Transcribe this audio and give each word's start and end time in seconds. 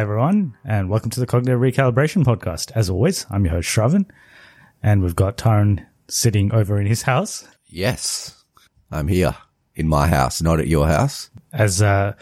Hi, 0.00 0.04
everyone, 0.04 0.56
and 0.64 0.88
welcome 0.88 1.10
to 1.10 1.20
the 1.20 1.26
Cognitive 1.26 1.60
Recalibration 1.60 2.24
Podcast. 2.24 2.72
As 2.74 2.88
always, 2.88 3.26
I'm 3.28 3.44
your 3.44 3.52
host, 3.56 3.68
Shravan, 3.68 4.06
and 4.82 5.02
we've 5.02 5.14
got 5.14 5.36
Tyrone 5.36 5.86
sitting 6.08 6.54
over 6.54 6.80
in 6.80 6.86
his 6.86 7.02
house. 7.02 7.46
Yes, 7.66 8.42
I'm 8.90 9.08
here 9.08 9.36
in 9.74 9.88
my 9.88 10.08
house, 10.08 10.40
not 10.40 10.58
at 10.58 10.68
your 10.68 10.86
house. 10.86 11.28
As 11.52 11.82
uh, 11.82 12.14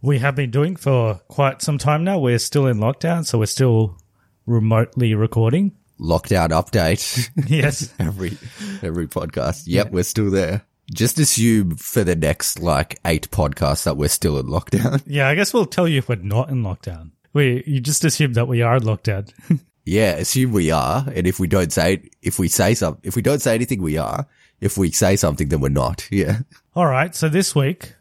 we 0.00 0.18
have 0.20 0.34
been 0.34 0.50
doing 0.50 0.76
for 0.76 1.16
quite 1.28 1.60
some 1.60 1.76
time 1.76 2.04
now, 2.04 2.18
we're 2.18 2.38
still 2.38 2.66
in 2.66 2.78
lockdown, 2.78 3.26
so 3.26 3.38
we're 3.38 3.44
still 3.44 3.98
remotely 4.46 5.14
recording. 5.14 5.76
Lockdown 6.00 6.48
update. 6.48 7.28
Yes. 7.46 7.92
every 7.98 8.38
every 8.82 9.08
podcast. 9.08 9.64
Yep, 9.66 9.90
we're 9.90 10.04
still 10.04 10.30
there. 10.30 10.62
Just 10.92 11.20
assume 11.20 11.76
for 11.76 12.02
the 12.02 12.16
next 12.16 12.58
like 12.58 12.98
eight 13.04 13.30
podcasts 13.30 13.84
that 13.84 13.96
we're 13.96 14.08
still 14.08 14.40
in 14.40 14.46
lockdown. 14.46 15.00
yeah, 15.06 15.28
I 15.28 15.36
guess 15.36 15.54
we'll 15.54 15.66
tell 15.66 15.86
you 15.86 15.98
if 15.98 16.08
we're 16.08 16.16
not 16.16 16.48
in 16.48 16.64
lockdown. 16.64 17.12
We 17.32 17.62
You 17.66 17.80
just 17.80 18.04
assume 18.04 18.32
that 18.34 18.48
we 18.48 18.62
are 18.62 18.76
in 18.76 18.82
lockdown. 18.82 19.32
Yeah, 19.86 20.12
assume 20.16 20.52
we 20.52 20.70
are, 20.70 21.04
and 21.12 21.26
if 21.26 21.40
we 21.40 21.48
don't 21.48 21.72
say 21.72 22.02
if 22.22 22.38
we 22.38 22.48
say 22.48 22.74
something, 22.74 23.00
if 23.02 23.16
we 23.16 23.22
don't 23.22 23.40
say 23.40 23.54
anything, 23.54 23.82
we 23.82 23.96
are. 23.96 24.26
If 24.60 24.76
we 24.76 24.90
say 24.92 25.16
something, 25.16 25.48
then 25.48 25.60
we're 25.60 25.70
not. 25.70 26.06
Yeah, 26.12 26.40
All 26.76 26.86
right, 26.86 27.14
so 27.14 27.28
this 27.30 27.54
week, 27.56 27.94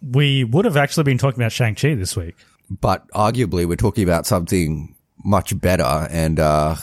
we 0.00 0.44
would 0.44 0.64
have 0.64 0.76
actually 0.76 1.02
been 1.04 1.18
talking 1.18 1.40
about 1.42 1.50
Shang-Chi 1.52 1.94
this 1.96 2.16
week. 2.16 2.36
but 2.70 3.06
arguably 3.10 3.66
we're 3.66 3.74
talking 3.76 4.04
about 4.04 4.26
something 4.26 4.94
much 5.24 5.58
better 5.60 6.06
and 6.10 6.38
uh 6.38 6.76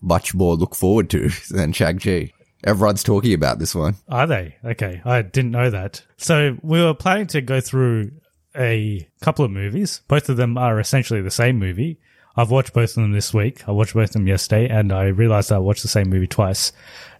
much 0.00 0.34
more 0.34 0.54
look 0.56 0.74
forward 0.74 1.10
to 1.10 1.28
than 1.50 1.72
Shang 1.72 1.98
Chi. 1.98 2.32
Everyone's 2.64 3.02
talking 3.04 3.34
about 3.34 3.58
this 3.58 3.74
one. 3.74 3.96
Are 4.08 4.26
they? 4.26 4.56
Okay, 4.64 5.02
I 5.04 5.20
didn't 5.22 5.50
know 5.50 5.68
that. 5.70 6.02
So 6.16 6.56
we 6.62 6.80
were 6.82 6.94
planning 6.94 7.26
to 7.28 7.42
go 7.42 7.60
through 7.60 8.12
a 8.56 9.08
couple 9.20 9.44
of 9.44 9.50
movies. 9.50 10.00
Both 10.08 10.28
of 10.28 10.36
them 10.36 10.56
are 10.58 10.78
essentially 10.80 11.20
the 11.22 11.30
same 11.30 11.58
movie. 11.58 11.98
I've 12.36 12.50
watched 12.50 12.72
both 12.72 12.90
of 12.90 12.96
them 12.96 13.12
this 13.12 13.32
week. 13.32 13.68
I 13.68 13.72
watched 13.72 13.94
both 13.94 14.10
of 14.10 14.14
them 14.14 14.26
yesterday, 14.26 14.68
and 14.68 14.92
I 14.92 15.04
realized 15.06 15.52
I 15.52 15.58
watched 15.58 15.82
the 15.82 15.88
same 15.88 16.10
movie 16.10 16.26
twice. 16.26 16.72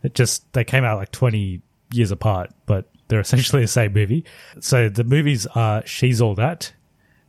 It 0.02 0.14
just 0.14 0.52
they 0.52 0.64
came 0.64 0.84
out 0.84 0.98
like 0.98 1.12
twenty 1.12 1.62
years 1.92 2.10
apart, 2.10 2.50
but 2.66 2.90
they're 3.08 3.20
essentially 3.28 3.62
the 3.62 3.68
same 3.68 3.92
movie. 3.92 4.24
So 4.60 4.88
the 4.88 5.04
movies 5.04 5.46
are 5.54 5.86
She's 5.86 6.20
All 6.20 6.34
That, 6.34 6.72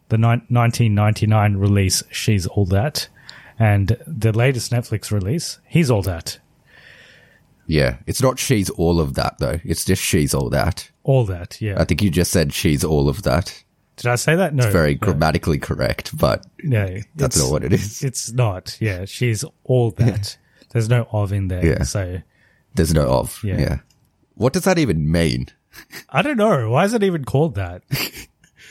the 0.10 0.18
ni- 0.18 0.42
1999 0.50 1.58
release 1.58 2.02
She's 2.12 2.48
All 2.48 2.66
That, 2.66 3.08
and 3.60 3.98
the 4.08 4.32
latest 4.32 4.72
Netflix 4.72 5.12
release 5.12 5.60
He's 5.68 5.92
All 5.92 6.02
That. 6.02 6.40
Yeah, 7.68 7.98
it's 8.06 8.22
not 8.22 8.38
she's 8.40 8.70
all 8.72 9.00
of 9.00 9.16
that 9.16 9.40
though. 9.40 9.60
It's 9.64 9.86
just 9.86 10.02
she's 10.02 10.34
all 10.34 10.50
that. 10.52 10.92
All 11.04 11.26
that, 11.26 11.60
yeah. 11.62 11.80
I 11.80 11.84
think 11.84 12.02
you 12.02 12.10
just 12.12 12.32
said 12.32 12.54
she's 12.54 12.84
all 12.84 13.10
of 13.10 13.24
that. 13.24 13.64
Did 13.98 14.08
I 14.08 14.16
say 14.16 14.36
that? 14.36 14.54
No. 14.54 14.64
It's 14.64 14.72
very 14.74 14.94
no. 14.94 15.00
grammatically 15.00 15.58
correct, 15.60 16.18
but 16.18 16.46
No, 16.64 16.98
that's 17.16 17.38
not 17.38 17.52
what 17.52 17.64
it 17.64 17.72
is. 17.74 18.04
It's 18.04 18.32
not. 18.32 18.78
Yeah, 18.82 19.06
she's 19.06 19.46
all 19.64 19.92
that. 19.92 20.38
There's 20.72 20.90
no 20.90 21.08
of 21.12 21.32
in 21.32 21.48
there. 21.48 21.66
Yeah. 21.66 21.84
So 21.84 22.22
There's 22.74 22.94
no 22.94 23.08
of. 23.08 23.40
Yeah. 23.44 23.58
Yeah. 23.60 23.78
What 24.34 24.52
does 24.54 24.64
that 24.66 24.78
even 24.78 25.10
mean? 25.10 25.48
I 26.10 26.22
don't 26.22 26.38
know. 26.38 26.70
Why 26.72 26.84
is 26.86 26.94
it 26.94 27.04
even 27.04 27.26
called 27.26 27.56
that? 27.56 27.84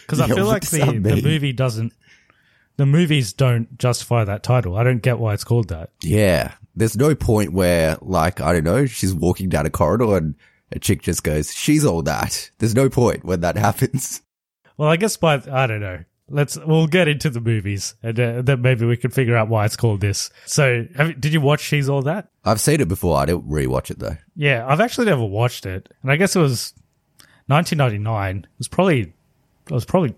Because 0.07 0.21
I 0.21 0.27
Yeah, 0.27 0.35
feel 0.35 0.45
like 0.45 0.69
the, 0.69 0.99
the 1.01 1.23
movie 1.23 1.55
doesn't. 1.55 1.95
The 2.77 2.85
movies 2.85 3.33
don't 3.33 3.79
justify 3.79 4.23
that 4.25 4.43
title. 4.43 4.77
I 4.77 4.83
don't 4.85 5.01
get 5.01 5.19
why 5.19 5.33
it's 5.33 5.45
called 5.45 5.69
that. 5.69 5.93
Yeah. 6.03 6.53
There's 6.77 6.95
no 6.95 7.15
point 7.15 7.55
where, 7.55 7.97
like, 8.03 8.39
I 8.39 8.53
don't 8.53 8.65
know, 8.65 8.85
she's 8.85 9.15
walking 9.15 9.49
down 9.49 9.65
a 9.65 9.71
corridor 9.71 10.19
and 10.19 10.35
a 10.73 10.79
chick 10.79 11.01
just 11.01 11.25
goes, 11.25 11.55
she's 11.55 11.87
all 11.87 12.03
that. 12.03 12.51
There's 12.59 12.75
no 12.75 12.91
point 12.91 13.25
when 13.25 13.41
that 13.41 13.57
happens. 13.69 14.21
Well, 14.77 14.89
I 14.89 14.97
guess 14.97 15.17
by 15.17 15.43
I 15.51 15.67
don't 15.67 15.81
know. 15.81 16.05
Let's 16.29 16.57
we'll 16.57 16.87
get 16.87 17.07
into 17.07 17.29
the 17.29 17.41
movies 17.41 17.95
and 18.03 18.19
uh, 18.19 18.43
then 18.43 18.63
maybe 18.63 18.87
we 18.87 18.97
can 18.97 19.11
figure 19.11 19.37
out 19.37 19.49
why 19.49 19.67
it's 19.67 19.77
called 19.77 20.01
this. 20.01 20.31
So, 20.47 20.87
have, 20.97 21.21
did 21.21 21.35
you 21.35 21.41
watch 21.41 21.61
She's 21.61 21.89
All 21.89 22.01
That? 22.03 22.29
I've 22.45 22.61
seen 22.61 22.81
it 22.81 22.89
before. 22.89 23.19
I 23.19 23.27
didn't 23.27 23.49
rewatch 23.49 23.91
it 23.91 23.99
though. 23.99 24.17
Yeah, 24.35 24.65
I've 24.67 24.81
actually 24.81 25.07
never 25.07 25.25
watched 25.25 25.67
it, 25.67 25.91
and 26.03 26.11
I 26.11 26.17
guess 26.17 26.35
it 26.35 26.41
was 26.41 26.73
1999. 27.47 28.39
It 28.39 28.49
was 28.59 28.69
probably 28.69 29.13
I 29.71 29.75
was 29.75 29.85
probably 29.85 30.15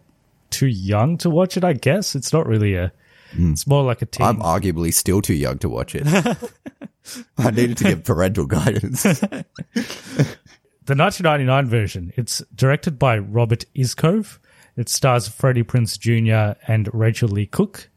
too 0.51 0.69
young 0.69 1.19
to 1.19 1.31
watch 1.31 1.57
it. 1.57 1.65
I 1.65 1.73
guess 1.73 2.15
it's 2.15 2.33
not 2.33 2.47
really 2.47 2.75
a. 2.75 2.93
It's 3.33 3.67
more 3.67 3.83
like 3.83 4.01
a 4.01 4.07
teen. 4.07 4.25
I'm 4.25 4.39
arguably 4.39 4.95
still 4.95 5.21
too 5.21 5.35
young 5.35 5.59
to 5.59 5.69
watch 5.69 5.95
it. 5.95 6.07
I 7.39 7.51
needed 7.51 7.77
to 7.79 7.85
get 7.85 8.05
parental 8.05 8.47
guidance. 8.47 9.03
the 9.03 9.45
1999 9.75 11.67
version. 11.69 12.13
It's 12.17 12.43
directed 12.55 12.99
by 12.99 13.19
Robert 13.19 13.65
Iscove. 13.77 14.39
It 14.77 14.89
stars 14.89 15.29
Freddie 15.29 15.63
Prinze 15.63 15.99
Jr. 15.99 16.59
and 16.67 16.89
Rachael 16.93 17.29
Leigh 17.29 17.47
Cook, 17.47 17.89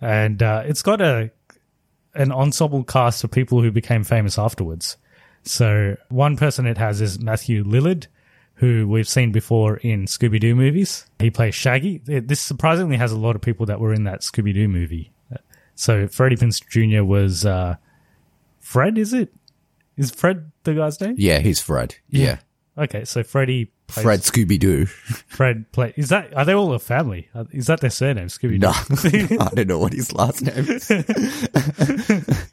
and 0.00 0.42
uh, 0.42 0.62
it's 0.64 0.82
got 0.82 1.00
a 1.00 1.30
an 2.14 2.32
ensemble 2.32 2.84
cast 2.84 3.24
of 3.24 3.30
people 3.30 3.62
who 3.62 3.70
became 3.70 4.04
famous 4.04 4.38
afterwards. 4.38 4.96
So 5.44 5.96
one 6.08 6.36
person 6.36 6.66
it 6.66 6.78
has 6.78 7.00
is 7.00 7.18
Matthew 7.18 7.64
Lillard, 7.64 8.06
who 8.54 8.86
we've 8.86 9.08
seen 9.08 9.32
before 9.32 9.78
in 9.78 10.04
Scooby 10.04 10.38
Doo 10.38 10.54
movies. 10.54 11.06
He 11.18 11.30
plays 11.30 11.54
Shaggy. 11.54 12.02
This 12.04 12.40
surprisingly 12.40 12.96
has 12.96 13.12
a 13.12 13.18
lot 13.18 13.34
of 13.34 13.42
people 13.42 13.66
that 13.66 13.80
were 13.80 13.92
in 13.92 14.04
that 14.04 14.20
Scooby 14.20 14.54
Doo 14.54 14.68
movie. 14.68 15.12
So 15.74 16.06
Freddie 16.06 16.36
Prinze 16.36 16.60
Jr. 16.68 17.02
was 17.02 17.46
uh, 17.46 17.76
Fred. 18.60 18.98
Is 18.98 19.12
it? 19.12 19.32
Is 19.96 20.10
Fred 20.10 20.52
the 20.64 20.74
guy's 20.74 21.00
name? 21.00 21.14
yeah, 21.18 21.38
he's 21.38 21.60
Fred. 21.60 21.96
Yeah. 22.08 22.38
Okay, 22.76 23.04
so 23.04 23.22
Freddie 23.22 23.70
plays- 23.92 24.04
Fred 24.04 24.20
Scooby 24.20 24.58
Doo. 24.58 24.86
Fred 24.86 25.70
play. 25.72 25.92
Is 25.96 26.08
that 26.08 26.34
are 26.34 26.44
they 26.44 26.54
all 26.54 26.72
a 26.72 26.78
family? 26.78 27.28
Uh, 27.34 27.44
Is 27.52 27.66
that 27.68 27.80
their 27.80 27.90
surname? 27.90 28.28
Scooby. 28.28 28.58
No, 28.58 28.70
I 29.44 29.50
don't 29.54 29.68
know 29.68 29.78
what 29.78 29.92
his 29.92 30.12
last 30.12 30.42
name 30.42 30.66
is. 30.68 30.86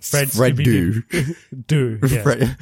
Fred 0.00 0.30
Fred. 0.32 0.56
Doo. 0.56 1.02
Do 1.66 1.98
yeah. 2.08 2.22
Fred- 2.22 2.56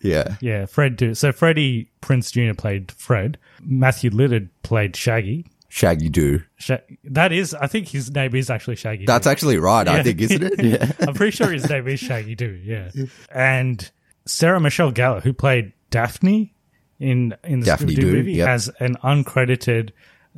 yeah. 0.00 0.36
Yeah, 0.40 0.66
Fred 0.66 0.96
do. 0.96 1.14
So 1.14 1.32
Freddie 1.32 1.90
Prinze 2.02 2.30
Jr. 2.32 2.54
played 2.54 2.92
Fred. 2.92 3.38
Matthew 3.62 4.10
Lillard 4.10 4.48
played 4.62 4.94
Shaggy. 4.96 5.46
Shaggy 5.68 6.08
Doo. 6.10 6.42
Sha- 6.56 6.78
that 7.04 7.32
is, 7.32 7.54
I 7.54 7.66
think 7.66 7.88
his 7.88 8.10
name 8.10 8.34
is 8.34 8.50
actually 8.50 8.76
Shaggy. 8.76 9.06
That's 9.06 9.24
Doo. 9.24 9.30
actually 9.30 9.58
right, 9.58 9.86
I 9.88 10.02
think, 10.02 10.20
isn't 10.20 10.42
it? 10.42 10.62
Yeah. 10.62 10.92
I'm 11.08 11.14
pretty 11.14 11.34
sure 11.36 11.50
his 11.50 11.68
name 11.68 11.88
is 11.88 11.98
Shaggy 12.00 12.34
Doo. 12.36 12.60
Yeah, 12.62 12.90
and 13.34 13.90
Sarah 14.26 14.60
Michelle 14.60 14.92
Gellar, 14.92 15.22
who 15.22 15.32
played 15.32 15.72
Daphne 15.90 16.53
in 16.98 17.34
in 17.44 17.60
the 17.60 17.66
Daphne 17.66 17.92
Scooby-Doo 17.94 18.02
Doo, 18.02 18.12
movie, 18.12 18.32
yep. 18.34 18.48
has 18.48 18.68
an 18.80 18.96
uncredited, 19.02 19.90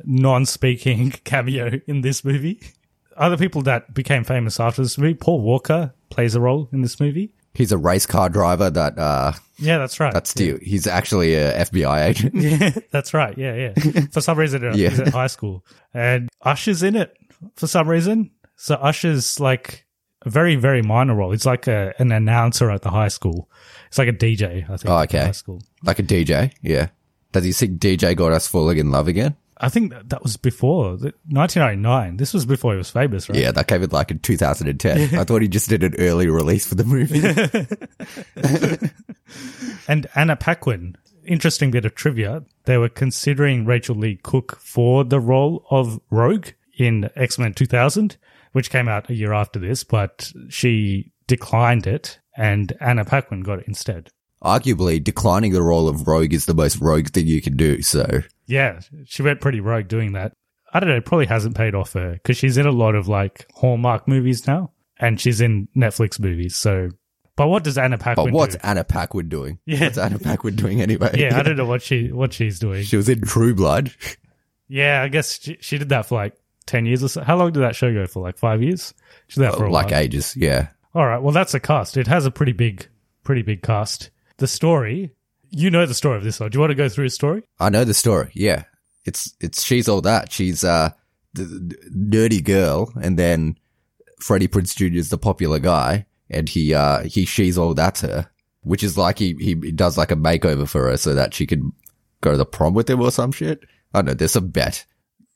non-speaking 0.05 1.11
cameo 1.23 1.79
in 1.87 2.01
this 2.01 2.23
movie. 2.23 2.59
Other 3.15 3.37
people 3.37 3.61
that 3.63 3.93
became 3.93 4.23
famous 4.23 4.59
after 4.59 4.81
this 4.83 4.97
movie, 4.97 5.15
Paul 5.15 5.41
Walker 5.41 5.93
plays 6.09 6.35
a 6.35 6.39
role 6.39 6.69
in 6.71 6.81
this 6.81 6.99
movie. 6.99 7.33
He's 7.55 7.71
a 7.71 7.77
race 7.77 8.05
car 8.05 8.29
driver 8.29 8.69
that, 8.69 8.99
uh, 8.99 9.31
Yeah, 9.57 9.79
that's 9.79 9.99
right. 9.99 10.13
that's 10.13 10.33
the, 10.35 10.59
he's 10.61 10.85
actually 10.85 11.33
a 11.33 11.65
FBI 11.65 12.05
agent. 12.05 12.35
Yeah, 12.35 12.69
that's 12.91 13.15
right. 13.15 13.35
Yeah, 13.35 13.55
yeah. 13.73 14.01
For 14.11 14.21
some 14.21 14.37
reason, 14.37 14.61
Yeah. 14.75 14.89
he's 14.89 14.99
at 14.99 15.07
high 15.07 15.25
school, 15.27 15.65
and 15.93 16.29
Usher's 16.43 16.83
in 16.83 16.95
it 16.95 17.17
for 17.55 17.65
some 17.67 17.87
reason. 17.87 18.29
So 18.55 18.75
Usher's 18.75 19.39
like 19.39 19.86
a 20.27 20.29
very, 20.29 20.55
very 20.55 20.81
minor 20.81 21.15
role. 21.15 21.31
It's 21.31 21.45
like 21.45 21.67
a, 21.67 21.93
an 21.97 22.11
announcer 22.11 22.69
at 22.69 22.81
the 22.81 22.91
high 22.91 23.07
school. 23.07 23.49
It's 23.87 23.97
like 23.97 24.07
a 24.07 24.13
DJ, 24.13 24.63
I 24.69 24.77
think. 24.77 24.89
Oh, 24.89 24.99
okay. 24.99 25.25
High 25.25 25.31
school. 25.31 25.61
Like 25.83 25.99
a 25.99 26.03
DJ. 26.03 26.53
Yeah. 26.61 26.89
Does 27.31 27.43
he 27.43 27.51
sing 27.51 27.77
DJ 27.77 28.15
Got 28.15 28.31
Us 28.31 28.47
Falling 28.47 28.77
in 28.77 28.91
Love 28.91 29.07
again? 29.07 29.35
I 29.59 29.69
think 29.69 29.91
that, 29.91 30.09
that 30.09 30.21
was 30.21 30.37
before 30.37 30.89
1999. 30.91 32.17
This 32.17 32.33
was 32.33 32.45
before 32.45 32.73
he 32.73 32.77
was 32.77 32.91
famous, 32.91 33.27
right? 33.27 33.39
Yeah, 33.39 33.51
that 33.51 33.67
came 33.67 33.81
in 33.81 33.89
like 33.89 34.11
in 34.11 34.19
2010. 34.19 35.17
I 35.17 35.23
thought 35.23 35.41
he 35.41 35.47
just 35.47 35.67
did 35.67 35.83
an 35.83 35.95
early 35.97 36.27
release 36.27 36.67
for 36.67 36.75
the 36.75 36.83
movie. 36.83 37.21
And 39.87 40.07
Anna 40.15 40.35
Paquin. 40.35 40.97
Interesting 41.25 41.71
bit 41.71 41.85
of 41.85 41.95
trivia. 41.95 42.43
They 42.65 42.77
were 42.77 42.89
considering 42.89 43.65
Rachael 43.65 43.95
Leigh 43.95 44.19
Cook 44.21 44.59
for 44.59 45.03
the 45.03 45.19
role 45.19 45.65
of 45.69 45.99
Rogue 46.09 46.47
in 46.77 47.09
X 47.15 47.37
Men 47.37 47.53
2000, 47.53 48.17
which 48.53 48.69
came 48.69 48.87
out 48.87 49.09
a 49.09 49.13
year 49.15 49.33
after 49.33 49.59
this, 49.59 49.83
but 49.83 50.31
she 50.49 51.11
declined 51.27 51.87
it, 51.87 52.19
and 52.35 52.73
Anna 52.79 53.05
Paquin 53.05 53.41
got 53.41 53.59
it 53.59 53.67
instead. 53.67 54.09
Arguably, 54.43 55.03
declining 55.03 55.51
the 55.51 55.61
role 55.63 55.87
of 55.89 56.07
Rogue 56.07 56.33
is 56.33 56.45
the 56.45 56.53
most 56.53 56.79
rogue 56.79 57.09
thing 57.09 57.25
you 57.27 57.41
can 57.41 57.57
do. 57.57 57.81
So, 57.81 58.21
Yeah, 58.45 58.79
she 59.05 59.23
went 59.23 59.41
pretty 59.41 59.59
rogue 59.59 59.87
doing 59.87 60.13
that. 60.13 60.33
I 60.73 60.79
don't 60.79 60.89
know, 60.89 60.97
it 60.97 61.05
probably 61.05 61.25
hasn't 61.25 61.55
paid 61.57 61.73
off 61.73 61.93
her 61.93 62.13
because 62.13 62.37
she's 62.37 62.57
in 62.57 62.65
a 62.65 62.71
lot 62.71 62.93
of 62.95 63.07
like 63.07 63.47
Hallmark 63.55 64.07
movies 64.07 64.45
now, 64.45 64.71
and 64.99 65.19
she's 65.19 65.41
in 65.41 65.67
Netflix 65.75 66.19
movies. 66.19 66.55
So, 66.55 66.89
but 67.35 67.47
what 67.47 67.63
does 67.63 67.77
Anna 67.77 67.97
Paquin 67.97 68.25
but 68.25 68.33
what's 68.33 68.55
do? 68.55 68.61
Anna 68.63 68.83
Paquin 68.83 69.27
doing? 69.29 69.59
Yeah. 69.65 69.81
What's 69.85 69.97
Anna 69.97 70.19
Paquin 70.19 70.55
doing 70.55 70.81
anyway? 70.81 71.11
Yeah, 71.15 71.37
I 71.39 71.41
don't 71.43 71.57
know 71.57 71.65
what 71.73 71.81
she 71.81 72.11
what 72.11 72.33
she's 72.33 72.59
doing. 72.59 72.83
She 72.83 72.97
was 72.97 73.09
in 73.09 73.21
True 73.21 73.55
Blood. 73.55 73.91
Yeah, 74.67 75.01
I 75.01 75.07
guess 75.07 75.41
she, 75.41 75.57
she 75.61 75.77
did 75.77 75.89
that 75.89 76.05
for 76.07 76.15
like 76.15 76.35
10 76.67 76.85
years 76.85 77.03
or 77.03 77.07
so. 77.07 77.23
How 77.23 77.35
long 77.35 77.51
did 77.51 77.61
that 77.61 77.75
show 77.75 77.91
go 77.91 78.05
for? 78.05 78.21
Like 78.21 78.37
five 78.37 78.61
years? 78.61 78.93
She 79.27 79.39
did 79.39 79.53
for 79.53 79.65
a 79.65 79.71
like 79.71 79.91
while. 79.91 79.99
ages. 80.01 80.35
Yeah. 80.37 80.67
All 80.93 81.05
right. 81.05 81.21
Well, 81.21 81.33
that's 81.33 81.53
a 81.53 81.59
cast. 81.59 81.97
It 81.97 82.07
has 82.07 82.25
a 82.25 82.31
pretty 82.31 82.51
big, 82.51 82.87
pretty 83.23 83.41
big 83.41 83.63
cast. 83.63 84.11
The 84.37 84.47
story, 84.47 85.11
you 85.49 85.71
know 85.71 85.85
the 85.85 85.93
story 85.93 86.17
of 86.17 86.23
this 86.23 86.39
one. 86.39 86.51
Do 86.51 86.57
you 86.57 86.59
want 86.59 86.71
to 86.71 86.75
go 86.75 86.89
through 86.89 87.05
a 87.05 87.09
story? 87.09 87.43
I 87.59 87.69
know 87.69 87.83
the 87.83 87.93
story. 87.93 88.31
Yeah. 88.33 88.63
It's, 89.05 89.33
it's, 89.39 89.63
she's 89.63 89.87
all 89.87 90.01
that. 90.01 90.31
She's, 90.31 90.63
uh, 90.63 90.91
the, 91.33 91.43
the 91.43 91.75
nerdy 91.95 92.43
girl 92.43 92.91
and 93.01 93.17
then 93.17 93.57
Freddie 94.19 94.47
Prinze 94.47 94.75
Jr. 94.75 94.97
is 94.97 95.09
the 95.09 95.17
popular 95.17 95.59
guy 95.59 96.05
and 96.29 96.49
he, 96.49 96.73
uh, 96.73 97.03
he, 97.03 97.25
she's 97.25 97.57
all 97.57 97.73
that's 97.73 98.01
her, 98.01 98.29
which 98.61 98.83
is 98.83 98.97
like 98.97 99.17
he, 99.17 99.35
he 99.39 99.55
does 99.55 99.97
like 99.97 100.11
a 100.11 100.15
makeover 100.15 100.67
for 100.67 100.89
her 100.89 100.97
so 100.97 101.13
that 101.13 101.33
she 101.33 101.45
can 101.45 101.71
go 102.21 102.31
to 102.31 102.37
the 102.37 102.45
prom 102.45 102.73
with 102.73 102.89
him 102.89 103.01
or 103.01 103.11
some 103.11 103.31
shit. 103.31 103.61
I 103.93 103.99
don't 103.99 104.05
know. 104.05 104.13
There's 104.13 104.35
a 104.35 104.41
bet. 104.41 104.85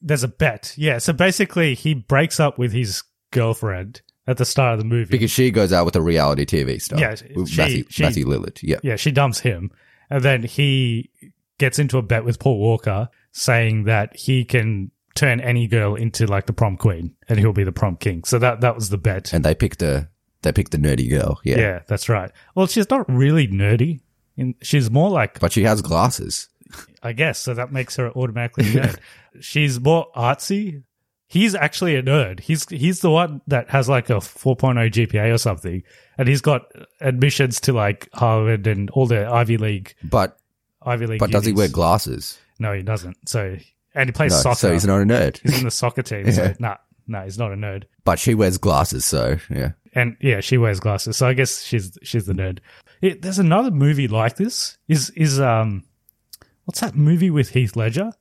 There's 0.02 0.24
a 0.24 0.28
bet. 0.28 0.74
Yeah. 0.78 0.98
So 0.98 1.14
basically, 1.14 1.76
he 1.76 1.94
breaks 1.94 2.40
up 2.40 2.58
with 2.58 2.72
his 2.72 3.04
girlfriend 3.32 4.02
at 4.28 4.38
the 4.38 4.46
start 4.46 4.74
of 4.74 4.80
the 4.80 4.86
movie. 4.86 5.12
Because 5.12 5.32
she 5.32 5.52
goes 5.52 5.74
out 5.74 5.86
with 5.86 5.96
a 5.96 6.02
reality 6.02 6.46
TV 6.46 6.82
star. 6.82 7.00
Yeah, 7.00 7.16
she- 7.16 7.34
Matthew, 7.58 7.86
she- 7.90 8.04
Matthew 8.04 8.26
Lillard. 8.26 8.60
Yeah. 8.62 8.78
yeah, 8.84 8.96
she 8.96 9.12
dumps 9.12 9.40
him. 9.40 9.72
And 10.10 10.24
then 10.24 10.44
he 10.44 11.10
gets 11.58 11.80
into 11.80 11.98
a 11.98 12.02
bet 12.02 12.26
with 12.26 12.40
Paul 12.40 12.60
Walker 12.60 13.10
saying 13.32 13.86
that 13.86 14.16
he 14.16 14.44
can 14.46 14.92
turn 15.16 15.40
any 15.42 15.68
girl 15.68 15.96
into 15.96 16.26
like 16.26 16.46
the 16.46 16.54
prom 16.54 16.78
queen 16.78 17.16
and 17.30 17.38
he'll 17.40 17.54
be 17.54 17.64
the 17.64 17.72
prom 17.72 17.96
king. 17.98 18.24
So 18.24 18.40
that, 18.40 18.62
that 18.62 18.76
was 18.76 18.90
the 18.90 18.98
bet. 18.98 19.32
And 19.34 19.44
they 19.46 19.56
picked 19.56 19.82
a, 19.82 20.10
they 20.42 20.52
picked 20.52 20.72
the 20.72 20.78
nerdy 20.78 21.10
girl. 21.10 21.40
Yeah. 21.44 21.60
Yeah, 21.60 21.80
that's 21.88 22.10
right. 22.10 22.32
Well, 22.56 22.68
she's 22.68 22.90
not 22.90 23.10
really 23.10 23.48
nerdy. 23.48 24.02
In, 24.38 24.56
she's 24.62 24.90
more 24.90 25.10
like, 25.10 25.40
But 25.40 25.52
she 25.52 25.64
has 25.64 25.82
glasses. 25.82 26.48
I 27.04 27.14
guess, 27.14 27.40
so 27.40 27.54
that 27.54 27.72
makes 27.72 27.96
her 27.96 28.12
automatically 28.12 28.66
a 28.66 28.84
nerd. 28.84 28.98
she's 29.40 29.80
more 29.80 30.08
artsy. 30.16 30.84
He's 31.28 31.56
actually 31.56 31.96
a 31.96 32.04
nerd. 32.04 32.42
He's 32.42 32.68
he's 32.70 33.00
the 33.00 33.10
one 33.10 33.42
that 33.48 33.70
has 33.70 33.88
like 33.88 34.10
a 34.10 34.16
4.0 34.18 34.92
GPA 34.92 35.34
or 35.34 35.38
something, 35.38 35.82
and 36.18 36.28
he's 36.28 36.42
got 36.42 36.64
admissions 37.00 37.60
to 37.62 37.74
like 37.74 38.10
Harvard 38.14 38.68
and 38.68 38.90
all 38.92 39.06
the 39.08 39.26
Ivy 39.26 39.58
League 39.58 39.96
But, 40.04 40.38
Ivy 40.82 41.08
League. 41.08 41.20
but 41.20 41.32
does 41.32 41.46
he 41.46 41.54
wear 41.54 41.70
glasses? 41.70 42.38
No, 42.60 42.74
he 42.74 42.82
doesn't. 42.84 43.18
So, 43.30 43.56
and 43.96 44.10
he 44.10 44.12
plays 44.12 44.32
No, 44.34 44.38
soccer. 44.40 44.56
so 44.58 44.74
he's 44.74 44.86
not 44.86 45.02
a 45.02 45.06
nerd. 45.06 45.40
He's 45.40 45.58
in 45.60 45.64
the 45.66 45.72
soccer 45.72 46.04
team. 46.04 46.30
So, 46.34 46.54
nah, 46.60 46.76
nah, 47.08 47.24
he's 47.24 47.38
not 47.38 47.52
a 47.52 47.56
nerd. 47.56 47.86
But 48.04 48.20
she 48.20 48.36
wears 48.36 48.58
glasses, 48.58 49.06
so 49.06 49.38
yeah. 49.50 49.72
and 49.96 50.18
yeah, 50.20 50.42
she 50.42 50.58
wears 50.58 50.80
glasses, 50.82 51.16
so 51.18 51.28
I 51.28 51.34
guess 51.34 51.64
she's 51.64 51.98
she's 52.04 52.26
the 52.26 52.34
nerd. 52.34 52.60
It, 53.02 53.22
there's 53.22 53.40
another 53.40 53.72
movie 53.72 54.08
like 54.10 54.36
this. 54.36 54.78
Is 54.90 55.10
is 55.12 55.40
um, 55.40 55.84
what's 56.66 56.80
that 56.82 56.96
movie 56.96 57.30
with 57.30 57.50
Heath 57.50 57.76
Ledger? 57.76 58.12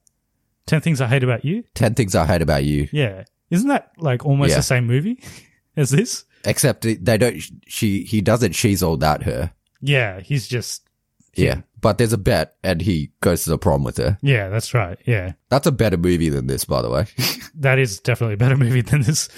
Ten 0.65 0.81
Things 0.81 1.01
I 1.01 1.07
Hate 1.07 1.23
About 1.23 1.43
You. 1.43 1.63
Ten 1.73 1.93
things 1.95 2.15
I 2.15 2.25
hate 2.25 2.41
about 2.41 2.63
you. 2.63 2.87
Yeah, 2.91 3.23
isn't 3.49 3.67
that 3.67 3.91
like 3.97 4.25
almost 4.25 4.51
Yeah. 4.51 4.57
the 4.57 4.63
same 4.63 4.85
movie 4.87 5.21
as 5.77 5.89
this? 5.89 6.25
Except 6.45 6.81
they 6.83 7.17
don't. 7.17 7.41
She 7.67 8.03
he 8.03 8.21
doesn't. 8.21 8.53
She's 8.53 8.81
all 8.83 8.97
that 8.97 9.23
her. 9.23 9.51
Yeah, 9.81 10.19
he's 10.19 10.47
just 10.47 10.87
Yeah. 11.35 11.61
But 11.79 11.97
there's 11.97 12.13
a 12.13 12.17
bet, 12.17 12.55
and 12.63 12.79
he 12.81 13.11
goes 13.21 13.43
to 13.45 13.49
the 13.49 13.57
prom 13.57 13.83
with 13.83 13.97
her. 13.97 14.19
yeah, 14.21 14.49
that's 14.49 14.73
right. 14.75 14.99
Yeah, 15.07 15.33
That's 15.49 15.65
a 15.65 15.71
better 15.71 15.97
movie 15.97 16.29
than 16.29 16.45
this, 16.45 16.63
by 16.63 16.83
the 16.83 16.91
way. 16.91 17.07
that 17.55 17.79
is 17.79 17.99
definitely 17.99 18.35
a 18.35 18.37
better 18.37 18.55
movie 18.57 18.81
than 18.81 19.01
this. 19.01 19.29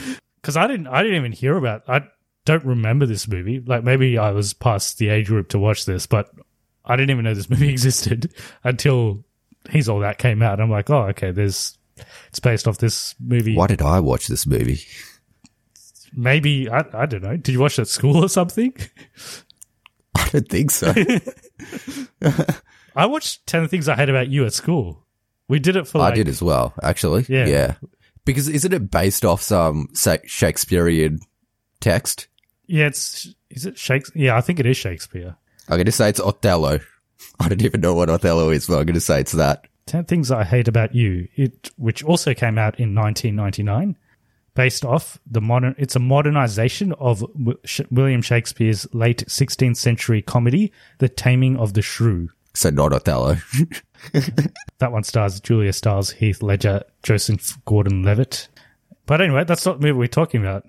Because 0.41 0.57
I 0.57 0.67
didn't 0.67 0.87
I 0.87 1.01
didn't 1.03 1.17
even 1.17 1.31
hear 1.31 1.55
about. 1.55 1.83
I 1.87 2.01
don't 2.45 2.65
remember 2.65 3.05
this 3.05 3.29
movie. 3.29 3.61
Like 3.65 3.85
maybe 3.85 4.17
I 4.17 4.31
was 4.31 4.53
past 4.53 4.97
the 4.97 5.07
age 5.07 5.27
group 5.27 5.47
to 5.49 5.59
watch 5.59 5.85
this, 5.85 6.05
but 6.05 6.29
I 6.85 6.95
didn't 6.95 7.11
even 7.11 7.23
know 7.23 7.33
this 7.33 7.49
movie 7.49 7.69
existed 7.71 8.33
until 8.63 9.23
He's 9.69 9.87
All 9.87 9.99
That 9.99 10.17
came 10.17 10.41
out. 10.41 10.59
I'm 10.59 10.69
like, 10.71 10.89
oh, 10.89 11.03
okay, 11.09 11.31
there's 11.31 11.77
it's 12.27 12.39
based 12.39 12.67
off 12.67 12.77
this 12.77 13.15
movie. 13.19 13.55
Why 13.55 13.67
did 13.67 13.81
I 13.81 13.99
watch 13.99 14.27
this 14.27 14.45
movie? 14.45 14.81
Maybe 16.15 16.69
I 16.69 16.83
I 16.93 17.05
don't 17.05 17.23
know. 17.23 17.37
Did 17.37 17.53
you 17.53 17.59
watch 17.59 17.79
it 17.79 17.83
at 17.83 17.87
school 17.87 18.23
or 18.23 18.29
something? 18.29 18.73
I 20.15 20.29
don't 20.29 20.49
think 20.49 20.71
so. 20.71 20.93
I 22.95 23.05
watched 23.05 23.47
Ten 23.47 23.67
Things 23.67 23.89
I 23.89 23.95
Hate 23.95 24.09
About 24.09 24.27
You 24.27 24.45
at 24.45 24.53
school. 24.53 25.05
We 25.47 25.59
did 25.59 25.75
it 25.75 25.87
for 25.87 25.99
like 25.99 26.13
I 26.13 26.15
did 26.15 26.27
as 26.27 26.41
well, 26.41 26.73
actually. 26.83 27.25
Yeah. 27.27 27.45
Yeah. 27.45 27.75
Because 28.25 28.47
isn't 28.47 28.73
it 28.73 28.91
based 28.91 29.25
off 29.25 29.41
some 29.41 29.89
Shakespearean 30.25 31.19
text? 31.79 32.27
yeah. 32.67 32.87
It's 32.87 33.33
is 33.49 33.65
it 33.65 33.77
Shakespeare? 33.77 34.25
Yeah, 34.25 34.37
I 34.37 34.41
think 34.41 34.59
it 34.59 34.65
is 34.65 34.77
Shakespeare. 34.77 35.35
I'm 35.69 35.77
going 35.77 35.85
to 35.85 35.91
say 35.91 36.09
it's 36.09 36.19
Othello. 36.19 36.79
I 37.39 37.49
don't 37.49 37.63
even 37.63 37.81
know 37.81 37.93
what 37.93 38.09
Othello 38.09 38.49
is, 38.49 38.67
but 38.67 38.79
I'm 38.79 38.85
going 38.85 38.93
to 38.95 39.01
say 39.01 39.19
it's 39.19 39.31
that. 39.33 39.65
10 39.85 40.05
Things 40.05 40.31
I 40.31 40.43
Hate 40.43 40.67
About 40.67 40.95
You, 40.95 41.27
it, 41.35 41.71
which 41.77 42.03
also 42.03 42.33
came 42.33 42.57
out 42.57 42.79
in 42.79 42.95
1999, 42.95 43.97
based 44.53 44.85
off 44.85 45.19
the 45.29 45.41
modern, 45.41 45.75
it's 45.77 45.95
a 45.95 45.99
modernization 45.99 46.93
of 46.93 47.19
W- 47.19 47.57
Sh- 47.65 47.81
William 47.91 48.21
Shakespeare's 48.21 48.87
late 48.93 49.25
16th 49.27 49.77
century 49.77 50.21
comedy, 50.21 50.71
The 50.99 51.09
Taming 51.09 51.57
of 51.57 51.73
the 51.73 51.81
Shrew. 51.81 52.29
So 52.53 52.69
not 52.69 52.93
Othello. 52.93 53.37
That 54.79 54.91
one 54.91 55.03
stars 55.03 55.39
Julia 55.39 55.71
Stiles, 55.71 56.11
Heath 56.11 56.41
Ledger, 56.43 56.83
Joseph 57.03 57.57
Gordon 57.63 58.03
Levitt. 58.03 58.49
But 59.05 59.21
anyway, 59.21 59.45
that's 59.45 59.65
not 59.65 59.79
the 59.79 59.87
movie 59.87 59.97
we're 59.97 60.07
talking 60.07 60.41
about. 60.41 60.65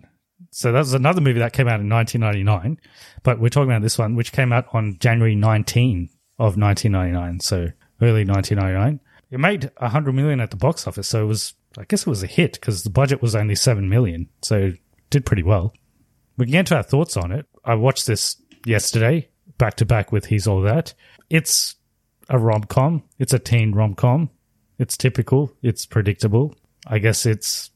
So 0.55 0.71
that 0.71 0.79
was 0.79 0.95
another 0.95 1.21
movie 1.21 1.41
that 1.41 1.53
came 1.53 1.67
out 1.67 1.81
in 1.81 1.89
1999, 1.89 2.79
but 3.23 3.41
we're 3.41 3.49
talking 3.49 3.71
about 3.71 3.83
this 3.83 3.99
one, 3.99 4.15
which 4.15 4.33
came 4.33 4.53
out 4.53 4.67
on 4.73 4.97
January 5.01 5.35
19 5.35 6.09
of 6.39 6.57
1999. 6.57 7.41
So 7.41 7.69
early 8.01 8.25
1999. 8.25 9.01
It 9.31 9.41
made 9.41 9.71
100 9.79 10.13
million 10.13 10.41
at 10.41 10.51
the 10.51 10.57
box 10.57 10.87
office. 10.87 11.09
So 11.09 11.25
it 11.25 11.27
was, 11.27 11.55
I 11.77 11.85
guess 11.85 12.03
it 12.03 12.07
was 12.07 12.23
a 12.23 12.29
hit 12.29 12.55
because 12.55 12.85
the 12.85 12.91
budget 12.91 13.21
was 13.21 13.35
only 13.35 13.55
7 13.55 13.89
million. 13.89 14.29
So 14.43 14.73
did 15.11 15.27
pretty 15.27 15.43
well. 15.43 15.75
We 16.37 16.47
can 16.47 16.53
get 16.53 16.61
into 16.61 16.77
our 16.77 16.83
thoughts 16.83 17.17
on 17.17 17.33
it. 17.33 17.47
I 17.65 17.75
watched 17.75 18.07
this 18.07 18.37
yesterday, 18.65 19.29
back 19.59 19.75
to 19.77 19.85
back 19.85 20.13
with 20.13 20.27
He's 20.27 20.47
All 20.47 20.61
That. 20.63 20.95
It's 21.31 21.77
a 22.29 22.39
rom 22.39 22.65
com. 22.65 23.03
It's 23.19 23.33
a 23.33 23.39
teen 23.39 23.73
rom 23.73 23.95
com. 23.95 24.31
It's 24.79 24.97
typical. 24.97 25.53
It's 25.63 25.87
predictable. 25.87 26.55
I 26.87 26.99
guess 26.99 27.27
it's 27.27 27.71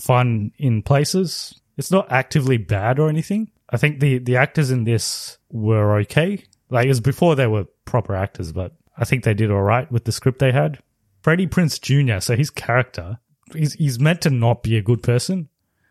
fun 0.00 0.52
in 0.58 0.82
places. 0.82 1.60
It's 1.76 1.90
not 1.90 2.10
actively 2.12 2.56
bad 2.58 2.98
or 2.98 3.08
anything. 3.08 3.50
I 3.70 3.76
think 3.76 4.00
the, 4.00 4.18
the 4.18 4.36
actors 4.36 4.70
in 4.70 4.84
this 4.84 5.38
were 5.50 5.98
okay. 6.00 6.44
Like 6.70 6.86
it 6.86 6.90
was 6.90 7.00
before 7.00 7.34
they 7.34 7.46
were 7.46 7.64
proper 7.84 8.14
actors, 8.14 8.52
but 8.52 8.72
I 8.96 9.04
think 9.04 9.24
they 9.24 9.34
did 9.34 9.50
all 9.50 9.62
right 9.62 9.90
with 9.90 10.04
the 10.04 10.12
script 10.12 10.38
they 10.38 10.52
had. 10.52 10.78
Freddie 11.22 11.46
Prinze 11.46 11.80
Jr., 11.80 12.20
so 12.20 12.36
his 12.36 12.50
character, 12.50 13.18
he's, 13.54 13.74
he's 13.74 13.98
meant 14.00 14.22
to 14.22 14.30
not 14.30 14.62
be 14.62 14.76
a 14.76 14.82
good 14.82 15.02
person, 15.02 15.48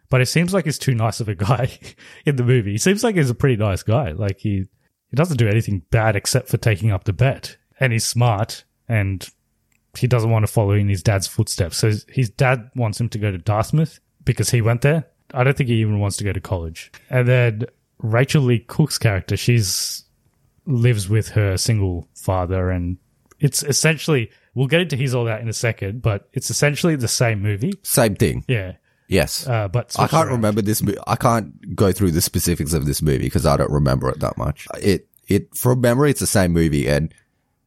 but 0.09 0.21
it 0.21 0.25
seems 0.27 0.53
like 0.53 0.65
he's 0.65 0.77
too 0.77 0.93
nice 0.93 1.19
of 1.19 1.29
a 1.29 1.35
guy 1.35 1.77
in 2.25 2.35
the 2.35 2.43
movie. 2.43 2.71
He 2.73 2.77
seems 2.77 3.03
like 3.03 3.15
he's 3.15 3.29
a 3.29 3.35
pretty 3.35 3.55
nice 3.55 3.81
guy. 3.81 4.11
Like 4.11 4.39
he, 4.39 4.65
he 5.09 5.15
doesn't 5.15 5.37
do 5.37 5.47
anything 5.47 5.83
bad 5.89 6.15
except 6.15 6.49
for 6.49 6.57
taking 6.57 6.91
up 6.91 7.05
the 7.05 7.13
bet. 7.13 7.57
And 7.79 7.91
he's 7.93 8.05
smart 8.05 8.65
and 8.87 9.27
he 9.97 10.05
doesn't 10.07 10.29
want 10.29 10.45
to 10.45 10.51
follow 10.51 10.71
in 10.71 10.89
his 10.89 11.01
dad's 11.01 11.27
footsteps. 11.27 11.77
So 11.77 11.87
his- 11.87 12.05
his 12.09 12.29
dad 12.29 12.69
wants 12.75 12.99
him 12.99 13.09
to 13.09 13.17
go 13.17 13.31
to 13.31 13.37
Dartmouth 13.37 13.99
because 14.23 14.49
he 14.51 14.61
went 14.61 14.81
there. 14.81 15.07
I 15.33 15.43
don't 15.43 15.55
think 15.55 15.69
he 15.69 15.75
even 15.81 15.99
wants 15.99 16.17
to 16.17 16.23
go 16.23 16.33
to 16.33 16.41
college. 16.41 16.91
And 17.09 17.27
then 17.27 17.65
Rachael 17.99 18.41
Leigh 18.43 18.59
Cook's 18.59 18.97
character, 18.97 19.37
she's 19.37 20.03
lives 20.65 21.09
with 21.09 21.29
her 21.29 21.57
single 21.57 22.07
father 22.13 22.69
and 22.69 22.97
it's 23.39 23.63
essentially 23.63 24.29
we'll 24.53 24.67
get 24.67 24.81
into 24.81 24.95
his 24.95 25.15
all 25.15 25.25
that 25.25 25.41
in 25.41 25.49
a 25.49 25.53
second, 25.53 26.01
but 26.01 26.29
it's 26.33 26.49
essentially 26.49 26.95
the 26.95 27.07
same 27.07 27.41
movie. 27.41 27.73
Same 27.83 28.15
thing. 28.15 28.45
Yeah. 28.47 28.73
Yes. 29.07 29.47
Uh, 29.47 29.67
but 29.67 29.95
I 29.99 30.07
can't 30.07 30.27
around. 30.27 30.37
remember 30.37 30.61
this. 30.61 30.81
Mo- 30.81 30.93
I 31.07 31.15
can't 31.15 31.75
go 31.75 31.91
through 31.91 32.11
the 32.11 32.21
specifics 32.21 32.73
of 32.73 32.85
this 32.85 33.01
movie 33.01 33.25
because 33.25 33.45
I 33.45 33.57
don't 33.57 33.71
remember 33.71 34.09
it 34.09 34.19
that 34.19 34.37
much. 34.37 34.67
It 34.79 35.07
it 35.27 35.53
from 35.55 35.81
memory, 35.81 36.11
it's 36.11 36.19
the 36.19 36.27
same 36.27 36.53
movie, 36.53 36.87
and 36.87 37.13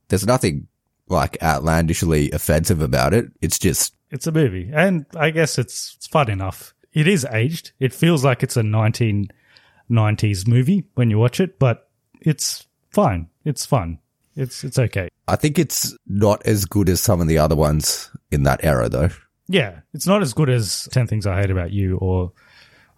there's 0.08 0.26
nothing 0.26 0.68
like 1.08 1.36
outlandishly 1.42 2.30
offensive 2.30 2.80
about 2.80 3.12
it. 3.12 3.26
It's 3.42 3.58
just 3.58 3.94
It's 4.10 4.26
a 4.26 4.32
movie, 4.32 4.70
and 4.72 5.04
I 5.16 5.30
guess 5.30 5.58
it's, 5.58 5.94
it's 5.96 6.06
fun 6.06 6.30
enough. 6.30 6.74
It 6.94 7.06
is 7.08 7.26
aged. 7.30 7.72
It 7.80 7.92
feels 7.92 8.24
like 8.24 8.42
it's 8.42 8.56
a 8.56 8.62
1990s 8.62 10.46
movie 10.48 10.84
when 10.94 11.10
you 11.10 11.18
watch 11.18 11.40
it, 11.40 11.58
but 11.58 11.88
it's 12.20 12.66
fine. 12.90 13.28
It's 13.44 13.66
fun. 13.66 13.98
It's 14.36 14.64
it's 14.64 14.78
okay. 14.78 15.08
I 15.28 15.36
think 15.36 15.58
it's 15.58 15.96
not 16.06 16.44
as 16.46 16.64
good 16.64 16.88
as 16.88 17.00
some 17.00 17.20
of 17.20 17.28
the 17.28 17.38
other 17.38 17.54
ones 17.56 18.10
in 18.30 18.42
that 18.44 18.64
era, 18.64 18.88
though. 18.88 19.10
Yeah, 19.46 19.80
it's 19.92 20.06
not 20.06 20.22
as 20.22 20.32
good 20.32 20.48
as 20.50 20.88
10 20.92 21.06
Things 21.06 21.26
I 21.26 21.40
Hate 21.40 21.50
About 21.50 21.70
You 21.70 21.98
or 21.98 22.32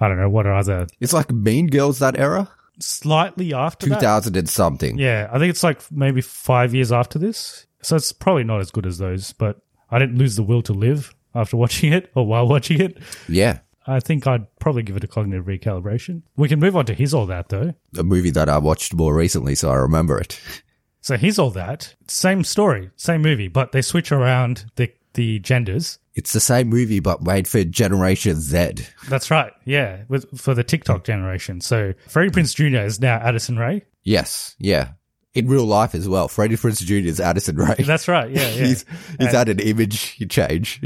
I 0.01 0.09
don't 0.09 0.19
know 0.19 0.29
what 0.31 0.47
are 0.47 0.55
other 0.55 0.87
It's 1.01 1.13
like 1.13 1.31
Mean 1.33 1.67
Girls 1.67 1.99
that 1.99 2.19
era, 2.19 2.49
slightly 2.79 3.53
after 3.53 3.87
2000 3.87 4.33
that. 4.33 4.39
and 4.39 4.49
something. 4.49 4.97
Yeah, 4.99 5.29
I 5.33 5.39
think 5.39 5.51
it's 5.51 5.63
like 5.65 5.81
maybe 5.91 6.21
5 6.21 6.75
years 6.75 6.93
after 6.93 7.19
this. 7.19 7.67
So 7.83 7.97
it's 7.97 8.13
probably 8.13 8.45
not 8.45 8.61
as 8.61 8.71
good 8.71 8.87
as 8.87 8.99
those, 8.99 9.33
but 9.33 9.61
I 9.91 9.99
didn't 9.99 10.19
lose 10.19 10.37
the 10.37 10.43
will 10.43 10.63
to 10.63 10.73
live 10.73 11.15
after 11.35 11.57
watching 11.65 11.93
it 11.93 12.11
or 12.15 12.27
while 12.27 12.47
watching 12.49 12.81
it. 12.81 12.99
Yeah, 13.29 13.59
I 13.87 14.01
think 14.01 14.27
I'd 14.27 14.47
probably 14.59 14.83
give 14.83 14.97
it 14.97 15.05
a 15.05 15.09
cognitive 15.09 15.47
recalibration. 15.47 16.23
We 16.37 16.49
can 16.49 16.61
move 16.61 16.77
on 16.77 16.87
to 16.87 16.95
his 16.95 17.15
all 17.15 17.27
that 17.27 17.49
though. 17.49 17.75
a 17.97 18.03
movie 18.03 18.31
that 18.31 18.49
I 18.49 18.59
watched 18.59 18.95
more 18.95 19.15
recently, 19.15 19.55
so 19.55 19.71
I 19.71 19.77
remember 19.77 20.19
it. 20.19 20.41
So 21.03 21.17
he's 21.17 21.39
all 21.39 21.51
that. 21.51 21.95
Same 22.09 22.43
story, 22.43 22.91
same 22.97 23.23
movie, 23.23 23.47
but 23.47 23.71
they 23.71 23.81
switch 23.81 24.11
around 24.11 24.65
the 24.75 24.93
the 25.15 25.39
genders. 25.39 26.01
It's 26.17 26.33
the 26.33 26.41
same 26.41 26.69
movie, 26.69 26.99
but 26.99 27.23
made 27.23 27.47
for 27.47 27.63
Generation 27.63 28.41
Z. 28.41 28.73
That's 29.09 29.31
right. 29.31 29.53
Yeah, 29.65 30.03
with 30.09 30.37
for 30.37 30.53
the 30.53 30.65
TikTok 30.65 31.05
generation. 31.05 31.61
So 31.61 31.95
Freddie 32.09 32.31
Prinze 32.31 32.57
Jr. 32.57 32.85
is 32.85 32.99
now 32.99 33.19
Addison 33.19 33.57
Rae. 33.57 33.85
Yes, 34.03 34.57
yeah. 34.59 34.95
In 35.37 35.49
real 35.49 35.67
life 35.67 35.95
as 35.95 36.09
well, 36.09 36.29
Freddie 36.29 36.57
Prinze 36.57 36.83
Jr. 36.83 37.07
is 37.07 37.21
Addison 37.21 37.57
Rae. 37.57 37.75
That's 37.79 38.09
right. 38.09 38.31
Yeah, 38.31 38.41
yeah. 38.49 38.67
he's 38.67 38.85
he's 39.19 39.33
had 39.33 39.49
an 39.49 39.61
image 39.61 40.29
change. 40.29 40.81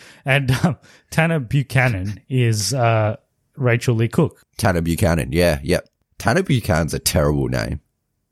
and 0.24 0.50
um, 0.64 0.76
Tanner 1.10 1.38
Buchanan 1.38 2.20
is 2.28 2.74
uh, 2.74 3.16
Rachael 3.56 3.94
Leigh 3.94 4.08
Cook. 4.08 4.42
Tanner 4.56 4.80
Buchanan. 4.80 5.32
Yeah, 5.32 5.60
yep. 5.62 5.88
Tanner 6.18 6.42
Buchanan's 6.42 6.94
a 6.94 6.98
terrible 6.98 7.48
name. 7.48 7.80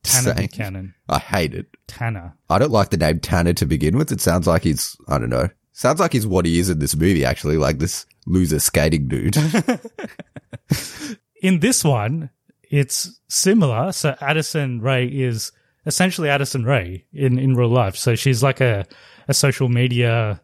Tanner. 0.03 0.35
Buchanan. 0.35 0.95
I 1.09 1.19
hate 1.19 1.55
it. 1.55 1.67
Tanner. 1.87 2.35
I 2.49 2.59
don't 2.59 2.73
like 2.73 2.91
the 2.91 2.97
name 2.97 3.21
Tanner 3.21 3.53
to 3.55 3.67
begin 3.67 3.97
with. 3.97 4.13
It 4.13 4.21
sounds 4.21 4.47
like 4.47 4.63
he's, 4.63 4.97
I 5.09 5.19
don't 5.19 5.31
know. 5.31 5.49
Sounds 5.73 6.01
like 6.01 6.13
he's 6.13 6.27
what 6.27 6.47
he 6.47 6.59
is 6.59 6.69
in 6.69 6.79
this 6.79 6.97
movie, 6.97 7.25
actually, 7.25 7.57
like 7.57 7.79
this 7.79 8.07
loser 8.27 8.61
skating 8.61 9.09
dude. 9.09 9.37
In 11.43 11.61
this 11.61 11.83
one, 11.83 12.29
it's 12.71 13.19
similar. 13.29 13.93
So 13.93 14.15
Addison 14.21 14.81
Rae 14.81 15.07
is 15.07 15.53
essentially 15.87 16.29
Addison 16.29 16.65
Rae 16.65 17.05
in, 17.13 17.39
in 17.39 17.55
real 17.55 17.69
life. 17.71 17.97
So 17.97 18.15
she's 18.15 18.43
like 18.43 18.61
a, 18.61 18.87
a 19.29 19.35
social 19.35 19.69
media 19.69 20.41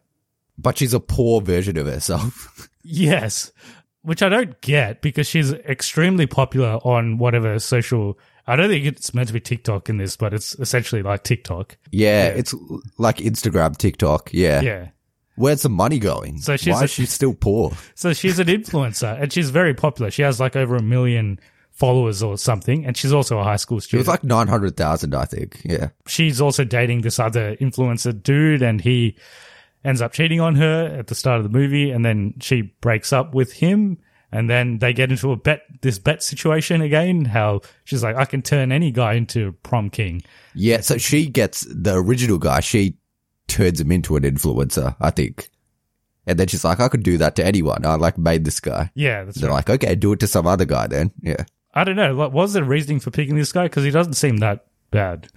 but 0.57 0.77
she's 0.77 0.93
a 0.93 0.99
poor 0.99 1.39
version 1.41 1.77
of 1.77 1.85
herself. 1.87 2.69
Yes, 2.89 3.51
which 4.01 4.23
I 4.23 4.29
don't 4.29 4.61
get 4.61 5.01
because 5.01 5.27
she's 5.27 5.51
extremely 5.51 6.25
popular 6.25 6.75
on 6.85 7.17
whatever 7.17 7.59
social. 7.59 8.17
I 8.47 8.55
don't 8.55 8.69
think 8.69 8.85
it's 8.85 9.13
meant 9.13 9.27
to 9.27 9.33
be 9.33 9.41
TikTok 9.41 9.89
in 9.89 9.97
this, 9.97 10.15
but 10.15 10.33
it's 10.33 10.53
essentially 10.55 11.03
like 11.03 11.23
TikTok. 11.25 11.77
yeah, 11.91 12.27
it's 12.27 12.55
like 12.97 13.17
Instagram, 13.17 13.75
TikTok. 13.75 14.29
Yeah. 14.31 14.61
Yeah. 14.61 14.87
Where's 15.35 15.63
the 15.63 15.69
money 15.69 15.99
going? 15.99 16.37
So 16.39 16.55
she's 16.55 16.73
Why 16.75 16.81
a- 16.81 16.83
is 16.85 16.91
she 16.91 17.05
still 17.07 17.33
poor? 17.33 17.73
So 17.95 18.13
she's 18.13 18.39
an 18.39 18.47
influencer 18.47 19.21
and 19.21 19.33
she's 19.33 19.49
very 19.49 19.73
popular. 19.73 20.09
She 20.11 20.21
has 20.21 20.39
like 20.39 20.55
over 20.55 20.77
a 20.77 20.81
million 20.81 21.41
followers 21.77 22.23
or 22.23 22.37
something, 22.37 22.85
and 22.85 22.97
she's 22.97 23.13
also 23.13 23.37
a 23.39 23.43
high 23.43 23.55
school 23.55 23.79
student. 23.79 23.99
It 23.99 24.09
was 24.09 24.13
like 24.13 24.23
900,000, 24.23 25.13
I 25.15 25.25
think. 25.25 25.61
Yeah. 25.63 25.89
she's 26.07 26.41
also 26.41 26.63
dating 26.63 27.01
this 27.01 27.19
other 27.19 27.55
influencer 27.57 28.21
dude, 28.21 28.61
and 28.63 28.81
he 28.81 29.15
ends 29.85 30.01
up 30.01 30.11
cheating 30.11 30.41
on 30.41 30.55
her 30.55 30.87
at 30.97 31.07
the 31.07 31.15
start 31.15 31.37
of 31.37 31.43
the 31.43 31.57
movie, 31.57 31.91
and 31.91 32.03
then 32.03 32.33
she 32.41 32.73
breaks 32.81 33.13
up 33.13 33.33
with 33.33 33.53
him. 33.53 33.99
And 34.29 34.49
then 34.49 34.79
they 34.79 34.91
get 34.91 35.09
into 35.09 35.31
a 35.31 35.37
bet, 35.37 35.61
this 35.81 35.99
bet 35.99 36.21
situation 36.21 36.81
again. 36.81 37.23
How 37.23 37.61
she's 37.85 38.03
like, 38.03 38.17
I 38.17 38.25
can 38.25 38.41
turn 38.41 38.73
any 38.73 38.91
guy 38.91 39.13
into 39.13 39.53
prom 39.63 39.89
king. 39.89 40.21
Yeah. 40.53 40.81
So 40.81 40.97
she 40.97 41.27
gets 41.27 41.61
the 41.61 41.95
original 41.95 42.37
guy, 42.37 42.59
she 42.59 42.97
turns 43.47 43.79
him 43.79 43.89
into 43.89 44.17
an 44.17 44.23
influencer, 44.23 44.97
I 44.99 45.11
think. 45.11 45.49
And 46.25 46.37
then 46.37 46.47
she's 46.49 46.65
like, 46.65 46.81
I 46.81 46.89
could 46.89 47.03
do 47.03 47.17
that 47.19 47.37
to 47.37 47.45
anyone. 47.45 47.85
I 47.85 47.95
like 47.95 48.17
made 48.17 48.43
this 48.43 48.59
guy. 48.59 48.91
Yeah, 48.95 49.23
that's 49.23 49.39
They're 49.39 49.49
right. 49.49 49.65
like, 49.65 49.69
okay, 49.81 49.95
do 49.95 50.11
it 50.11 50.19
to 50.19 50.27
some 50.27 50.45
other 50.45 50.65
guy 50.65 50.87
then. 50.87 51.11
Yeah. 51.21 51.45
I 51.77 51.83
don't 51.83 51.95
know. 51.95 52.15
What 52.15 52.33
was 52.33 52.53
the 52.53 52.63
reasoning 52.63 52.99
for 52.99 53.11
picking 53.11 53.35
this 53.35 53.51
guy? 53.51 53.65
Because 53.65 53.83
he 53.83 53.91
doesn't 53.91 54.13
seem 54.13 54.37
that 54.37 54.65
bad. 54.89 55.29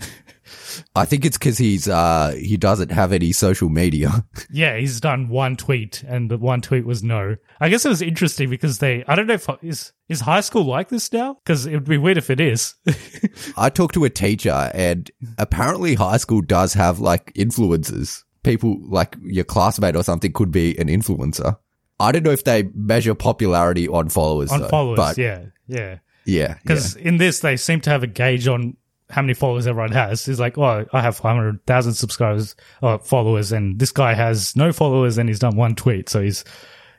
I 0.97 1.05
think 1.05 1.27
it's 1.27 1.37
because 1.37 1.59
he's 1.59 1.87
uh 1.87 2.35
he 2.35 2.57
doesn't 2.57 2.91
have 2.91 3.13
any 3.13 3.33
social 3.33 3.69
media. 3.69 4.25
yeah, 4.51 4.79
he's 4.79 5.01
done 5.01 5.29
one 5.29 5.55
tweet, 5.57 6.03
and 6.09 6.31
the 6.31 6.39
one 6.39 6.63
tweet 6.63 6.87
was 6.87 7.03
no. 7.03 7.37
I 7.61 7.69
guess 7.69 7.85
it 7.85 7.91
was 7.91 8.01
interesting 8.01 8.49
because 8.49 8.79
they. 8.79 9.05
I 9.07 9.17
don't 9.17 9.27
know 9.27 9.35
if 9.35 9.49
is 9.63 9.93
is 10.09 10.21
high 10.21 10.41
school 10.41 10.65
like 10.65 10.89
this 10.89 11.13
now? 11.13 11.37
Because 11.45 11.67
it 11.67 11.75
would 11.75 11.85
be 11.85 11.99
weird 11.99 12.17
if 12.17 12.31
it 12.31 12.41
is. 12.41 12.75
I 13.59 13.69
talked 13.69 13.95
to 13.95 14.05
a 14.05 14.11
teacher, 14.11 14.71
and 14.73 15.11
apparently 15.37 15.95
high 15.95 16.17
school 16.17 16.41
does 16.41 16.73
have 16.73 17.01
like 17.01 17.35
influencers. 17.35 18.25
People 18.45 18.79
like 18.89 19.15
your 19.23 19.45
classmate 19.45 19.95
or 19.95 20.03
something 20.03 20.33
could 20.33 20.51
be 20.51 20.77
an 20.79 20.89
influencer. 20.89 21.59
I 22.01 22.13
don't 22.13 22.23
know 22.23 22.31
if 22.31 22.45
they 22.45 22.63
measure 22.75 23.15
popularity 23.15 23.87
on 23.89 24.09
followers. 24.09 24.51
on 24.51 24.63
though, 24.63 24.69
followers. 24.69 24.97
but 24.97 25.19
yeah, 25.19 25.45
yeah. 25.67 25.99
Yeah, 26.31 26.55
Because 26.63 26.97
in 26.97 27.17
this, 27.17 27.41
they 27.41 27.57
seem 27.57 27.81
to 27.83 27.91
have 27.91 28.03
a 28.03 28.07
gauge 28.07 28.47
on 28.47 28.77
how 29.11 29.23
many 29.23 29.35
followers 29.35 29.67
everyone 29.67 29.93
has. 29.93 30.29
It's 30.29 30.39
like, 30.39 30.57
oh, 30.57 30.87
I 30.93 31.01
have 31.01 31.17
500,000 31.17 31.95
subscribers 31.95 32.55
or 32.81 32.99
followers, 33.01 33.53
and 33.53 33.79
this 33.79 33.91
guy 33.91 34.15
has 34.15 34.55
no 34.55 34.73
followers 34.73 35.19
and 35.19 35.29
he's 35.29 35.41
done 35.41 35.57
one 35.57 35.75
tweet. 35.75 36.09
So 36.09 36.23
he's, 36.23 36.45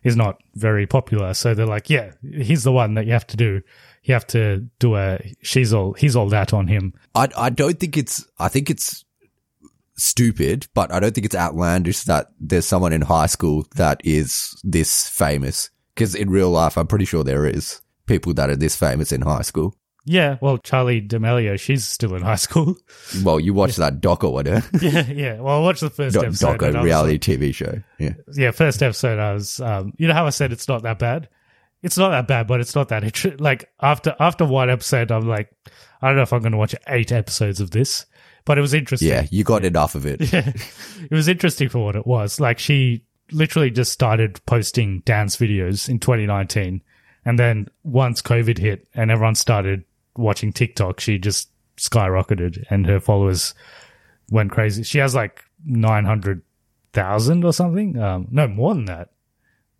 he's 0.03 0.17
not 0.17 0.41
very 0.55 0.85
popular. 0.85 1.33
So 1.33 1.53
they're 1.53 1.65
like, 1.65 1.89
yeah, 1.89 2.11
he's 2.21 2.63
the 2.63 2.71
one 2.71 2.95
that 2.95 3.05
you 3.05 3.13
have 3.13 3.27
to 3.27 3.38
do. 3.38 3.61
You 4.03 4.13
have 4.13 4.27
to 4.27 4.67
do 4.79 4.95
a, 4.95 5.19
she's 5.41 5.73
all, 5.73 5.93
he's 5.93 6.15
all 6.15 6.27
that 6.29 6.53
on 6.53 6.67
him. 6.67 6.93
I 7.15 7.29
I 7.38 7.50
don't 7.51 7.79
think 7.79 7.97
it's. 7.97 8.25
I 8.39 8.47
think 8.47 8.69
it's 8.71 9.05
stupid, 9.95 10.67
but 10.73 10.91
I 10.91 11.00
don't 11.00 11.13
think 11.13 11.25
it's 11.25 11.35
outlandish 11.35 12.01
that 12.05 12.31
there's 12.39 12.65
someone 12.65 12.93
in 12.93 13.01
high 13.01 13.27
school 13.27 13.67
that 13.75 14.01
is 14.03 14.59
this 14.63 15.07
famous. 15.07 15.69
Because 15.93 16.15
in 16.15 16.31
real 16.31 16.50
life, 16.50 16.77
I'm 16.77 16.88
pretty 16.88 17.05
sure 17.05 17.23
there 17.23 17.45
is 17.45 17.81
people 18.12 18.34
that 18.34 18.50
are 18.50 18.56
this 18.56 18.75
famous 18.75 19.12
in 19.12 19.22
high 19.22 19.41
school. 19.41 19.74
Yeah. 20.03 20.38
Well, 20.41 20.58
Charli 20.58 21.08
D'Amelio, 21.08 21.60
she's 21.60 21.88
still 21.88 22.15
in 22.15 22.24
high 22.24 22.36
school. 22.36 22.75
Well, 23.24 23.39
you 23.39 23.53
watch 23.53 23.75
that 23.75 24.01
doc 24.01 24.24
or 24.24 24.34
whatever. 24.34 24.65
yeah. 24.82 25.08
Yeah. 25.08 25.39
Well, 25.39 25.58
I 25.58 25.62
watched 25.62 25.82
the 25.82 25.89
first 25.89 26.15
Doc, 26.15 26.25
episode. 26.25 26.58
doco 26.60 26.68
and 26.68 26.77
I 26.77 26.82
was 26.82 26.86
reality 26.86 27.20
TV 27.20 27.53
show. 27.53 27.82
Yeah. 28.00 28.13
yeah, 28.34 28.51
first 28.51 28.82
episode, 28.82 29.20
I 29.20 29.34
was, 29.34 29.60
um, 29.60 29.94
you 29.98 30.08
know 30.08 30.13
how 30.13 30.25
I 30.25 30.32
said 30.32 30.51
it's 30.51 30.68
not 30.68 30.84
that 30.84 30.98
bad? 30.98 31.30
It's 31.84 31.98
not 31.98 32.10
that 32.10 32.27
bad, 32.27 32.48
but 32.48 32.60
it's 32.62 32.74
not 32.75 32.89
that, 32.89 33.03
intr- 33.03 33.39
like, 33.50 33.70
after, 33.82 34.15
after 34.20 34.46
one 34.46 34.70
episode, 34.70 35.12
I'm 35.12 35.27
like, 35.27 35.51
I 36.01 36.08
don't 36.08 36.15
know 36.15 36.24
if 36.24 36.34
I'm 36.34 36.41
going 36.41 36.53
to 36.53 36.58
watch 36.58 36.75
eight 36.88 37.12
episodes 37.12 37.60
of 37.60 37.72
this, 37.72 38.06
but 38.46 38.58
it 38.58 38.62
was 38.62 38.74
interesting. 38.74 39.10
Yeah, 39.10 39.27
you 39.30 39.44
got 39.44 39.65
enough 39.65 39.96
of 39.96 40.06
it. 40.06 40.34
Yeah. 40.34 40.51
It 41.01 41.12
was 41.12 41.27
interesting 41.27 41.70
for 41.70 41.84
what 41.84 41.96
it 41.96 42.08
was. 42.08 42.39
Like, 42.39 42.60
she 42.60 43.03
literally 43.32 43.72
just 43.72 43.91
started 43.91 44.44
posting 44.46 45.01
dance 45.01 45.38
videos 45.38 45.89
in 45.89 46.00
2019. 46.00 46.82
And 47.25 47.37
then 47.37 47.67
once 47.83 48.21
COVID 48.21 48.57
hit 48.57 48.87
and 48.93 49.11
everyone 49.11 49.35
started 49.35 49.83
watching 50.15 50.51
TikTok, 50.51 50.99
she 50.99 51.17
just 51.17 51.49
skyrocketed 51.77 52.63
and 52.69 52.85
her 52.85 52.99
followers 52.99 53.53
went 54.29 54.51
crazy. 54.51 54.83
She 54.83 54.99
has 54.99 55.15
like 55.15 55.43
nine 55.65 56.05
hundred 56.05 56.41
thousand 56.93 57.43
or 57.43 57.53
something. 57.53 57.97
Um, 57.97 58.27
no 58.31 58.47
more 58.47 58.73
than 58.73 58.85
that. 58.85 59.09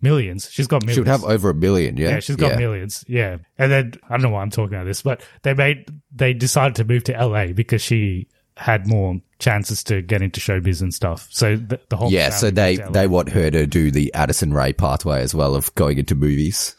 Millions. 0.03 0.50
She's 0.51 0.65
got 0.67 0.83
millions. 0.83 0.95
She 0.95 1.01
would 1.01 1.07
have 1.07 1.24
over 1.24 1.51
a 1.51 1.53
million, 1.53 1.95
yeah. 1.95 2.10
Yeah, 2.10 2.19
she's 2.21 2.36
got 2.36 2.57
millions. 2.57 3.05
Yeah. 3.07 3.38
And 3.60 3.71
then 3.71 3.93
I 4.10 4.13
don't 4.13 4.24
know 4.24 4.29
why 4.29 4.41
I'm 4.41 4.50
talking 4.50 4.74
about 4.74 4.86
this, 4.86 5.03
but 5.03 5.21
they 5.43 5.53
made 5.53 5.86
they 6.12 6.33
decided 6.33 6.75
to 6.75 6.86
move 6.86 7.03
to 7.05 7.13
LA 7.13 7.48
because 7.48 7.81
she 7.83 8.27
had 8.57 8.88
more 8.88 9.19
chances 9.39 9.83
to 9.86 10.01
get 10.01 10.21
into 10.21 10.39
showbiz 10.39 10.81
and 10.81 10.93
stuff. 10.93 11.27
So 11.31 11.55
the, 11.55 11.79
the 11.89 11.98
whole 11.98 12.12
Yeah, 12.12 12.29
so 12.29 12.50
they, 12.51 12.77
moved 12.77 12.79
to 12.79 12.86
LA. 12.88 12.91
they 12.91 13.07
want 13.07 13.29
her 13.29 13.51
to 13.51 13.67
do 13.67 13.91
the 13.91 14.13
Addison 14.13 14.53
Rae 14.53 14.74
pathway 14.74 15.21
as 15.21 15.36
well 15.36 15.55
of 15.55 15.74
going 15.75 15.98
into 16.00 16.15
movies. 16.15 16.75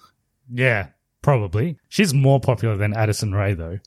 Yeah 0.52 0.88
probably 1.22 1.78
she's 1.88 2.12
more 2.12 2.40
popular 2.40 2.76
than 2.76 2.92
Addison 2.94 3.32
Rae 3.32 3.54
though. 3.54 3.78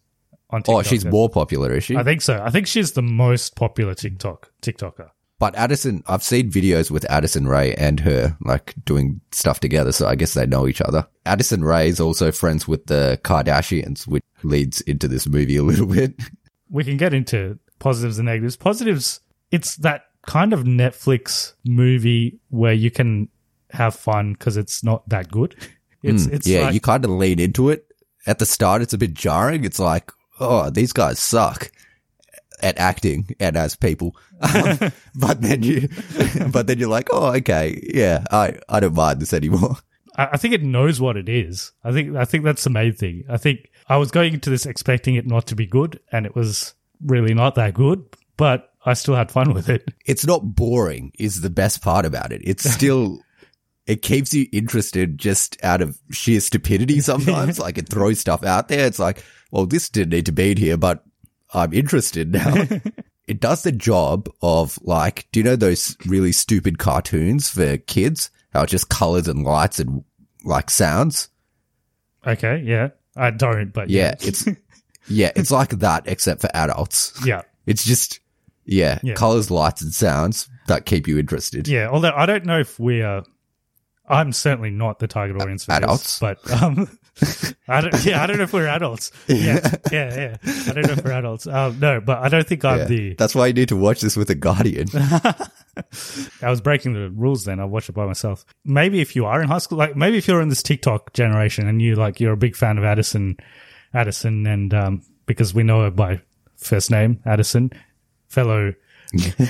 On 0.51 0.61
Oh, 0.67 0.77
TikTok. 0.77 0.85
she's 0.85 1.03
more 1.05 1.29
popular, 1.29 1.73
is 1.73 1.83
she? 1.83 1.97
I 1.97 2.03
think 2.03 2.21
so. 2.21 2.41
I 2.41 2.49
think 2.49 2.65
she's 2.67 2.93
the 2.93 3.01
most 3.01 3.55
popular 3.55 3.93
TikTok 3.93 4.51
TikToker. 4.61 5.09
But 5.37 5.53
Addison, 5.55 6.01
I've 6.07 6.23
seen 6.23 6.49
videos 6.49 6.89
with 6.89 7.03
Addison 7.11 7.45
Rae 7.47 7.73
and 7.73 7.99
her, 8.01 8.37
like, 8.45 8.73
doing 8.85 9.19
stuff 9.33 9.59
together, 9.59 9.91
so 9.91 10.07
I 10.07 10.15
guess 10.15 10.33
they 10.33 10.45
know 10.45 10.65
each 10.65 10.79
other. 10.81 11.07
Addison 11.25 11.61
Rae 11.65 11.89
is 11.89 11.99
also 11.99 12.31
friends 12.31 12.69
with 12.69 12.85
the 12.85 13.19
Kardashians, 13.23 14.07
which 14.07 14.23
leads 14.43 14.79
into 14.81 15.09
this 15.09 15.27
movie 15.27 15.57
a 15.57 15.63
little 15.63 15.87
bit. 15.87 16.13
we 16.69 16.85
can 16.85 16.95
get 16.95 17.13
into 17.13 17.59
positives 17.79 18.17
and 18.17 18.27
negatives. 18.27 18.55
Positives, 18.55 19.19
it's 19.51 19.75
that 19.77 20.03
kind 20.25 20.53
of 20.53 20.61
Netflix 20.63 21.53
movie 21.65 22.39
where 22.49 22.73
you 22.73 22.91
can 22.91 23.27
have 23.71 23.93
fun 23.95 24.33
because 24.33 24.55
it's 24.55 24.83
not 24.83 25.09
that 25.09 25.29
good. 25.29 25.55
It's 26.05 26.25
it's 26.27 26.47
Hmm. 26.47 26.53
yeah, 26.53 26.61
like, 26.61 26.73
you 26.73 26.79
kind 26.79 27.03
of 27.05 27.11
lean 27.11 27.39
into 27.39 27.69
it. 27.69 27.85
At 28.27 28.39
the 28.39 28.45
start, 28.45 28.81
it's 28.81 28.93
a 28.93 28.97
bit 28.97 29.13
jarring. 29.13 29.63
It's 29.65 29.79
like, 29.79 30.11
oh, 30.39 30.69
these 30.69 30.93
guys 30.93 31.19
suck 31.19 31.71
at 32.61 32.77
acting 32.77 33.35
and 33.39 33.55
as 33.57 33.75
people. 33.75 34.15
Um, 34.41 34.91
but 35.15 35.41
then 35.41 35.61
you, 35.63 35.89
but 36.51 36.67
then 36.67 36.79
you're 36.79 36.89
like, 36.89 37.09
oh, 37.11 37.35
okay, 37.35 37.79
yeah, 37.93 38.23
I, 38.31 38.57
I 38.67 38.79
don't 38.79 38.95
mind 38.95 39.21
this 39.21 39.33
anymore. 39.33 39.77
I, 40.17 40.29
I 40.33 40.37
think 40.37 40.53
it 40.53 40.63
knows 40.63 40.99
what 40.99 41.17
it 41.17 41.29
is. 41.29 41.71
I 41.83 41.91
think 41.91 42.15
I 42.15 42.25
think 42.25 42.43
that's 42.43 42.63
the 42.63 42.69
main 42.69 42.93
thing. 42.93 43.23
I 43.29 43.37
think 43.37 43.69
I 43.87 43.97
was 43.97 44.11
going 44.11 44.33
into 44.33 44.49
this 44.49 44.65
expecting 44.65 45.15
it 45.15 45.27
not 45.27 45.45
to 45.47 45.55
be 45.55 45.67
good, 45.67 45.99
and 46.11 46.25
it 46.25 46.35
was 46.35 46.73
really 47.05 47.33
not 47.33 47.55
that 47.55 47.73
good. 47.73 48.03
But 48.37 48.71
I 48.85 48.93
still 48.93 49.15
had 49.15 49.31
fun 49.31 49.53
with 49.53 49.69
it. 49.69 49.93
It's 50.05 50.25
not 50.25 50.55
boring 50.55 51.11
is 51.17 51.41
the 51.41 51.49
best 51.49 51.81
part 51.81 52.05
about 52.05 52.31
it. 52.31 52.41
It's 52.43 52.69
still, 52.69 53.19
it 53.87 54.01
keeps 54.01 54.33
you 54.33 54.47
interested 54.51 55.17
just 55.17 55.63
out 55.63 55.81
of 55.81 55.99
sheer 56.11 56.39
stupidity 56.39 56.99
sometimes. 57.01 57.59
like 57.65 57.77
it 57.77 57.89
throws 57.89 58.19
stuff 58.19 58.43
out 58.43 58.67
there. 58.67 58.85
It's 58.87 58.99
like, 58.99 59.23
well, 59.51 59.65
this 59.65 59.89
didn't 59.89 60.09
need 60.11 60.25
to 60.25 60.31
be 60.31 60.51
in 60.51 60.57
here, 60.57 60.77
but 60.77 61.03
I'm 61.53 61.71
interested 61.73 62.33
now. 62.33 62.53
it 63.27 63.39
does 63.39 63.63
the 63.63 63.71
job 63.71 64.27
of 64.41 64.79
like, 64.81 65.27
do 65.31 65.39
you 65.39 65.43
know 65.43 65.55
those 65.55 65.95
really 66.05 66.31
stupid 66.31 66.77
cartoons 66.79 67.49
for 67.49 67.77
kids? 67.77 68.31
How 68.53 68.63
it's 68.63 68.71
just 68.71 68.89
colors 68.89 69.27
and 69.27 69.43
lights 69.43 69.79
and 69.79 70.03
like 70.43 70.69
sounds? 70.69 71.29
Okay, 72.25 72.61
yeah, 72.65 72.89
I 73.15 73.29
don't, 73.31 73.71
but 73.71 73.89
Yeah, 73.89 74.15
it's, 74.21 74.47
yeah, 75.07 75.31
it's 75.35 75.51
like 75.51 75.69
that 75.79 76.03
except 76.07 76.41
for 76.41 76.49
adults. 76.55 77.13
yeah, 77.25 77.43
It's 77.67 77.83
just, 77.83 78.19
yeah, 78.65 78.97
Yeah. 79.03 79.13
colors, 79.13 79.51
lights 79.51 79.81
and 79.83 79.93
sounds 79.93 80.49
that 80.67 80.85
keep 80.87 81.07
you 81.07 81.19
interested. 81.19 81.67
yeah. 81.67 81.87
Although 81.89 82.13
I 82.15 82.25
don't 82.25 82.45
know 82.45 82.59
if 82.59 82.79
we 82.79 83.03
are. 83.03 83.23
I'm 84.07 84.31
certainly 84.33 84.69
not 84.69 84.99
the 84.99 85.07
target 85.07 85.41
audience 85.41 85.65
for 85.65 85.71
Adults? 85.73 86.19
this, 86.19 86.19
but 86.19 86.61
um, 86.61 86.87
I 87.67 87.81
don't. 87.81 88.05
Yeah, 88.05 88.21
I 88.21 88.27
don't 88.27 88.37
know 88.37 88.43
if 88.43 88.53
we're 88.53 88.67
adults. 88.67 89.11
Yeah, 89.27 89.59
yeah, 89.91 90.15
yeah. 90.15 90.37
I 90.67 90.73
don't 90.73 90.85
know 90.87 90.93
if 90.93 91.03
we're 91.03 91.11
adults. 91.13 91.47
Um, 91.47 91.79
no, 91.79 91.99
but 92.01 92.19
I 92.19 92.29
don't 92.29 92.45
think 92.47 92.63
I'm 92.65 92.79
Yeah. 92.79 92.85
the. 92.85 93.13
That's 93.15 93.33
why 93.33 93.47
you 93.47 93.53
need 93.53 93.69
to 93.69 93.75
watch 93.75 94.01
this 94.01 94.15
with 94.15 94.29
a 94.29 94.35
guardian. 94.35 94.87
I 96.41 96.49
was 96.49 96.61
breaking 96.61 96.93
the 96.93 97.09
rules 97.09 97.45
then. 97.45 97.59
I 97.59 97.65
watched 97.65 97.89
it 97.89 97.93
by 97.93 98.05
myself. 98.05 98.45
Maybe 98.63 99.01
if 99.01 99.15
you 99.15 99.25
are 99.25 99.41
in 99.41 99.47
high 99.47 99.57
school, 99.59 99.77
like 99.77 99.95
maybe 99.95 100.17
if 100.17 100.27
you're 100.27 100.41
in 100.41 100.49
this 100.49 100.63
TikTok 100.63 101.13
generation 101.13 101.67
and 101.67 101.81
you 101.81 101.95
like 101.95 102.19
you're 102.19 102.33
a 102.33 102.37
big 102.37 102.55
fan 102.55 102.77
of 102.77 102.83
Addison, 102.83 103.37
Addison, 103.93 104.45
and 104.47 104.73
um, 104.73 105.01
because 105.25 105.53
we 105.53 105.63
know 105.63 105.83
her 105.83 105.91
by 105.91 106.21
first 106.57 106.91
name, 106.91 107.19
Addison, 107.25 107.71
fellow 108.29 108.73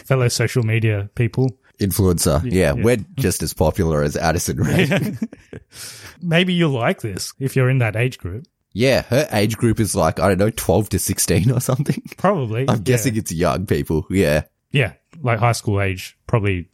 fellow 0.06 0.28
social 0.28 0.64
media 0.64 1.10
people. 1.16 1.50
Influencer. 1.80 2.42
Yeah, 2.50 2.74
we're 2.74 2.98
just 3.16 3.44
as 3.44 3.54
popular 3.54 4.02
as 4.04 4.16
Addison 4.18 4.58
Rae. 4.58 4.88
Maybe 6.22 6.54
you'll 6.54 6.72
like 6.72 7.02
this 7.02 7.34
if 7.40 7.56
you're 7.56 7.70
in 7.70 7.80
that 7.80 7.96
age 7.96 8.18
group. 8.18 8.46
yeah, 8.74 9.04
her 9.04 9.28
age 9.32 9.58
group 9.58 9.80
is 9.80 9.96
like, 9.96 10.20
I 10.20 10.28
don't 10.30 10.38
know, 10.38 10.50
12 10.50 10.90
to 10.90 11.00
16 11.00 11.52
or 11.52 11.60
something. 11.60 12.02
Probably. 12.18 12.66
I'm 12.70 12.82
guessing 12.84 13.16
it's 13.16 13.32
young 13.32 13.66
people. 13.66 14.06
Yeah. 14.10 14.44
Yeah, 14.72 14.94
like 15.22 15.40
high 15.40 15.54
school 15.54 15.80
age, 15.82 16.18
probably 16.28 16.68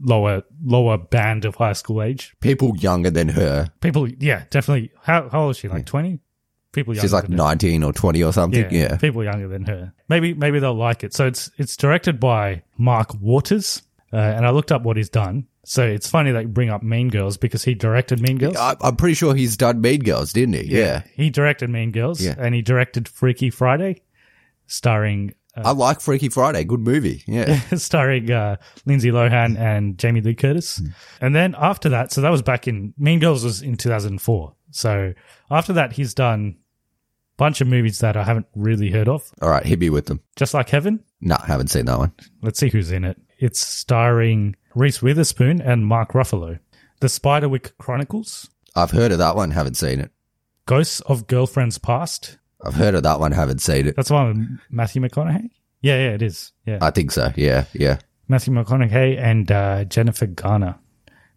lower 0.00 0.44
lower 0.64 0.96
band 0.96 1.44
of 1.44 1.56
high 1.56 1.72
school 1.72 2.02
age. 2.02 2.36
People 2.40 2.76
younger 2.76 3.10
than 3.10 3.28
her. 3.30 3.68
People, 3.80 4.08
yeah, 4.08 4.44
definitely. 4.50 4.92
How 5.02 5.28
how 5.28 5.42
old 5.44 5.50
is 5.52 5.56
she? 5.58 5.66
Like 5.68 5.84
twenty? 5.84 6.20
People 6.70 6.94
younger 6.94 7.00
She's 7.02 7.12
like 7.12 7.24
than 7.24 7.32
her. 7.32 7.36
19 7.38 7.82
or 7.82 7.92
20 7.92 8.22
or 8.22 8.32
something. 8.32 8.62
Yeah, 8.70 8.80
Yeah. 8.90 8.96
people 8.98 9.24
younger 9.24 9.48
than 9.48 9.64
her. 9.64 9.92
Maybe 10.08 10.34
maybe 10.34 10.60
they'll 10.60 10.74
like 10.74 11.02
it. 11.02 11.14
So 11.14 11.26
it's 11.26 11.50
it's 11.58 11.76
directed 11.76 12.20
by 12.20 12.62
Mark 12.76 13.12
Waters, 13.20 13.82
uh, 14.12 14.16
and 14.16 14.46
I 14.46 14.50
looked 14.50 14.72
up 14.72 14.82
what 14.82 14.96
he's 14.96 15.10
done. 15.10 15.46
So 15.64 15.86
it's 15.86 16.08
funny 16.08 16.30
that 16.32 16.42
you 16.42 16.48
bring 16.48 16.70
up 16.70 16.82
Mean 16.82 17.08
Girls 17.10 17.36
because 17.36 17.62
he 17.62 17.74
directed 17.74 18.20
Mean 18.20 18.38
Girls. 18.38 18.56
I, 18.56 18.74
I'm 18.80 18.96
pretty 18.96 19.14
sure 19.14 19.34
he's 19.34 19.56
done 19.56 19.80
Mean 19.82 20.00
Girls, 20.00 20.32
didn't 20.32 20.54
he? 20.54 20.62
Yeah. 20.64 21.02
he 21.14 21.28
directed 21.30 21.68
Mean 21.68 21.92
Girls, 21.92 22.20
Yeah. 22.22 22.34
and 22.38 22.54
he 22.54 22.62
directed 22.62 23.06
Freaky 23.06 23.50
Friday, 23.50 24.02
starring 24.66 25.34
uh, 25.56 25.62
I 25.64 25.72
like 25.72 26.00
Freaky 26.00 26.28
Friday. 26.28 26.64
Good 26.64 26.80
movie. 26.80 27.22
Yeah. 27.26 27.58
starring 27.76 28.30
uh, 28.30 28.56
Lindsay 28.86 29.10
Lohan 29.10 29.58
and 29.58 29.98
Jamie 29.98 30.20
Lee 30.20 30.34
Curtis. 30.34 30.80
And 31.20 31.34
then 31.34 31.54
after 31.58 31.88
that, 31.90 32.12
so 32.12 32.20
that 32.20 32.30
was 32.30 32.42
back 32.42 32.68
in 32.68 32.94
Mean 32.96 33.18
Girls 33.18 33.44
was 33.44 33.60
in 33.62 33.76
2004. 33.76 34.54
So 34.70 35.14
after 35.50 35.72
that, 35.74 35.92
he's 35.92 36.14
done 36.14 36.56
a 36.58 37.36
bunch 37.38 37.60
of 37.60 37.66
movies 37.66 37.98
that 38.00 38.16
I 38.16 38.22
haven't 38.22 38.46
really 38.54 38.90
heard 38.90 39.08
of. 39.08 39.22
All 39.42 39.48
right. 39.50 39.64
Hit 39.66 39.80
me 39.80 39.90
with 39.90 40.06
them. 40.06 40.20
Just 40.36 40.54
like 40.54 40.68
Heaven. 40.68 41.02
No, 41.20 41.36
haven't 41.46 41.68
seen 41.68 41.86
that 41.86 41.98
one. 41.98 42.12
Let's 42.42 42.58
see 42.60 42.68
who's 42.68 42.92
in 42.92 43.04
it. 43.04 43.18
It's 43.38 43.60
starring 43.60 44.56
Reese 44.74 45.00
Witherspoon 45.00 45.60
and 45.60 45.86
Mark 45.86 46.12
Ruffalo. 46.12 46.58
The 47.00 47.06
Spiderwick 47.06 47.76
Chronicles, 47.78 48.48
I've 48.74 48.90
heard 48.90 49.12
of 49.12 49.18
that 49.18 49.36
one. 49.36 49.50
Haven't 49.52 49.76
seen 49.76 50.00
it. 50.00 50.10
Ghosts 50.66 51.00
of 51.02 51.26
Girlfriends 51.26 51.78
Past. 51.78 52.38
I've 52.64 52.74
heard 52.74 52.94
of 52.94 53.04
that 53.04 53.20
one. 53.20 53.32
Haven't 53.32 53.60
seen 53.60 53.86
it. 53.86 53.96
That's 53.96 54.08
the 54.08 54.14
one 54.14 54.28
with 54.28 54.60
Matthew 54.70 55.00
McConaughey. 55.00 55.50
Yeah, 55.80 55.96
yeah, 55.96 56.10
it 56.14 56.22
is. 56.22 56.52
Yeah, 56.66 56.78
I 56.82 56.90
think 56.90 57.12
so. 57.12 57.32
Yeah. 57.36 57.64
Yeah. 57.72 57.98
Matthew 58.26 58.52
McConaughey 58.52 59.18
and 59.18 59.50
uh, 59.50 59.84
Jennifer 59.84 60.26
Garner. 60.26 60.76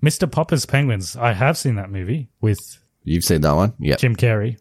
Mr. 0.03 0.29
Popper's 0.29 0.65
Penguins. 0.65 1.15
I 1.15 1.33
have 1.33 1.57
seen 1.57 1.75
that 1.75 1.91
movie 1.91 2.29
with 2.41 2.59
You've 3.03 3.23
seen 3.23 3.41
that 3.41 3.55
one? 3.55 3.73
Yeah. 3.79 3.95
Jim 3.95 4.15
Carrey 4.15 4.57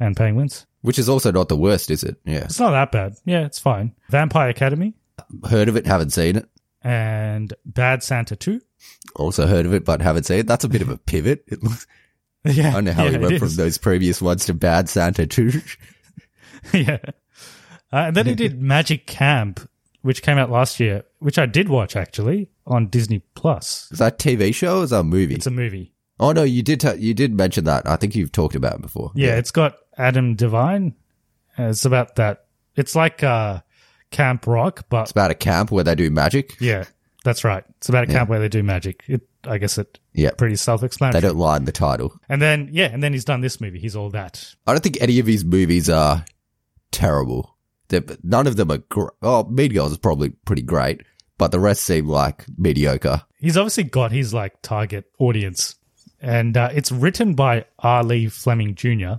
and 0.00 0.16
Penguins. 0.16 0.66
Which 0.82 0.98
is 0.98 1.08
also 1.08 1.32
not 1.32 1.48
the 1.48 1.56
worst, 1.56 1.90
is 1.90 2.04
it? 2.04 2.16
Yeah. 2.24 2.44
It's 2.44 2.60
not 2.60 2.70
that 2.70 2.92
bad. 2.92 3.14
Yeah, 3.24 3.44
it's 3.44 3.58
fine. 3.58 3.94
Vampire 4.10 4.48
Academy 4.48 4.94
Heard 5.48 5.68
of 5.68 5.76
it. 5.76 5.86
Haven't 5.86 6.10
seen 6.10 6.36
it. 6.36 6.48
And 6.88 7.52
Bad 7.66 8.02
Santa 8.02 8.34
2. 8.34 8.62
Also 9.14 9.46
heard 9.46 9.66
of 9.66 9.74
it, 9.74 9.84
but 9.84 10.00
haven't 10.00 10.24
seen 10.24 10.38
it. 10.38 10.46
That's 10.46 10.64
a 10.64 10.68
bit 10.70 10.80
of 10.80 10.88
a 10.88 10.96
pivot. 10.96 11.44
It 11.46 11.62
looks, 11.62 11.86
Yeah, 12.44 12.68
I 12.68 12.72
don't 12.72 12.84
know 12.84 12.92
how 12.92 13.04
yeah, 13.04 13.10
he 13.10 13.14
it 13.16 13.20
went 13.20 13.38
from 13.38 13.54
those 13.56 13.76
previous 13.76 14.22
ones 14.22 14.46
to 14.46 14.54
Bad 14.54 14.88
Santa 14.88 15.26
2. 15.26 15.60
yeah. 16.72 16.98
Uh, 17.92 17.96
and 18.06 18.16
then 18.16 18.24
he 18.24 18.34
did 18.34 18.62
Magic 18.62 19.06
Camp, 19.06 19.68
which 20.00 20.22
came 20.22 20.38
out 20.38 20.50
last 20.50 20.80
year, 20.80 21.04
which 21.18 21.38
I 21.38 21.44
did 21.44 21.68
watch 21.68 21.94
actually 21.94 22.48
on 22.66 22.86
Disney 22.86 23.18
Plus. 23.34 23.88
Is 23.90 23.98
that 23.98 24.14
a 24.14 24.28
TV 24.28 24.54
show 24.54 24.80
or 24.80 24.84
is 24.84 24.90
that 24.90 25.00
a 25.00 25.04
movie? 25.04 25.34
It's 25.34 25.46
a 25.46 25.50
movie. 25.50 25.92
oh 26.18 26.32
no, 26.32 26.42
you 26.42 26.62
did, 26.62 26.80
ta- 26.80 26.92
you 26.92 27.12
did 27.12 27.34
mention 27.34 27.64
that. 27.64 27.86
I 27.86 27.96
think 27.96 28.14
you've 28.14 28.32
talked 28.32 28.54
about 28.54 28.76
it 28.76 28.82
before. 28.82 29.12
Yeah, 29.14 29.36
it's 29.36 29.50
got 29.50 29.76
Adam 29.98 30.36
Devine. 30.36 30.94
Uh, 31.58 31.64
it's 31.64 31.84
about 31.84 32.14
that. 32.16 32.46
It's 32.76 32.94
like 32.96 33.22
uh, 33.22 33.60
Camp 34.10 34.46
Rock, 34.46 34.86
but 34.88 35.02
It's 35.02 35.10
about 35.10 35.30
a 35.30 35.34
camp 35.34 35.70
where 35.70 35.84
they 35.84 35.94
do 35.94 36.10
magic. 36.10 36.56
yeah, 36.60 36.84
that's 37.24 37.44
right. 37.44 37.64
It's 37.78 37.88
about 37.88 38.04
a 38.04 38.06
camp 38.06 38.30
where 38.30 38.38
they 38.40 38.48
do 38.48 38.62
magic. 38.62 39.04
It, 39.06 39.22
I 39.44 39.58
guess 39.58 39.78
it 39.78 39.98
Yeah. 40.14 40.30
pretty 40.32 40.56
self-explanatory. 40.56 41.20
They 41.20 41.28
don't 41.28 41.36
lie 41.38 41.56
in 41.56 41.64
the 41.64 41.72
title. 41.72 42.12
And 42.28 42.40
then 42.42 42.68
yeah, 42.72 42.86
and 42.92 43.02
then 43.02 43.12
he's 43.12 43.24
done 43.24 43.40
this 43.40 43.60
movie. 43.60 43.78
He's 43.78 43.94
all 43.96 44.10
that. 44.10 44.54
I 44.66 44.72
don't 44.72 44.82
think 44.82 44.98
any 45.00 45.18
of 45.18 45.26
his 45.26 45.44
movies 45.44 45.88
are 45.90 46.24
terrible. 46.90 47.56
They're, 47.88 48.04
none 48.22 48.46
of 48.46 48.56
them 48.56 48.70
are, 48.70 48.78
gr- 48.78 49.08
oh, 49.22 49.44
Mean 49.44 49.72
Girls 49.72 49.92
is 49.92 49.98
probably 49.98 50.30
pretty 50.30 50.62
great, 50.62 51.02
but 51.38 51.52
the 51.52 51.60
rest 51.60 51.84
seem 51.84 52.06
like 52.06 52.44
mediocre. 52.58 53.22
He's 53.38 53.56
obviously 53.56 53.84
got 53.84 54.12
his 54.12 54.34
like 54.34 54.60
target 54.62 55.06
audience, 55.18 55.76
and 56.20 56.56
uh, 56.56 56.70
it's 56.74 56.92
written 56.92 57.34
by 57.34 57.64
R. 57.78 58.02
Lee 58.04 58.28
Fleming 58.28 58.74
Jr. 58.74 59.14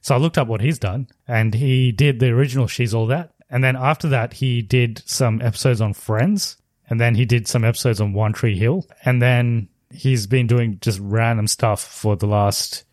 So 0.00 0.14
I 0.14 0.18
looked 0.18 0.38
up 0.38 0.48
what 0.48 0.60
he's 0.62 0.78
done, 0.78 1.08
and 1.28 1.54
he 1.54 1.92
did 1.92 2.18
the 2.20 2.28
original 2.30 2.66
"She's 2.66 2.94
All 2.94 3.06
That," 3.08 3.32
and 3.50 3.62
then 3.64 3.76
after 3.76 4.08
that 4.08 4.34
he 4.34 4.62
did 4.62 5.02
some 5.06 5.40
episodes 5.42 5.80
on 5.80 5.94
Friends, 5.94 6.56
and 6.88 7.00
then 7.00 7.14
he 7.14 7.24
did 7.24 7.46
some 7.46 7.64
episodes 7.64 8.00
on 8.00 8.12
One 8.12 8.32
Tree 8.32 8.58
Hill, 8.58 8.86
and 9.04 9.20
then 9.20 9.68
he's 9.92 10.26
been 10.26 10.46
doing 10.46 10.78
just 10.80 10.98
random 11.00 11.46
stuff 11.46 11.82
for 11.82 12.16
the 12.16 12.26
last. 12.26 12.84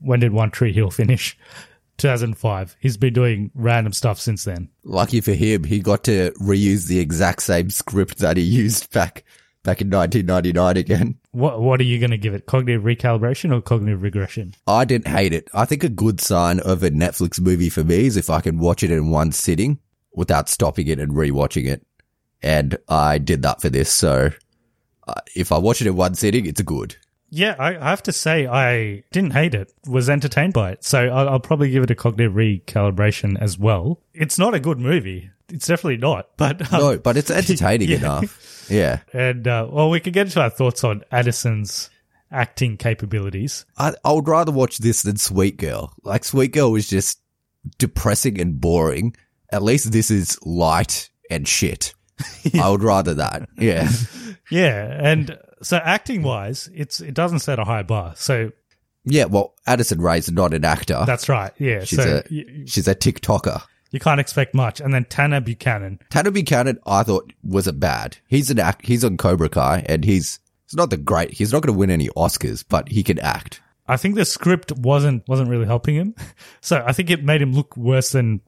When 0.00 0.20
did 0.20 0.32
One 0.32 0.50
Tree 0.50 0.72
Hill 0.72 0.90
finish? 1.02 1.36
2005. 1.98 2.76
He's 2.80 2.96
been 2.96 3.12
doing 3.12 3.50
random 3.54 3.92
stuff 3.92 4.18
since 4.18 4.44
then. 4.44 4.68
Lucky 4.82 5.20
for 5.20 5.32
him, 5.32 5.64
he 5.64 5.78
got 5.78 6.02
to 6.04 6.32
reuse 6.40 6.88
the 6.88 6.98
exact 6.98 7.42
same 7.42 7.70
script 7.70 8.18
that 8.18 8.36
he 8.36 8.42
used 8.42 8.90
back 8.92 9.24
back 9.64 9.80
in 9.80 9.90
1999 9.90 10.76
again. 10.76 11.18
What 11.32 11.60
What 11.60 11.80
are 11.80 11.84
you 11.84 11.98
going 11.98 12.12
to 12.12 12.18
give 12.18 12.34
it? 12.34 12.46
Cognitive 12.46 12.82
recalibration 12.82 13.52
or 13.52 13.60
cognitive 13.60 14.02
regression? 14.02 14.54
I 14.68 14.84
didn't 14.84 15.08
hate 15.08 15.32
it. 15.32 15.48
I 15.52 15.64
think 15.64 15.82
a 15.82 15.88
good 15.88 16.20
sign 16.20 16.60
of 16.60 16.84
a 16.84 16.90
Netflix 16.90 17.40
movie 17.40 17.70
for 17.70 17.82
me 17.82 18.06
is 18.06 18.16
if 18.16 18.30
I 18.30 18.40
can 18.40 18.58
watch 18.58 18.84
it 18.84 18.92
in 18.92 19.10
one 19.10 19.32
sitting 19.32 19.80
without 20.12 20.48
stopping 20.48 20.86
it 20.86 21.00
and 21.00 21.12
rewatching 21.12 21.66
it. 21.66 21.84
And 22.40 22.78
I 22.88 23.18
did 23.18 23.42
that 23.42 23.60
for 23.60 23.68
this. 23.68 23.90
So 23.90 24.30
uh, 25.08 25.14
if 25.34 25.50
I 25.50 25.58
watch 25.58 25.80
it 25.80 25.88
in 25.88 25.96
one 25.96 26.14
sitting, 26.14 26.46
it's 26.46 26.62
good. 26.62 26.96
Yeah, 27.36 27.56
I, 27.58 27.76
I 27.76 27.90
have 27.90 28.02
to 28.04 28.12
say 28.12 28.46
I 28.46 29.02
didn't 29.10 29.32
hate 29.32 29.54
it. 29.54 29.72
Was 29.88 30.08
entertained 30.08 30.52
by 30.52 30.70
it. 30.72 30.84
So 30.84 31.08
I'll, 31.08 31.28
I'll 31.28 31.40
probably 31.40 31.70
give 31.70 31.82
it 31.82 31.90
a 31.90 31.94
cognitive 31.94 32.32
recalibration 32.32 33.36
as 33.40 33.58
well. 33.58 34.00
It's 34.12 34.38
not 34.38 34.54
a 34.54 34.60
good 34.60 34.78
movie. 34.78 35.30
It's 35.48 35.66
definitely 35.66 35.96
not. 35.98 36.28
But 36.36 36.72
um, 36.72 36.80
No, 36.80 36.98
but 36.98 37.16
it's 37.16 37.30
entertaining 37.42 37.88
Yeah. 37.90 37.96
enough. 37.98 38.66
Yeah. 38.70 39.00
and 39.12 39.46
uh, 39.48 39.66
well, 39.70 39.90
we 39.90 40.00
could 40.00 40.12
get 40.12 40.26
into 40.26 40.40
our 40.40 40.48
thoughts 40.50 40.84
on 40.84 41.02
Addison's 41.10 41.90
acting 42.30 42.76
capabilities. 42.76 43.64
I, 43.76 43.94
I 44.04 44.12
would 44.12 44.28
rather 44.28 44.52
watch 44.52 44.78
this 44.78 45.02
than 45.02 45.16
Sweet 45.16 45.56
Girl. 45.56 45.92
Like 46.02 46.24
Sweet 46.24 46.52
Girl 46.52 46.70
was 46.72 46.88
just 46.88 47.20
depressing 47.78 48.40
and 48.40 48.60
boring. 48.60 49.16
At 49.50 49.62
least 49.62 49.92
this 49.92 50.10
is 50.10 50.38
light 50.46 51.10
and 51.30 51.46
shit. 51.48 51.94
I 52.60 52.68
would 52.70 52.82
rather 52.82 53.14
that. 53.14 53.48
Yeah. 53.58 53.88
Yeah, 54.50 54.98
and 55.02 55.36
so 55.64 55.78
acting 55.78 56.22
wise, 56.22 56.70
it's 56.74 57.00
it 57.00 57.14
doesn't 57.14 57.40
set 57.40 57.58
a 57.58 57.64
high 57.64 57.82
bar. 57.82 58.14
So 58.16 58.52
Yeah. 59.04 59.24
Well, 59.24 59.54
Addison 59.66 60.00
Rae's 60.00 60.30
not 60.30 60.54
an 60.54 60.64
actor. 60.64 61.02
that's 61.06 61.28
right. 61.28 61.52
Yeah, 61.58 61.84
she's 61.84 62.02
so 62.02 62.22
a 62.24 62.32
you, 62.32 62.66
she's 62.66 62.86
a 62.86 62.94
TikToker. 62.94 63.62
you 63.90 64.00
can't 64.00 64.20
expect 64.20 64.54
much. 64.54 64.80
And 64.80 64.92
then 64.94 65.04
Tanner 65.06 65.40
Buchanan. 65.40 65.98
Tanner 66.10 66.30
Buchanan, 66.30 66.78
I 66.86 67.02
thought 67.02 67.32
wasn't 67.42 67.80
bad. 67.80 68.18
He's 68.28 68.50
an 68.50 68.58
act. 68.58 68.86
He's 68.86 69.04
on 69.04 69.16
Cobra 69.16 69.48
Kai, 69.48 69.84
and 69.88 70.04
he's 70.04 70.38
he's 70.66 70.76
not 70.76 70.90
the 70.90 70.96
great. 70.96 71.32
He's 71.32 71.52
not 71.52 71.62
going 71.62 71.74
to 71.74 71.78
win 71.78 71.90
any 71.90 72.08
Oscars, 72.10 72.64
but 72.68 72.88
he 72.88 73.02
can 73.02 73.18
act. 73.18 73.60
I 73.86 73.96
think 73.98 74.14
the 74.14 74.24
script 74.24 74.72
wasn't 74.72 75.28
wasn't 75.28 75.50
really 75.50 75.66
helping 75.66 75.94
him, 75.94 76.14
so 76.60 76.82
I 76.86 76.92
think 76.92 77.10
it 77.10 77.22
made 77.24 77.42
him 77.42 77.52
look 77.52 77.76
worse 77.76 78.12
than 78.12 78.40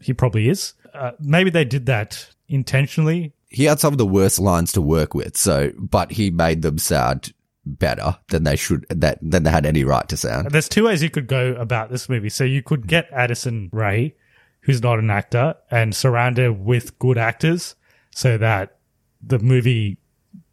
he 0.00 0.12
probably 0.12 0.48
is. 0.48 0.74
Uh, 0.94 1.12
maybe 1.20 1.50
they 1.50 1.64
did 1.64 1.86
that 1.86 2.28
intentionally. 2.48 3.32
He 3.48 3.64
had 3.64 3.80
some 3.80 3.94
of 3.94 3.98
the 3.98 4.06
worst 4.06 4.38
lines 4.38 4.72
to 4.72 4.82
work 4.82 5.14
with. 5.14 5.36
So, 5.36 5.72
but 5.78 6.12
he 6.12 6.30
made 6.30 6.62
them 6.62 6.78
sound 6.78 7.32
better 7.64 8.18
than 8.28 8.44
they 8.44 8.56
should. 8.56 8.86
That 8.90 9.18
than 9.22 9.42
they 9.42 9.50
had 9.50 9.66
any 9.66 9.84
right 9.84 10.08
to 10.08 10.16
sound. 10.16 10.50
There's 10.50 10.68
two 10.68 10.84
ways 10.84 11.02
you 11.02 11.10
could 11.10 11.26
go 11.26 11.54
about 11.54 11.90
this 11.90 12.08
movie. 12.08 12.28
So 12.28 12.44
you 12.44 12.62
could 12.62 12.86
get 12.86 13.08
Addison 13.12 13.70
Rae, 13.72 14.14
who's 14.60 14.82
not 14.82 14.98
an 14.98 15.10
actor, 15.10 15.54
and 15.70 15.94
surround 15.94 16.38
her 16.38 16.52
with 16.52 16.98
good 16.98 17.18
actors, 17.18 17.74
so 18.10 18.38
that 18.38 18.78
the 19.22 19.38
movie, 19.38 19.98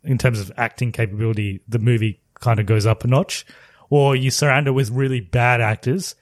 in 0.03 0.17
terms 0.17 0.39
of 0.39 0.51
acting 0.57 0.91
capability, 0.91 1.61
the 1.67 1.79
movie 1.79 2.21
kind 2.39 2.59
of 2.59 2.65
goes 2.65 2.85
up 2.85 3.03
a 3.03 3.07
notch. 3.07 3.45
Or 3.89 4.15
you 4.15 4.31
surround 4.31 4.67
her 4.67 4.73
with 4.73 4.89
really 4.89 5.21
bad 5.21 5.61
actors, 5.61 6.15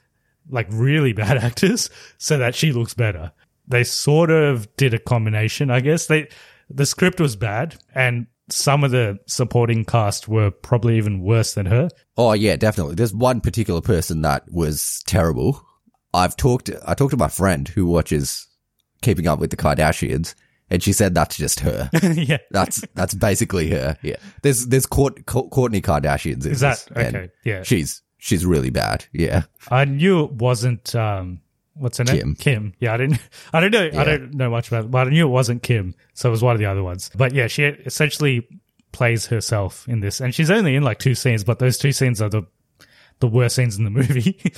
like 0.49 0.67
really 0.69 1.13
bad 1.23 1.37
actors, 1.37 1.89
so 2.17 2.37
that 2.37 2.55
she 2.55 2.71
looks 2.71 2.93
better. 2.93 3.31
They 3.67 3.83
sort 3.83 4.29
of 4.29 4.75
did 4.75 4.93
a 4.93 4.99
combination, 4.99 5.71
I 5.71 5.79
guess. 5.79 6.07
They 6.07 6.27
the 6.73 6.85
script 6.85 7.19
was 7.19 7.35
bad, 7.35 7.75
and 7.93 8.27
some 8.49 8.83
of 8.83 8.91
the 8.91 9.17
supporting 9.27 9.85
cast 9.85 10.27
were 10.27 10.51
probably 10.51 10.97
even 10.97 11.21
worse 11.21 11.53
than 11.53 11.65
her. 11.67 11.89
Oh 12.17 12.33
yeah, 12.33 12.55
definitely. 12.55 12.95
There's 12.95 13.13
one 13.13 13.41
particular 13.41 13.81
person 13.81 14.21
that 14.23 14.43
was 14.51 15.01
terrible. 15.05 15.65
I've 16.13 16.35
talked. 16.35 16.69
I 16.85 16.93
talked 16.93 17.11
to 17.11 17.17
my 17.17 17.27
friend 17.29 17.67
who 17.67 17.85
watches 17.85 18.47
Keeping 19.01 19.27
Up 19.27 19.39
with 19.39 19.49
the 19.49 19.57
Kardashians, 19.57 20.35
and 20.69 20.83
she 20.83 20.93
said 20.93 21.15
that's 21.15 21.37
just 21.37 21.61
her. 21.61 21.89
yeah, 22.03 22.37
That's 22.51 22.83
that's 22.93 23.13
basically 23.13 23.69
her. 23.71 23.97
Yeah. 24.01 24.17
There's 24.41 24.67
there's 24.67 24.85
Court, 24.85 25.25
Court, 25.25 25.49
Kourtney 25.49 25.81
Kardashians. 25.81 26.45
in 26.45 26.51
Is 26.51 26.59
that- 26.59 26.85
okay, 26.95 27.29
yeah. 27.45 27.63
She's 27.63 28.01
she's 28.17 28.45
really 28.45 28.69
bad. 28.69 29.05
Yeah. 29.13 29.43
I 29.69 29.85
knew 29.85 30.23
it 30.25 30.31
wasn't 30.33 30.93
um 30.95 31.39
what's 31.75 31.97
her 31.97 32.03
name? 32.03 32.17
Kim. 32.17 32.35
Kim. 32.35 32.73
Yeah, 32.79 32.93
I 32.93 32.97
didn't 32.97 33.19
I 33.53 33.59
don't 33.59 33.71
know 33.71 33.89
I 33.99 34.03
don't 34.03 34.33
know 34.33 34.49
much 34.49 34.67
about 34.69 34.85
it, 34.85 34.91
but 34.91 35.07
I 35.07 35.09
knew 35.09 35.27
it 35.27 35.31
wasn't 35.31 35.63
Kim. 35.63 35.95
So 36.13 36.29
it 36.29 36.31
was 36.31 36.43
one 36.43 36.53
of 36.53 36.59
the 36.59 36.65
other 36.65 36.83
ones. 36.83 37.09
But 37.15 37.33
yeah, 37.33 37.47
she 37.47 37.63
essentially 37.63 38.47
plays 38.93 39.25
herself 39.25 39.87
in 39.89 39.99
this. 39.99 40.21
And 40.21 40.33
she's 40.33 40.49
only 40.49 40.75
in 40.75 40.83
like 40.83 40.99
two 40.99 41.15
scenes, 41.15 41.43
but 41.43 41.59
those 41.59 41.77
two 41.77 41.91
scenes 41.91 42.21
are 42.21 42.29
the 42.29 42.43
the 43.19 43.27
worst 43.27 43.55
scenes 43.55 43.77
in 43.77 43.83
the 43.83 43.89
movie. 43.89 44.39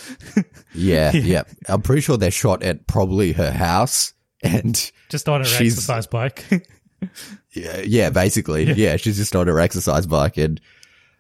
Yeah. 0.78 1.14
yeah. 1.14 1.44
I'm 1.70 1.82
pretty 1.82 2.02
sure 2.02 2.18
they're 2.18 2.32
shot 2.32 2.62
at 2.62 2.86
probably 2.86 3.32
her 3.32 3.52
house, 3.52 4.14
and 4.42 4.92
Just 5.08 5.30
on 5.30 5.40
her 5.40 5.48
exercise 5.48 6.06
bike. 6.06 6.44
yeah, 7.54 7.80
yeah 7.80 8.10
basically, 8.10 8.64
yeah. 8.74 8.98
she's 8.98 9.16
just 9.16 9.36
on 9.38 9.48
her 9.48 9.60
exercise 9.60 10.06
bike, 10.06 10.36
and 10.36 10.60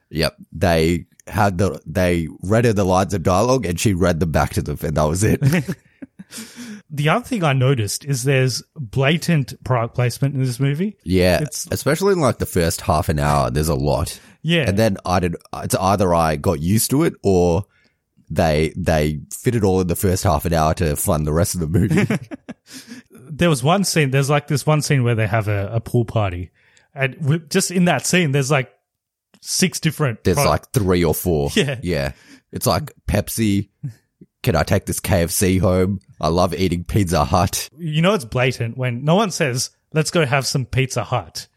yep, 0.09 0.35
they 0.51 1.05
had 1.27 1.57
the 1.57 1.81
they 1.85 2.27
read 2.41 2.65
her 2.65 2.73
the 2.73 2.83
lines 2.85 3.13
of 3.13 3.23
dialogue, 3.23 3.65
and 3.65 3.79
she 3.79 3.93
read 3.93 4.19
them 4.19 4.31
back 4.31 4.53
to 4.53 4.61
them, 4.61 4.77
and 4.81 4.95
that 4.97 5.03
was 5.03 5.23
it. 5.23 5.39
the 6.89 7.09
other 7.09 7.25
thing 7.25 7.43
I 7.43 7.53
noticed 7.53 8.05
is 8.05 8.23
there's 8.23 8.63
blatant 8.75 9.53
product 9.63 9.95
placement 9.95 10.35
in 10.35 10.43
this 10.43 10.59
movie. 10.59 10.97
Yeah, 11.03 11.37
It's- 11.37 11.67
especially 11.71 12.13
in 12.13 12.19
like 12.19 12.37
the 12.39 12.45
first 12.45 12.81
half 12.81 13.09
an 13.09 13.19
hour, 13.19 13.49
there's 13.49 13.69
a 13.69 13.75
lot. 13.75 14.19
Yeah. 14.41 14.69
and 14.69 14.77
then 14.77 14.97
I 15.05 15.19
did. 15.21 15.35
It's 15.55 15.73
either 15.75 16.13
I 16.13 16.35
got 16.35 16.59
used 16.59 16.91
to 16.91 17.03
it 17.03 17.15
or 17.23 17.65
they 18.29 18.73
they 18.77 19.21
fit 19.31 19.55
it 19.55 19.63
all 19.63 19.81
in 19.81 19.87
the 19.87 19.95
first 19.95 20.23
half 20.23 20.45
an 20.45 20.53
hour 20.53 20.73
to 20.75 20.95
fund 20.95 21.25
the 21.25 21.33
rest 21.33 21.55
of 21.55 21.61
the 21.61 21.67
movie. 21.67 22.05
there 23.11 23.49
was 23.49 23.63
one 23.63 23.83
scene. 23.83 24.11
There's 24.11 24.29
like 24.29 24.47
this 24.47 24.65
one 24.65 24.83
scene 24.83 25.03
where 25.03 25.15
they 25.15 25.25
have 25.27 25.47
a, 25.47 25.69
a 25.73 25.79
pool 25.79 26.05
party, 26.05 26.51
and 26.93 27.43
just 27.49 27.71
in 27.71 27.85
that 27.85 28.05
scene, 28.05 28.31
there's 28.33 28.51
like 28.51 28.71
six 29.45 29.79
different. 29.79 30.23
There's 30.23 30.35
product- 30.35 30.75
like 30.75 30.83
three 30.83 31.03
or 31.03 31.13
four. 31.13 31.49
Yeah. 31.55 31.79
yeah. 31.83 32.11
It's 32.51 32.65
like 32.67 32.93
Pepsi. 33.07 33.69
Can 34.43 34.55
I 34.55 34.63
take 34.63 34.85
this 34.85 34.99
KFC 34.99 35.59
home? 35.59 35.99
I 36.21 36.27
love 36.27 36.53
eating 36.53 36.83
Pizza 36.83 37.25
Hut. 37.25 37.69
you 37.77 38.01
know, 38.01 38.13
it's 38.13 38.25
blatant 38.25 38.77
when 38.77 39.03
no 39.03 39.15
one 39.15 39.31
says, 39.31 39.71
"Let's 39.93 40.11
go 40.11 40.25
have 40.25 40.45
some 40.45 40.65
Pizza 40.65 41.03
Hut." 41.03 41.47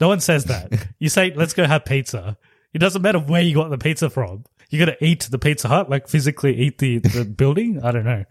No 0.00 0.08
one 0.08 0.20
says 0.20 0.44
that. 0.46 0.88
you 0.98 1.08
say, 1.08 1.32
"Let's 1.34 1.52
go 1.54 1.64
have 1.64 1.84
pizza." 1.84 2.36
It 2.72 2.78
doesn't 2.78 3.02
matter 3.02 3.20
where 3.20 3.40
you 3.42 3.54
got 3.54 3.70
the 3.70 3.78
pizza 3.78 4.10
from. 4.10 4.44
You 4.68 4.84
got 4.84 4.98
to 4.98 5.04
eat 5.04 5.28
the 5.30 5.38
Pizza 5.38 5.68
Hut, 5.68 5.88
like 5.88 6.08
physically 6.08 6.56
eat 6.56 6.78
the 6.78 6.98
the 6.98 7.24
building. 7.36 7.80
I 7.84 7.92
don't 7.92 8.04
know. 8.04 8.24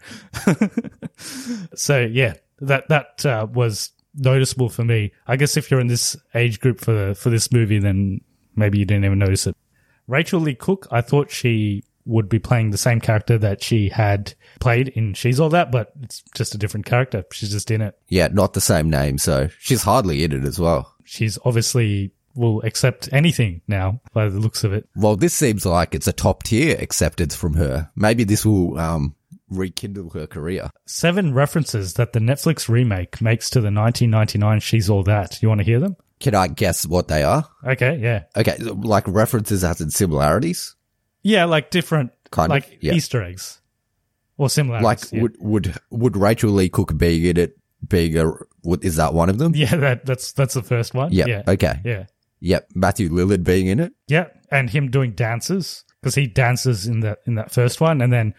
so 1.74 2.00
yeah, 2.00 2.34
that 2.60 2.88
that 2.88 3.24
uh, 3.24 3.46
was 3.50 3.90
noticeable 4.14 4.68
for 4.68 4.84
me. 4.84 5.12
I 5.26 5.36
guess 5.36 5.56
if 5.56 5.70
you're 5.70 5.80
in 5.80 5.86
this 5.86 6.16
age 6.34 6.60
group 6.60 6.80
for 6.80 7.14
for 7.14 7.30
this 7.30 7.50
movie, 7.52 7.78
then 7.78 8.20
maybe 8.56 8.78
you 8.78 8.84
didn't 8.84 9.04
even 9.04 9.18
notice 9.18 9.46
it. 9.46 9.56
Rachael 10.06 10.40
Leigh 10.40 10.54
Cook, 10.54 10.86
I 10.90 11.00
thought 11.00 11.30
she 11.30 11.84
would 12.06 12.28
be 12.28 12.38
playing 12.38 12.70
the 12.70 12.78
same 12.78 13.00
character 13.00 13.38
that 13.38 13.62
she 13.62 13.88
had 13.88 14.34
played 14.60 14.88
in 14.88 15.14
She's 15.14 15.40
All 15.40 15.48
That, 15.48 15.72
but 15.72 15.92
it's 16.02 16.22
just 16.34 16.54
a 16.54 16.58
different 16.58 16.86
character. 16.86 17.24
She's 17.32 17.50
just 17.50 17.70
in 17.70 17.80
it. 17.80 17.98
Yeah, 18.08 18.28
not 18.28 18.52
the 18.52 18.60
same 18.60 18.90
name, 18.90 19.18
so 19.18 19.48
she's 19.58 19.82
hardly 19.82 20.24
in 20.24 20.32
it 20.32 20.44
as 20.44 20.58
well. 20.58 20.94
She's 21.04 21.38
obviously 21.44 22.12
will 22.34 22.60
accept 22.62 23.08
anything 23.12 23.62
now 23.68 24.00
by 24.12 24.28
the 24.28 24.38
looks 24.38 24.64
of 24.64 24.72
it. 24.72 24.88
Well, 24.96 25.16
this 25.16 25.34
seems 25.34 25.64
like 25.64 25.94
it's 25.94 26.08
a 26.08 26.12
top 26.12 26.42
tier 26.42 26.76
acceptance 26.80 27.34
from 27.34 27.54
her. 27.54 27.90
Maybe 27.94 28.24
this 28.24 28.44
will 28.44 28.76
um, 28.78 29.14
rekindle 29.48 30.10
her 30.10 30.26
career. 30.26 30.70
Seven 30.86 31.32
references 31.32 31.94
that 31.94 32.12
the 32.12 32.20
Netflix 32.20 32.68
remake 32.68 33.20
makes 33.20 33.48
to 33.50 33.60
the 33.60 33.70
1999 33.70 34.60
She's 34.60 34.90
All 34.90 35.02
That. 35.04 35.40
You 35.42 35.48
want 35.48 35.60
to 35.60 35.64
hear 35.64 35.80
them? 35.80 35.96
Can 36.20 36.34
I 36.34 36.48
guess 36.48 36.86
what 36.86 37.08
they 37.08 37.22
are? 37.22 37.46
Okay, 37.66 37.98
yeah. 38.00 38.24
Okay, 38.36 38.56
like 38.58 39.06
references 39.08 39.64
as 39.64 39.80
in 39.80 39.90
similarities. 39.90 40.74
Yeah, 41.22 41.44
like 41.46 41.70
different, 41.70 42.12
Kind 42.30 42.46
of, 42.52 42.56
like 42.56 42.78
yeah. 42.80 42.94
Easter 42.94 43.22
eggs 43.22 43.60
or 44.38 44.48
similar. 44.50 44.80
Like 44.80 45.00
would 45.12 45.36
would 45.40 45.74
would 45.90 46.16
Rachael 46.16 46.50
Leigh 46.52 46.68
Cook 46.68 46.96
be 46.96 47.28
in 47.30 47.36
it 47.36 47.56
being 47.86 48.16
a 48.16 48.32
is 48.80 48.96
that 48.96 49.12
one 49.14 49.28
of 49.28 49.38
them? 49.38 49.52
yeah, 49.54 49.74
that, 49.76 50.06
that's 50.06 50.32
that's 50.32 50.54
the 50.54 50.62
first 50.62 50.94
one. 50.94 51.12
Yep, 51.12 51.26
Yeah. 51.28 51.42
okay. 51.48 51.80
Yeah. 51.84 52.04
Yep. 52.40 52.68
Matthew 52.74 53.08
Lillard 53.10 53.42
being 53.44 53.66
in 53.68 53.80
it. 53.80 53.92
Yeah, 54.06 54.26
and 54.50 54.68
him 54.68 54.90
doing 54.90 55.12
dances 55.12 55.84
because 56.00 56.14
he 56.14 56.26
dances 56.26 56.86
in 56.86 57.00
that 57.00 57.18
in 57.26 57.34
that 57.36 57.50
first 57.52 57.80
one, 57.80 58.00
and 58.02 58.12
then 58.12 58.34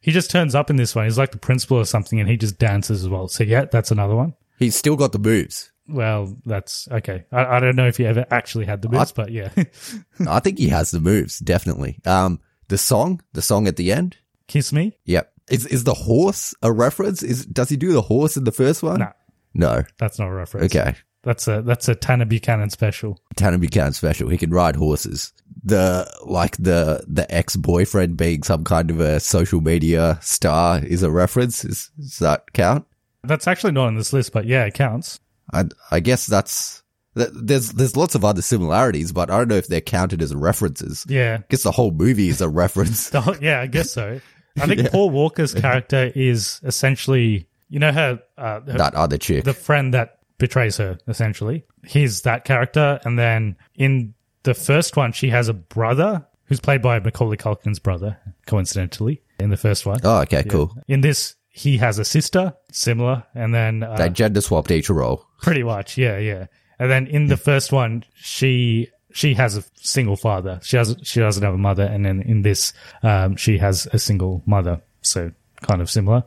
he 0.00 0.12
just 0.12 0.30
turns 0.30 0.54
up 0.54 0.70
in 0.70 0.76
this 0.76 0.94
one. 0.94 1.04
He's 1.06 1.18
like 1.18 1.32
the 1.32 1.38
principal 1.38 1.78
or 1.78 1.84
something, 1.84 2.20
and 2.20 2.28
he 2.28 2.36
just 2.36 2.58
dances 2.58 3.02
as 3.02 3.08
well. 3.08 3.28
So 3.28 3.44
yeah, 3.44 3.64
that's 3.64 3.90
another 3.90 4.14
one. 4.14 4.34
He's 4.58 4.76
still 4.76 4.96
got 4.96 5.12
the 5.12 5.18
moves. 5.18 5.72
Well, 5.88 6.36
that's 6.44 6.86
okay. 6.90 7.24
I, 7.32 7.56
I 7.56 7.60
don't 7.60 7.76
know 7.76 7.86
if 7.88 7.96
he 7.96 8.06
ever 8.06 8.26
actually 8.30 8.66
had 8.66 8.82
the 8.82 8.88
moves, 8.88 9.12
but 9.12 9.30
yeah, 9.32 9.50
I 10.28 10.40
think 10.40 10.58
he 10.58 10.68
has 10.68 10.90
the 10.90 11.00
moves, 11.00 11.38
definitely. 11.38 11.98
Um, 12.04 12.40
the 12.68 12.78
song, 12.78 13.22
the 13.32 13.42
song 13.42 13.66
at 13.66 13.76
the 13.76 13.90
end. 13.92 14.16
kiss 14.48 14.72
me. 14.72 14.96
Yep. 15.06 15.32
Is 15.50 15.64
is 15.66 15.84
the 15.84 15.94
horse 15.94 16.54
a 16.62 16.70
reference? 16.70 17.22
Is 17.22 17.46
does 17.46 17.70
he 17.70 17.76
do 17.76 17.92
the 17.92 18.02
horse 18.02 18.36
in 18.36 18.44
the 18.44 18.52
first 18.52 18.82
one? 18.82 19.00
No, 19.00 19.12
No. 19.54 19.82
that's 19.98 20.18
not 20.18 20.28
a 20.28 20.32
reference. 20.32 20.74
Okay. 20.76 20.94
That's 21.22 21.48
a 21.48 21.62
that's 21.62 21.88
a 21.88 21.94
Tanner 21.94 22.26
Buchanan 22.26 22.70
special. 22.70 23.18
Tanner 23.36 23.58
Buchanan 23.58 23.92
special. 23.94 24.28
He 24.28 24.36
can 24.38 24.50
ride 24.50 24.76
horses. 24.76 25.32
The 25.64 26.06
like 26.24 26.56
the 26.58 27.04
the 27.08 27.26
ex 27.34 27.56
boyfriend 27.56 28.16
being 28.16 28.42
some 28.42 28.62
kind 28.62 28.90
of 28.90 29.00
a 29.00 29.18
social 29.20 29.60
media 29.62 30.18
star 30.22 30.78
is 30.84 31.02
a 31.02 31.10
reference. 31.10 31.64
Is, 31.64 31.90
does 31.98 32.18
that 32.18 32.52
count? 32.52 32.86
That's 33.24 33.48
actually 33.48 33.72
not 33.72 33.88
on 33.88 33.96
this 33.96 34.12
list, 34.12 34.32
but 34.32 34.44
yeah, 34.46 34.64
it 34.64 34.74
counts. 34.74 35.18
I 35.52 35.64
I 35.90 36.00
guess 36.00 36.26
that's 36.26 36.82
there's 37.14 37.72
there's 37.72 37.96
lots 37.96 38.14
of 38.14 38.24
other 38.24 38.42
similarities, 38.42 39.12
but 39.12 39.30
I 39.30 39.38
don't 39.38 39.48
know 39.48 39.56
if 39.56 39.66
they're 39.68 39.80
counted 39.80 40.22
as 40.22 40.34
references. 40.34 41.04
Yeah. 41.08 41.38
I 41.40 41.44
guess 41.48 41.62
the 41.62 41.72
whole 41.72 41.90
movie 41.90 42.28
is 42.28 42.40
a 42.40 42.48
reference. 42.62 43.10
Whole- 43.10 43.36
yeah, 43.38 43.60
I 43.60 43.66
guess 43.66 43.90
so. 43.90 44.20
I 44.60 44.66
think 44.66 44.90
Paul 44.92 45.10
Walker's 45.10 45.54
character 45.54 46.10
is 46.14 46.60
essentially, 46.64 47.48
you 47.68 47.78
know, 47.78 47.92
her, 47.92 48.20
uh, 48.36 48.60
her 48.60 48.72
that 48.78 48.94
other 48.94 49.18
chick. 49.18 49.44
the 49.44 49.54
friend 49.54 49.94
that 49.94 50.18
betrays 50.38 50.76
her. 50.78 50.98
Essentially, 51.08 51.64
he's 51.86 52.22
that 52.22 52.44
character, 52.44 53.00
and 53.04 53.18
then 53.18 53.56
in 53.74 54.14
the 54.44 54.54
first 54.54 54.96
one, 54.96 55.12
she 55.12 55.30
has 55.30 55.48
a 55.48 55.54
brother 55.54 56.24
who's 56.44 56.60
played 56.60 56.80
by 56.82 56.98
Macaulay 56.98 57.36
Culkin's 57.36 57.78
brother, 57.78 58.16
coincidentally, 58.46 59.22
in 59.38 59.50
the 59.50 59.56
first 59.56 59.84
one. 59.86 59.98
oh, 60.04 60.20
okay, 60.22 60.42
cool. 60.44 60.74
In 60.88 61.00
this, 61.02 61.34
he 61.58 61.76
has 61.78 61.98
a 61.98 62.04
sister, 62.04 62.54
similar, 62.70 63.24
and 63.34 63.52
then 63.54 63.82
uh, 63.82 63.96
They 63.96 64.08
gender 64.10 64.40
swapped 64.40 64.70
each 64.70 64.88
role. 64.88 65.26
Pretty 65.42 65.62
much, 65.62 65.98
yeah, 65.98 66.18
yeah. 66.18 66.46
And 66.78 66.90
then 66.90 67.06
in 67.08 67.26
the 67.26 67.36
first 67.36 67.72
one, 67.72 68.04
she 68.14 68.88
she 69.12 69.34
has 69.34 69.56
a 69.56 69.64
single 69.74 70.16
father. 70.16 70.60
She 70.62 70.76
has 70.76 70.94
she 71.02 71.20
doesn't 71.20 71.42
have 71.42 71.54
a 71.54 71.58
mother, 71.58 71.82
and 71.82 72.04
then 72.06 72.22
in 72.22 72.42
this, 72.42 72.72
um, 73.02 73.36
she 73.36 73.58
has 73.58 73.88
a 73.92 73.98
single 73.98 74.42
mother. 74.46 74.80
So 75.02 75.32
kind 75.62 75.80
of 75.82 75.90
similar. 75.90 76.22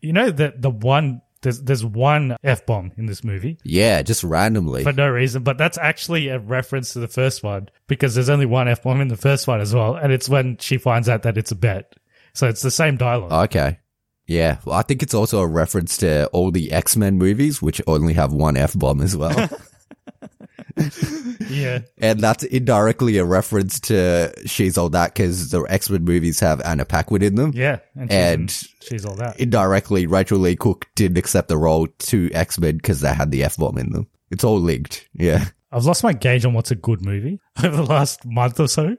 You 0.00 0.12
know 0.14 0.30
that 0.30 0.62
the 0.62 0.70
one 0.70 1.20
there's 1.42 1.60
there's 1.60 1.84
one 1.84 2.36
f 2.42 2.64
bomb 2.64 2.92
in 2.96 3.06
this 3.06 3.22
movie 3.22 3.58
Yeah, 3.64 4.00
just 4.02 4.24
randomly. 4.24 4.82
for 4.84 4.92
no 4.92 5.08
reason, 5.08 5.42
but 5.42 5.58
that's 5.58 5.76
actually 5.76 6.28
a 6.28 6.38
reference 6.38 6.94
to 6.94 7.00
the 7.00 7.08
first 7.08 7.42
one 7.42 7.68
because 7.88 8.14
there's 8.14 8.30
only 8.30 8.46
one 8.46 8.68
f 8.68 8.82
bomb 8.82 9.00
in 9.00 9.08
the 9.08 9.16
first 9.16 9.46
one 9.46 9.60
as 9.60 9.74
well, 9.74 9.94
and 9.96 10.12
it's 10.12 10.28
when 10.28 10.56
she 10.58 10.78
finds 10.78 11.08
out 11.08 11.22
that 11.24 11.36
it's 11.36 11.52
a 11.52 11.56
bet. 11.56 11.94
So 12.32 12.48
it's 12.48 12.62
the 12.62 12.70
same 12.70 12.96
dialogue. 12.96 13.32
Okay. 13.50 13.78
Yeah, 14.32 14.58
well, 14.64 14.76
I 14.76 14.82
think 14.82 15.02
it's 15.02 15.14
also 15.14 15.40
a 15.40 15.46
reference 15.46 15.96
to 15.98 16.26
all 16.28 16.50
the 16.50 16.72
X 16.72 16.96
Men 16.96 17.18
movies, 17.18 17.60
which 17.60 17.80
only 17.86 18.14
have 18.14 18.32
one 18.32 18.56
F 18.56 18.72
bomb 18.78 19.00
as 19.02 19.16
well. 19.16 19.48
yeah, 21.50 21.80
and 21.98 22.20
that's 22.20 22.44
indirectly 22.44 23.18
a 23.18 23.24
reference 23.24 23.78
to 23.80 24.32
She's 24.46 24.78
All 24.78 24.88
That 24.90 25.14
because 25.14 25.50
the 25.50 25.62
X 25.68 25.90
Men 25.90 26.04
movies 26.04 26.40
have 26.40 26.60
Anna 26.62 26.84
Paquin 26.84 27.22
in 27.22 27.34
them. 27.34 27.52
yeah, 27.54 27.78
and 27.94 28.10
she's, 28.10 28.18
And 28.20 28.50
she's 28.82 29.04
all 29.06 29.14
that. 29.16 29.38
indirectly, 29.38 30.06
Rachael 30.06 30.38
Leigh 30.38 30.56
Cook 30.56 30.86
didn't 30.94 31.18
accept 31.18 31.48
the 31.48 31.58
role 31.58 31.86
to 31.86 32.30
X 32.32 32.58
Men 32.58 32.76
because 32.76 33.00
they 33.00 33.12
had 33.12 33.30
the 33.30 33.44
F 33.44 33.56
bomb 33.56 33.78
in 33.78 33.90
them. 33.92 34.06
It's 34.30 34.44
all 34.44 34.58
linked. 34.58 35.08
Yeah. 35.12 35.44
I've 35.70 35.84
lost 35.84 36.02
my 36.02 36.12
gauge 36.12 36.44
on 36.44 36.52
what's 36.54 36.70
a 36.70 36.74
good 36.74 37.02
movie 37.04 37.40
over 37.62 37.76
the 37.76 37.82
last 37.82 38.24
month 38.24 38.60
or 38.60 38.68
so 38.68 38.96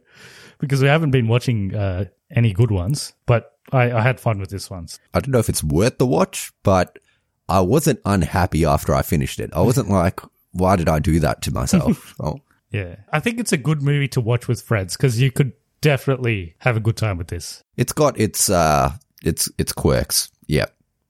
because 0.60 0.82
we 0.82 0.88
haven't 0.88 1.12
been 1.12 1.28
watching 1.28 1.74
uh, 1.76 2.06
any 2.34 2.54
good 2.54 2.72
ones, 2.72 3.13
but 3.26 3.58
I, 3.72 3.91
I 3.91 4.02
had 4.02 4.19
fun 4.19 4.39
with 4.39 4.50
this 4.50 4.69
one. 4.69 4.88
I 5.13 5.19
don't 5.19 5.32
know 5.32 5.39
if 5.39 5.50
it's 5.50 5.63
worth 5.63 5.98
the 5.98 6.06
watch, 6.06 6.52
but 6.63 7.00
I 7.48 7.62
wasn't 7.62 8.00
unhappy 8.06 8.65
after 8.65 8.93
I 8.93 9.02
finished 9.02 9.39
it. 9.39 9.52
I 9.54 9.62
wasn't 9.62 9.89
like, 10.02 10.19
why 10.52 10.76
did 10.76 10.89
I 10.89 11.00
do 11.00 11.19
that 11.19 11.41
to 11.43 11.52
myself? 11.52 12.13
oh, 12.19 12.39
Yeah. 12.72 12.98
I 13.12 13.19
think 13.19 13.39
it's 13.39 13.54
a 13.54 13.58
good 13.58 13.82
movie 13.82 14.08
to 14.10 14.22
watch 14.22 14.48
with 14.48 14.62
friends 14.62 14.96
because 14.98 15.19
you 15.19 15.32
could 15.32 15.54
definitely 15.82 16.56
have 16.60 16.78
a 16.78 16.80
good 16.80 16.98
time 16.98 17.17
with 17.17 17.28
this. 17.28 17.63
it's 17.78 17.93
got 17.93 18.19
its, 18.19 18.50
uh, 18.50 18.93
its, 19.24 19.50
its 19.58 19.74
quirks. 19.74 20.30
Yeah. 20.48 20.65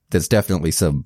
There's 0.09 0.27
definitely 0.27 0.71
some 0.71 1.05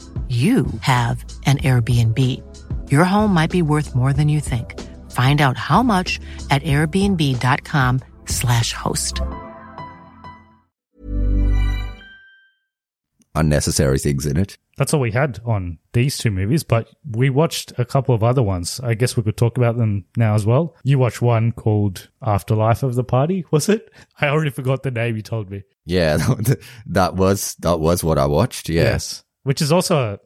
you 0.31 0.65
have 0.79 1.25
an 1.45 1.57
Airbnb. 1.57 2.17
Your 2.89 3.03
home 3.03 3.33
might 3.33 3.51
be 3.51 3.61
worth 3.61 3.93
more 3.93 4.13
than 4.13 4.29
you 4.29 4.39
think. 4.39 4.79
Find 5.11 5.41
out 5.41 5.57
how 5.57 5.83
much 5.83 6.21
at 6.49 6.63
airbnb.com/slash 6.63 8.71
host. 8.71 9.19
unnecessary 13.35 13.97
things 13.97 14.25
in 14.25 14.37
it. 14.37 14.57
That's 14.77 14.93
all 14.93 14.99
we 14.99 15.11
had 15.11 15.39
on 15.45 15.77
these 15.93 16.17
two 16.17 16.31
movies, 16.31 16.63
but 16.63 16.89
we 17.09 17.29
watched 17.29 17.73
a 17.77 17.85
couple 17.85 18.15
of 18.15 18.23
other 18.23 18.41
ones. 18.41 18.79
I 18.81 18.93
guess 18.93 19.15
we 19.15 19.23
could 19.23 19.37
talk 19.37 19.57
about 19.57 19.77
them 19.77 20.05
now 20.17 20.33
as 20.33 20.45
well. 20.45 20.75
You 20.83 20.97
watched 20.97 21.21
one 21.21 21.51
called 21.51 22.09
Afterlife 22.21 22.83
of 22.83 22.95
the 22.95 23.03
Party, 23.03 23.45
was 23.51 23.69
it? 23.69 23.91
I 24.19 24.27
already 24.27 24.49
forgot 24.49 24.83
the 24.83 24.91
name 24.91 25.15
you 25.15 25.21
told 25.21 25.49
me. 25.49 25.63
Yeah, 25.85 26.17
that 26.87 27.15
was 27.15 27.55
that 27.59 27.79
was 27.79 28.03
what 28.03 28.17
I 28.17 28.25
watched. 28.25 28.69
Yeah. 28.69 28.83
Yes. 28.83 29.23
Which 29.43 29.61
is 29.61 29.71
also 29.71 29.97
a, 29.97 30.19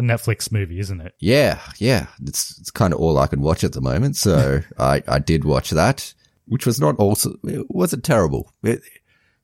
a 0.00 0.02
Netflix 0.02 0.50
movie, 0.52 0.78
isn't 0.80 1.00
it? 1.00 1.14
Yeah, 1.18 1.60
yeah. 1.78 2.06
It's 2.22 2.58
it's 2.58 2.70
kind 2.70 2.92
of 2.92 3.00
all 3.00 3.18
I 3.18 3.26
can 3.26 3.40
watch 3.40 3.64
at 3.64 3.72
the 3.72 3.80
moment. 3.80 4.16
So 4.16 4.60
I 4.78 5.02
I 5.08 5.18
did 5.18 5.44
watch 5.44 5.70
that, 5.70 6.12
which 6.46 6.66
was 6.66 6.80
not 6.80 6.96
also 6.96 7.34
it 7.44 7.66
wasn't 7.70 8.04
terrible. 8.04 8.52
It, 8.62 8.82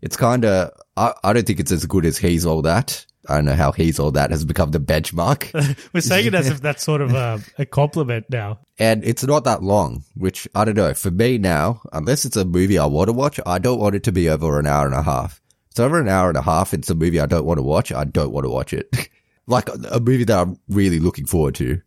it's 0.01 0.17
kind 0.17 0.45
of 0.45 0.71
I 0.97 1.13
I 1.25 1.33
don't 1.33 1.47
think 1.47 1.61
it's 1.61 1.73
as 1.73 1.87
good 1.87 2.05
as 2.05 2.19
He's 2.19 2.45
All 2.47 2.63
That. 2.63 3.07
I 3.29 3.37
don't 3.37 3.45
know 3.45 3.55
how 3.55 3.71
He's 3.71 4.01
All 4.01 4.11
That 4.11 4.33
has 4.33 4.45
become 4.45 4.73
the 4.73 4.81
benchmark. 4.81 5.53
We're 5.93 6.01
saying 6.01 6.27
it 6.27 6.35
as 6.35 6.49
if 6.49 6.61
that's 6.61 6.83
sort 6.83 7.01
of 7.01 7.15
a, 7.15 7.41
a 7.57 7.65
compliment 7.65 8.27
now. 8.29 8.59
and 8.81 9.05
it's 9.05 9.23
not 9.23 9.45
that 9.45 9.63
long, 9.63 10.03
which 10.17 10.49
I 10.57 10.65
don't 10.65 10.77
know. 10.77 10.93
For 10.93 11.13
me 11.13 11.39
now, 11.39 11.83
unless 11.93 12.25
it's 12.25 12.37
a 12.37 12.45
movie 12.45 12.79
I 12.79 12.87
want 12.87 13.07
to 13.09 13.13
watch, 13.13 13.39
I 13.47 13.59
don't 13.61 13.79
want 13.79 13.95
it 13.95 14.03
to 14.05 14.13
be 14.13 14.29
over 14.29 14.59
an 14.59 14.67
hour 14.67 14.87
and 14.87 14.95
a 14.95 15.03
half. 15.03 15.41
It's 15.73 15.81
over 15.81 15.99
an 15.99 16.07
hour 16.07 16.29
and 16.29 16.37
a 16.37 16.43
half. 16.43 16.75
It's 16.75 16.91
a 16.91 16.95
movie 16.95 17.19
I 17.19 17.25
don't 17.25 17.47
want 17.47 17.57
to 17.57 17.63
watch. 17.63 17.93
I 17.93 18.05
don't 18.05 18.31
want 18.31 18.45
to 18.45 18.51
watch 18.51 18.75
it. 18.75 18.95
like 19.47 19.71
a, 19.71 19.79
a 19.93 20.01
movie 20.01 20.25
that 20.25 20.39
I'm 20.39 20.59
really 20.69 21.01
looking 21.01 21.25
forward 21.25 21.55
to. 21.55 21.81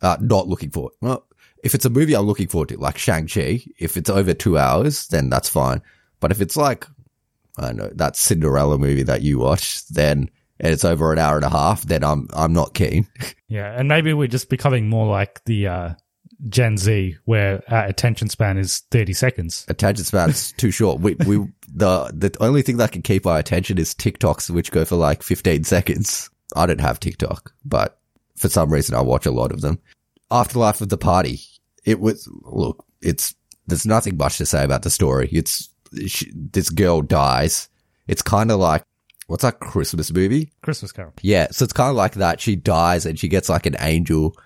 Uh, 0.00 0.16
not 0.20 0.48
looking 0.48 0.72
forward. 0.72 0.94
Well, 1.00 1.24
if 1.62 1.72
it's 1.72 1.84
a 1.84 1.90
movie 1.90 2.16
I'm 2.16 2.26
looking 2.26 2.48
forward 2.48 2.70
to, 2.70 2.78
like 2.78 2.98
Shang-Chi, 2.98 3.62
if 3.78 3.96
it's 3.96 4.10
over 4.10 4.34
two 4.34 4.58
hours, 4.58 5.06
then 5.06 5.30
that's 5.30 5.48
fine. 5.48 5.82
But 6.18 6.32
if 6.32 6.40
it's 6.40 6.56
like, 6.56 6.84
I 7.58 7.66
don't 7.66 7.76
know, 7.76 7.90
that 7.94 8.16
Cinderella 8.16 8.76
movie 8.76 9.04
that 9.04 9.22
you 9.22 9.38
watched, 9.38 9.94
then, 9.94 10.28
and 10.58 10.72
it's 10.72 10.84
over 10.84 11.12
an 11.12 11.20
hour 11.20 11.36
and 11.36 11.44
a 11.44 11.48
half, 11.48 11.82
then 11.82 12.02
I'm, 12.02 12.26
I'm 12.34 12.52
not 12.52 12.74
keen. 12.74 13.06
Yeah, 13.48 13.78
and 13.78 13.86
maybe 13.86 14.14
we're 14.14 14.28
just 14.28 14.48
becoming 14.48 14.88
more 14.88 15.06
like 15.06 15.44
the 15.44 15.66
uh, 15.66 15.94
Gen 16.48 16.76
Z, 16.76 17.16
where 17.24 17.62
our 17.68 17.84
attention 17.84 18.28
span 18.28 18.58
is 18.58 18.80
30 18.90 19.12
seconds. 19.12 19.64
attention 19.68 20.04
span's 20.04 20.52
too 20.56 20.70
short. 20.70 21.00
We, 21.00 21.14
we, 21.26 21.46
the, 21.72 22.10
the 22.12 22.34
only 22.40 22.62
thing 22.62 22.78
that 22.78 22.92
can 22.92 23.02
keep 23.02 23.26
our 23.26 23.38
attention 23.38 23.78
is 23.78 23.94
TikToks, 23.94 24.50
which 24.50 24.72
go 24.72 24.84
for 24.84 24.96
like 24.96 25.22
15 25.22 25.64
seconds. 25.64 26.30
I 26.56 26.66
don't 26.66 26.80
have 26.80 27.00
TikTok, 27.00 27.52
but 27.64 27.98
for 28.36 28.48
some 28.48 28.72
reason 28.72 28.94
I 28.94 29.00
watch 29.00 29.26
a 29.26 29.30
lot 29.30 29.52
of 29.52 29.60
them. 29.60 29.78
Afterlife 30.30 30.80
of 30.80 30.88
the 30.88 30.98
Party. 30.98 31.40
It 31.84 32.00
was, 32.00 32.28
look, 32.42 32.84
it's, 33.00 33.34
there's 33.66 33.86
nothing 33.86 34.16
much 34.16 34.38
to 34.38 34.46
say 34.46 34.64
about 34.64 34.82
the 34.82 34.90
story. 34.90 35.28
It's, 35.32 35.68
she, 36.06 36.32
this 36.34 36.70
girl 36.70 37.02
dies. 37.02 37.68
It's 38.08 38.22
kind 38.22 38.50
of 38.50 38.58
like, 38.58 38.84
what's 39.26 39.42
that 39.42 39.60
Christmas 39.60 40.12
movie? 40.12 40.52
Christmas 40.62 40.92
Carol. 40.92 41.12
Yeah, 41.22 41.48
so 41.50 41.64
it's 41.64 41.72
kind 41.72 41.90
of 41.90 41.96
like 41.96 42.14
that. 42.14 42.40
She 42.40 42.56
dies 42.56 43.06
and 43.06 43.18
she 43.18 43.28
gets 43.28 43.48
like 43.48 43.66
an 43.66 43.76
angel 43.78 44.36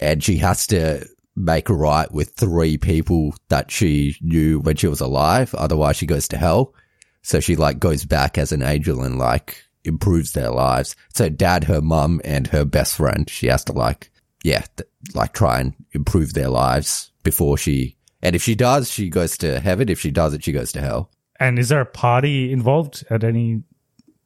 and 0.00 0.22
she 0.22 0.36
has 0.38 0.66
to 0.68 1.06
make 1.36 1.68
right 1.68 2.10
with 2.10 2.30
three 2.30 2.78
people 2.78 3.34
that 3.48 3.70
she 3.70 4.16
knew 4.20 4.60
when 4.60 4.76
she 4.76 4.86
was 4.86 5.00
alive. 5.00 5.54
Otherwise 5.54 5.96
she 5.96 6.06
goes 6.06 6.28
to 6.28 6.36
hell. 6.36 6.74
So 7.22 7.40
she 7.40 7.56
like 7.56 7.78
goes 7.78 8.04
back 8.04 8.38
as 8.38 8.52
an 8.52 8.62
angel 8.62 9.02
and 9.02 9.18
like 9.18 9.62
improves 9.84 10.32
their 10.32 10.50
lives. 10.50 10.96
So 11.14 11.28
dad, 11.28 11.64
her 11.64 11.80
mum 11.80 12.20
and 12.24 12.46
her 12.48 12.64
best 12.64 12.96
friend, 12.96 13.28
she 13.28 13.48
has 13.48 13.64
to 13.64 13.72
like, 13.72 14.10
yeah, 14.44 14.64
th- 14.76 14.88
like 15.14 15.32
try 15.32 15.60
and 15.60 15.74
improve 15.92 16.32
their 16.32 16.48
lives 16.48 17.12
before 17.22 17.58
she, 17.58 17.96
and 18.22 18.34
if 18.34 18.42
she 18.42 18.54
does, 18.54 18.90
she 18.90 19.10
goes 19.10 19.36
to 19.38 19.60
heaven. 19.60 19.88
If 19.88 20.00
she 20.00 20.10
doesn't, 20.10 20.44
she 20.44 20.52
goes 20.52 20.72
to 20.72 20.80
hell. 20.80 21.10
And 21.38 21.58
is 21.58 21.68
there 21.68 21.80
a 21.80 21.86
party 21.86 22.50
involved 22.52 23.04
at 23.10 23.24
any 23.24 23.62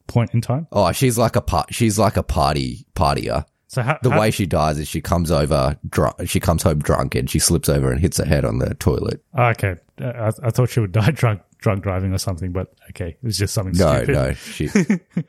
point 0.07 0.33
in 0.33 0.41
time? 0.41 0.67
Oh, 0.71 0.93
she's 0.93 1.19
like 1.19 1.37
a 1.37 1.41
part, 1.41 1.75
she's 1.75 1.99
like 1.99 2.17
a 2.17 2.23
party 2.23 2.87
partier. 2.95 3.45
So 3.73 3.83
how, 3.83 3.99
The 4.03 4.11
how- 4.11 4.19
way 4.21 4.33
she 4.33 4.47
dies 4.47 4.79
is 4.81 4.89
she 4.89 5.01
comes 5.01 5.31
over 5.31 5.77
drunk. 5.89 6.17
She 6.27 6.41
comes 6.41 6.65
home 6.65 6.81
drunk 6.81 7.15
and 7.15 7.31
she 7.31 7.39
slips 7.39 7.69
over 7.69 7.93
and 7.93 8.01
hits 8.01 8.17
her 8.19 8.25
head 8.25 8.45
on 8.45 8.59
the 8.59 8.75
toilet. 8.75 9.23
Oh, 9.33 9.45
okay, 9.51 9.77
Uh, 10.03 10.07
I, 10.43 10.49
I 10.49 10.51
thought 10.51 10.71
she 10.71 10.81
would 10.81 10.91
die 11.01 11.13
drunk 11.13 11.41
drunk 11.59 11.85
driving 11.85 12.13
or 12.13 12.19
something, 12.19 12.51
but 12.51 12.73
okay, 12.91 13.11
it 13.11 13.19
was 13.23 13.39
just 13.39 13.55
something 13.55 13.75
No, 13.77 14.03
stupid. 14.03 14.13
no, 14.15 14.33
she. 14.33 14.71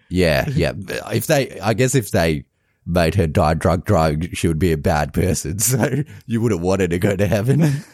yeah, 0.09 0.49
yeah. 0.49 0.71
If 1.13 1.27
they, 1.27 1.59
I 1.59 1.75
guess, 1.75 1.93
if 1.93 2.09
they 2.09 2.45
made 2.87 3.13
her 3.13 3.27
die 3.27 3.53
drunk 3.53 3.85
driving, 3.85 4.31
she 4.33 4.47
would 4.47 4.57
be 4.57 4.71
a 4.71 4.77
bad 4.77 5.13
person. 5.13 5.59
So 5.71 6.03
you 6.25 6.41
wouldn't 6.41 6.61
want 6.61 6.81
her 6.81 6.87
to 6.87 6.97
go 6.99 7.15
to 7.15 7.27
heaven. 7.27 7.83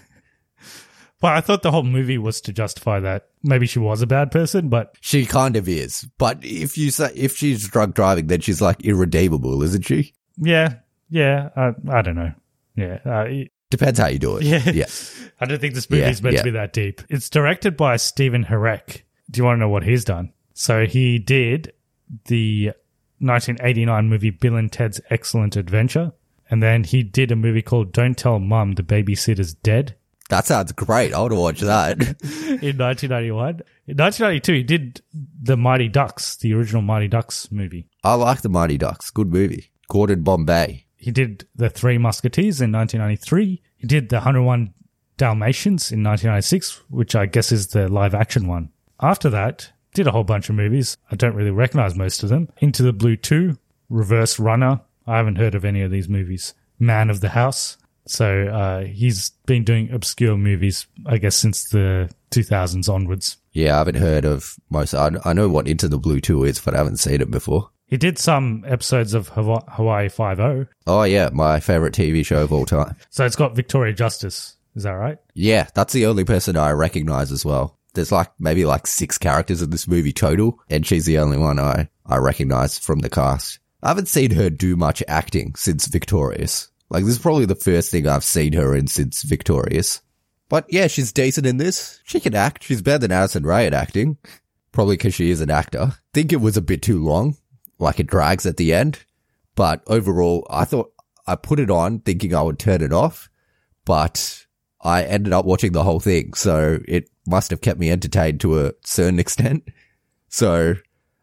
Well, 1.20 1.34
I 1.34 1.42
thought 1.42 1.64
the 1.64 1.72
whole 1.72 1.82
movie 1.82 2.20
was 2.20 2.40
to 2.42 2.54
justify 2.54 3.00
that 3.00 3.30
maybe 3.42 3.66
she 3.66 3.80
was 3.80 4.04
a 4.04 4.08
bad 4.08 4.30
person, 4.30 4.70
but 4.70 4.96
she 5.02 5.26
kind 5.26 5.56
of 5.56 5.68
is. 5.68 6.08
But 6.20 6.38
if 6.46 6.78
you 6.78 6.92
say 6.92 7.12
if 7.16 7.36
she's 7.36 7.68
drunk 7.68 7.96
driving, 7.96 8.28
then 8.28 8.42
she's 8.42 8.62
like 8.62 8.86
irredeemable, 8.86 9.64
isn't 9.64 9.82
she? 9.82 10.14
Yeah, 10.38 10.76
yeah, 11.10 11.50
I, 11.56 11.74
I 11.90 12.02
don't 12.02 12.16
know. 12.16 12.34
Yeah, 12.76 13.00
uh, 13.06 13.26
it- 13.28 13.52
Depends 13.70 14.00
how 14.00 14.08
you 14.08 14.18
do 14.20 14.38
it. 14.38 14.44
Yeah. 14.44 14.70
yeah. 14.70 14.86
I 15.42 15.46
don't 15.46 15.60
think 15.60 15.74
this 15.74 15.90
movie 15.90 16.02
Yeah, 16.04 16.10
is 16.10 16.22
meant 16.22 16.36
yeah. 16.36 16.40
to 16.42 16.46
be 16.46 16.52
that 16.52 16.72
deep. 16.72 17.02
It's 17.10 17.30
directed 17.30 17.76
by 17.76 17.98
Stephen 17.98 18.46
Herek. 18.46 19.02
Do 19.30 19.38
you 19.40 19.44
want 19.44 19.58
to 19.58 19.60
know 19.60 19.68
what 19.70 19.84
he's 19.84 20.06
done? 20.06 20.32
So 20.54 20.86
he 20.86 21.20
did 21.20 21.74
the 22.28 22.72
1989 23.20 24.08
movie 24.10 24.30
Bill 24.30 24.56
and 24.56 24.72
Ted's 24.72 25.02
Excellent 25.10 25.56
Adventure, 25.58 26.14
and 26.50 26.64
then 26.64 26.86
he 26.86 27.04
did 27.04 27.30
a 27.32 27.36
movie 27.36 27.62
called 27.62 27.92
Don't 27.92 28.18
Tell 28.18 28.40
Mum 28.40 28.74
the 28.74 28.84
Babysitter's 28.84 29.54
Dead 29.54 29.96
That 30.30 30.46
sounds 30.46 30.72
great. 30.72 31.14
I 31.14 31.20
want 31.20 31.34
to 31.34 31.40
watch 31.40 31.60
that. 31.60 32.00
in 32.62 32.78
1991. 32.78 33.50
In 33.88 33.98
1992, 33.98 34.54
he 34.54 34.64
did 34.64 35.02
the 35.42 35.58
Mighty 35.58 35.90
Ducks, 35.90 36.38
the 36.38 36.54
original 36.54 36.82
Mighty 36.82 37.08
Ducks 37.10 37.52
movie. 37.52 37.88
I 38.04 38.14
like 38.14 38.42
the 38.42 38.50
Mighty 38.50 38.78
Ducks. 38.78 39.10
Good 39.12 39.32
movie. 39.32 39.72
Gordon 39.88 40.24
Bombay. 40.24 40.86
He 40.96 41.12
did 41.12 41.48
The 41.56 41.70
Three 41.70 41.98
Musketeers 41.98 42.62
in 42.62 42.72
1993. 42.72 43.62
He 43.78 43.88
did 43.88 44.10
The 44.10 44.18
101 44.18 44.74
Dalmatians 45.18 45.92
in 45.92 46.04
1996, 46.04 46.82
which 46.90 47.16
I 47.16 47.26
guess 47.26 47.52
is 47.52 47.68
the 47.68 47.88
live 47.88 48.14
action 48.14 48.48
one. 48.48 48.70
After 49.00 49.30
that, 49.30 49.72
did 49.94 50.08
a 50.08 50.12
whole 50.12 50.24
bunch 50.24 50.50
of 50.50 50.56
movies. 50.56 50.98
I 51.12 51.16
don't 51.16 51.36
really 51.36 51.52
recognize 51.52 51.96
most 51.96 52.24
of 52.24 52.30
them. 52.30 52.50
Into 52.60 52.84
the 52.84 52.94
Blue 52.94 53.16
2, 53.16 53.58
Reverse 53.90 54.40
Runner. 54.40 54.82
I 55.06 55.18
haven't 55.18 55.38
heard 55.38 55.56
of 55.56 55.66
any 55.66 55.82
of 55.82 55.92
these 55.92 56.10
movies. 56.10 56.54
Man 56.80 57.10
of 57.10 57.22
the 57.22 57.30
House. 57.30 57.78
So 58.06 58.48
uh, 58.48 58.84
he's 58.86 59.32
been 59.46 59.64
doing 59.64 59.92
obscure 59.92 60.38
movies, 60.38 60.88
I 61.06 61.18
guess, 61.18 61.36
since 61.36 61.70
the 61.70 62.10
2000s 62.32 62.92
onwards. 62.94 63.38
Yeah, 63.54 63.76
I 63.76 63.78
haven't 63.80 63.96
heard 63.96 64.26
of 64.26 64.56
most. 64.70 64.94
I, 64.94 65.12
I 65.26 65.34
know 65.34 65.50
what 65.50 65.68
Into 65.68 65.88
the 65.88 65.98
Blue 65.98 66.20
2 66.22 66.44
is, 66.44 66.60
but 66.60 66.74
I 66.74 66.78
haven't 66.78 66.98
seen 66.98 67.22
it 67.22 67.32
before. 67.32 67.72
He 67.88 67.98
did 67.98 68.18
some 68.20 68.66
episodes 68.68 69.14
of 69.14 69.30
Hawaii 69.30 70.10
Five-O. 70.10 70.66
Oh, 70.86 71.04
yeah, 71.04 71.30
my 71.32 71.62
favorite 71.62 71.94
TV 71.94 72.26
show 72.26 72.44
of 72.44 72.52
all 72.52 72.66
time. 72.66 72.96
So 73.10 73.26
it's 73.26 73.38
got 73.38 73.56
Victoria 73.56 73.94
Justice. 73.94 74.58
Is 74.76 74.84
that 74.84 74.92
right? 74.92 75.18
Yeah, 75.34 75.68
that's 75.74 75.94
the 75.94 76.06
only 76.06 76.26
person 76.26 76.58
I 76.58 76.72
recognize 76.72 77.32
as 77.32 77.46
well. 77.46 77.78
There's 77.94 78.12
like 78.12 78.30
maybe 78.38 78.66
like 78.66 78.86
six 78.86 79.18
characters 79.18 79.62
in 79.62 79.72
this 79.72 79.88
movie 79.88 80.12
total, 80.14 80.60
and 80.70 80.86
she's 80.86 81.06
the 81.06 81.18
only 81.18 81.38
one 81.38 81.60
I, 81.60 81.90
I 82.06 82.18
recognize 82.18 82.78
from 82.78 83.00
the 83.00 83.10
cast. 83.10 83.60
I 83.82 83.88
haven't 83.88 84.08
seen 84.08 84.32
her 84.32 84.50
do 84.50 84.76
much 84.76 85.02
acting 85.08 85.56
since 85.56 85.88
Victorious. 85.88 86.70
Like, 86.90 87.06
this 87.06 87.14
is 87.14 87.20
probably 87.20 87.46
the 87.46 87.56
first 87.56 87.90
thing 87.90 88.06
I've 88.08 88.24
seen 88.24 88.54
her 88.54 88.76
in 88.76 88.88
since 88.88 89.24
Victorious. 89.24 90.02
But 90.50 90.66
yeah, 90.70 90.88
she's 90.88 91.12
decent 91.12 91.48
in 91.48 91.58
this. 91.58 92.00
She 92.06 92.20
can 92.20 92.36
act. 92.36 92.64
She's 92.64 92.82
better 92.82 93.00
than 93.00 93.12
Addison 93.12 93.46
Rae 93.46 93.66
at 93.66 93.74
acting. 93.74 94.18
Probably 94.72 94.96
because 94.96 95.14
she 95.14 95.32
is 95.32 95.42
an 95.42 95.50
actor. 95.50 95.94
think 96.14 96.32
it 96.32 96.42
was 96.42 96.56
a 96.56 96.62
bit 96.62 96.82
too 96.82 97.04
long. 97.04 97.36
Like 97.80 98.00
it 98.00 98.08
drags 98.08 98.46
at 98.46 98.58
the 98.58 98.74
end. 98.74 99.06
But 99.56 99.84
overall, 99.88 100.46
I 100.50 100.66
thought 100.66 100.92
I 101.26 101.36
put 101.36 101.60
it 101.60 101.70
on 101.70 102.00
thinking 102.00 102.34
I 102.34 102.42
would 102.42 102.60
turn 102.60 102.82
it 102.82 102.94
off, 102.94 103.30
but 103.86 104.46
I 104.82 105.04
ended 105.04 105.34
up 105.34 105.46
watching 105.46 105.74
the 105.74 105.84
whole 105.84 106.00
thing. 106.00 106.34
So 106.34 106.80
it 106.88 107.10
must 107.28 107.50
have 107.50 107.62
kept 107.62 107.80
me 107.80 107.92
entertained 107.92 108.40
to 108.42 108.66
a 108.66 108.74
certain 108.84 109.20
extent. 109.20 109.68
So 110.30 110.76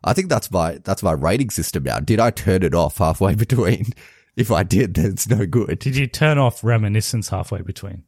I 0.02 0.14
think 0.14 0.30
that's 0.30 0.50
my, 0.50 0.78
that's 0.82 1.02
my 1.02 1.12
rating 1.12 1.50
system 1.50 1.82
now. 1.82 2.00
Did 2.00 2.20
I 2.20 2.30
turn 2.30 2.62
it 2.62 2.74
off 2.74 2.96
halfway 2.96 3.34
between? 3.46 3.92
If 4.34 4.50
I 4.50 4.62
did, 4.62 4.94
then 4.94 5.12
it's 5.12 5.28
no 5.28 5.44
good. 5.44 5.78
Did 5.78 5.94
you 5.94 6.06
turn 6.06 6.38
off 6.38 6.64
Reminiscence 6.64 7.28
halfway 7.28 7.60
between? 7.60 8.04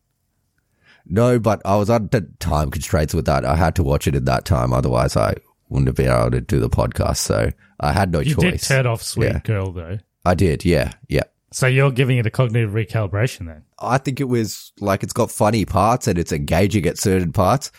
No, 1.05 1.39
but 1.39 1.61
I 1.67 1.77
was 1.77 1.91
under 1.91 2.23
time 2.41 2.71
constraints 2.71 3.13
with 3.13 3.27
that. 3.27 3.45
I 3.45 3.57
had 3.57 3.77
to 3.77 3.83
watch 3.83 4.09
it 4.09 4.17
in 4.17 4.25
that 4.25 4.47
time. 4.47 4.73
Otherwise 4.73 5.19
I 5.19 5.35
wouldn't 5.69 5.89
have 5.89 5.97
been 5.97 6.11
able 6.11 6.31
to 6.31 6.41
do 6.41 6.61
the 6.61 6.71
podcast. 6.71 7.19
So 7.19 7.51
I 7.81 7.93
had 7.93 8.13
no 8.13 8.21
You 8.21 8.35
choice. 8.35 8.43
did 8.53 8.63
turn 8.63 8.87
off 8.87 9.03
Sweet 9.03 9.27
Yeah. 9.27 9.39
Girl, 9.41 9.73
though. 9.73 9.99
I 10.25 10.35
did. 10.35 10.65
Yeah. 10.65 10.93
Yeah. 11.09 11.25
So 11.53 11.67
you're 11.67 11.91
giving 11.93 12.19
it 12.19 12.27
a 12.27 12.31
cognitive 12.31 12.71
recalibration 12.73 13.47
then? 13.47 13.63
I 13.79 13.99
think 13.99 14.21
it 14.21 14.25
was 14.29 14.73
like 14.81 15.03
it's 15.03 15.13
got 15.13 15.31
funny 15.31 15.65
parts 15.65 16.07
and 16.09 16.19
it's 16.19 16.33
engaging 16.33 16.87
at 16.87 16.99
certain 16.99 17.33
parts. 17.33 17.71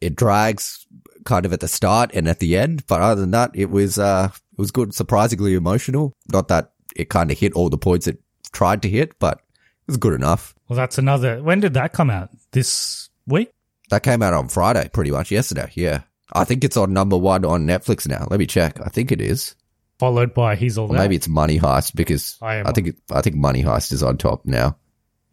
It 0.00 0.16
drags 0.16 0.86
kind 1.24 1.44
of 1.44 1.52
at 1.52 1.60
the 1.60 1.68
start 1.68 2.10
and 2.14 2.28
at 2.28 2.38
the 2.38 2.56
end, 2.56 2.86
but 2.86 3.00
other 3.00 3.20
than 3.20 3.30
that, 3.32 3.50
it 3.54 3.70
was 3.70 3.98
uh 3.98 4.30
it 4.32 4.58
was 4.58 4.70
good, 4.70 4.94
surprisingly 4.94 5.54
emotional. 5.54 6.14
Not 6.32 6.48
that 6.48 6.72
it 6.96 7.08
kind 7.10 7.30
of 7.30 7.38
hit 7.38 7.52
all 7.52 7.68
the 7.68 7.78
points 7.78 8.06
it 8.06 8.20
tried 8.52 8.82
to 8.82 8.88
hit, 8.88 9.18
but 9.18 9.34
it 9.38 9.88
was 9.88 9.96
good 9.96 10.14
enough. 10.14 10.54
Well, 10.68 10.76
that's 10.76 10.98
another. 10.98 11.42
When 11.42 11.60
did 11.60 11.74
that 11.74 11.92
come 11.92 12.10
out? 12.10 12.30
This 12.52 13.10
week? 13.26 13.52
That 13.90 14.02
came 14.02 14.22
out 14.22 14.34
on 14.34 14.48
Friday, 14.48 14.88
pretty 14.92 15.10
much 15.10 15.30
yesterday. 15.30 15.70
Yeah, 15.74 16.02
I 16.32 16.44
think 16.44 16.64
it's 16.64 16.76
on 16.76 16.92
number 16.92 17.16
one 17.16 17.44
on 17.44 17.66
Netflix 17.66 18.06
now. 18.08 18.26
Let 18.30 18.38
me 18.40 18.46
check. 18.46 18.80
I 18.80 18.88
think 18.88 19.12
it 19.12 19.20
is. 19.20 19.54
Followed 19.98 20.32
by 20.32 20.56
He's 20.56 20.78
All 20.78 20.86
Or 20.86 20.94
That. 20.94 21.02
maybe 21.02 21.16
it's 21.16 21.28
Money 21.28 21.58
Heist 21.58 21.94
because 21.94 22.36
I 22.40 22.56
am 22.56 22.66
I 22.66 22.72
think 22.72 22.88
it, 22.88 22.96
I 23.12 23.20
think 23.20 23.36
Money 23.36 23.62
Heist 23.62 23.92
is 23.92 24.02
on 24.02 24.16
top 24.16 24.46
now. 24.46 24.76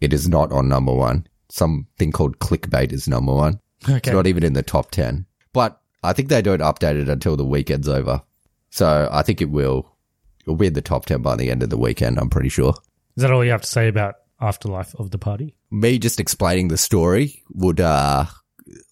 It 0.02 0.14
is 0.14 0.28
not 0.28 0.52
on 0.52 0.68
number 0.68 0.94
one. 0.94 1.28
Something 1.50 2.12
called 2.12 2.40
Clickbait 2.40 2.92
is 2.92 3.08
number 3.08 3.34
one. 3.34 3.60
Okay. 3.86 3.98
It's 3.98 4.10
not 4.10 4.28
even 4.28 4.44
in 4.44 4.54
the 4.54 4.64
top 4.64 4.92
10. 4.92 5.26
But 5.54 5.80
I 6.04 6.14
think 6.14 6.30
they 6.30 6.42
don't 6.42 6.62
update 6.62 7.02
it 7.02 7.10
until 7.10 7.38
the 7.38 7.46
weekend's 7.46 7.88
over. 7.88 8.22
So 8.70 9.08
I 9.12 9.22
think 9.24 9.42
it 9.42 9.50
will 9.50 9.98
It'll 10.48 10.56
be 10.56 10.68
in 10.68 10.74
the 10.74 10.82
top 10.82 11.06
10 11.06 11.22
by 11.22 11.36
the 11.36 11.52
end 11.52 11.62
of 11.62 11.70
the 11.70 11.78
weekend, 11.78 12.18
I'm 12.18 12.30
pretty 12.30 12.48
sure. 12.48 12.74
Is 13.18 13.22
that 13.22 13.32
all 13.32 13.44
you 13.44 13.52
have 13.52 13.64
to 13.64 13.68
say 13.68 13.90
about 13.90 14.16
Afterlife 14.40 14.96
of 14.96 15.12
the 15.12 15.18
Party? 15.18 15.58
Me 15.70 16.00
just 16.00 16.22
explaining 16.22 16.70
the 16.70 16.78
story 16.78 17.44
would, 17.54 17.82
uh, 17.82 18.24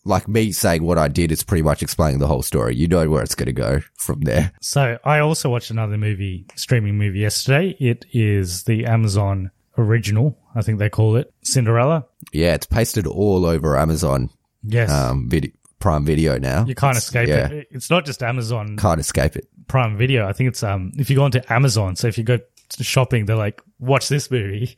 like 0.05 0.27
me 0.27 0.51
saying 0.51 0.83
what 0.83 0.97
I 0.97 1.07
did 1.07 1.31
is 1.31 1.43
pretty 1.43 1.63
much 1.63 1.81
explaining 1.83 2.19
the 2.19 2.27
whole 2.27 2.43
story. 2.43 2.75
You 2.75 2.87
know 2.87 3.09
where 3.09 3.23
it's 3.23 3.35
going 3.35 3.47
to 3.47 3.53
go 3.53 3.81
from 3.97 4.21
there. 4.21 4.51
So 4.61 4.97
I 5.03 5.19
also 5.19 5.49
watched 5.49 5.71
another 5.71 5.97
movie, 5.97 6.45
streaming 6.55 6.97
movie 6.97 7.19
yesterday. 7.19 7.75
It 7.79 8.05
is 8.13 8.63
the 8.63 8.85
Amazon 8.85 9.51
original, 9.77 10.37
I 10.55 10.61
think 10.61 10.79
they 10.79 10.89
call 10.89 11.15
it, 11.17 11.33
Cinderella. 11.43 12.05
Yeah, 12.31 12.53
it's 12.53 12.65
pasted 12.65 13.05
all 13.07 13.45
over 13.45 13.77
Amazon 13.77 14.29
Yes. 14.63 14.89
um, 14.91 15.27
video, 15.29 15.51
Prime 15.79 16.05
Video 16.05 16.37
now. 16.39 16.65
you 16.65 16.75
can't 16.75 16.91
It's- 16.95 17.03
escape 17.05 17.27
yeah, 17.27 17.47
it. 17.49 17.67
It's 17.71 17.89
not 17.89 18.05
just 18.05 18.23
Amazon 18.23 18.77
Can't 18.77 18.99
escape 18.99 19.35
it. 19.35 19.47
Prime 19.67 19.97
Video. 19.97 20.27
I 20.27 20.33
think 20.33 20.47
it's 20.49 20.63
um 20.63 20.91
if 20.97 21.09
you 21.09 21.15
go 21.17 21.23
onto 21.23 21.41
Amazon, 21.49 21.95
so 21.95 22.07
if 22.07 22.17
you 22.17 22.23
go 22.23 22.37
shopping, 22.79 23.25
they're 23.25 23.35
like, 23.35 23.61
watch 23.79 24.07
this 24.09 24.29
movie. 24.31 24.77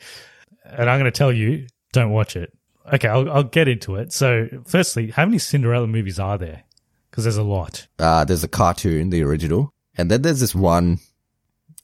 And 0.66 0.90
I'm 0.90 1.00
gonna 1.00 1.12
tell 1.12 1.32
you, 1.32 1.68
don't 1.94 2.10
watch 2.12 2.36
it. 2.36 2.52
Okay, 2.94 3.08
I'll 3.08 3.30
I'll 3.30 3.44
get 3.44 3.68
into 3.68 3.96
it. 3.96 4.14
So 4.14 4.48
firstly, 4.66 5.12
how 5.12 5.26
many 5.26 5.38
Cinderella 5.38 5.88
movies 5.88 6.20
are 6.20 6.38
there? 6.38 6.64
Because 7.10 7.24
there's 7.26 7.38
a 7.38 7.44
lot. 7.44 7.88
Uh, 8.00 8.24
there's 8.26 8.44
a 8.44 8.48
cartoon, 8.48 9.10
the 9.10 9.24
original, 9.24 9.74
and 9.98 10.10
then 10.12 10.22
there's 10.22 10.40
this 10.40 10.56
one. 10.56 11.00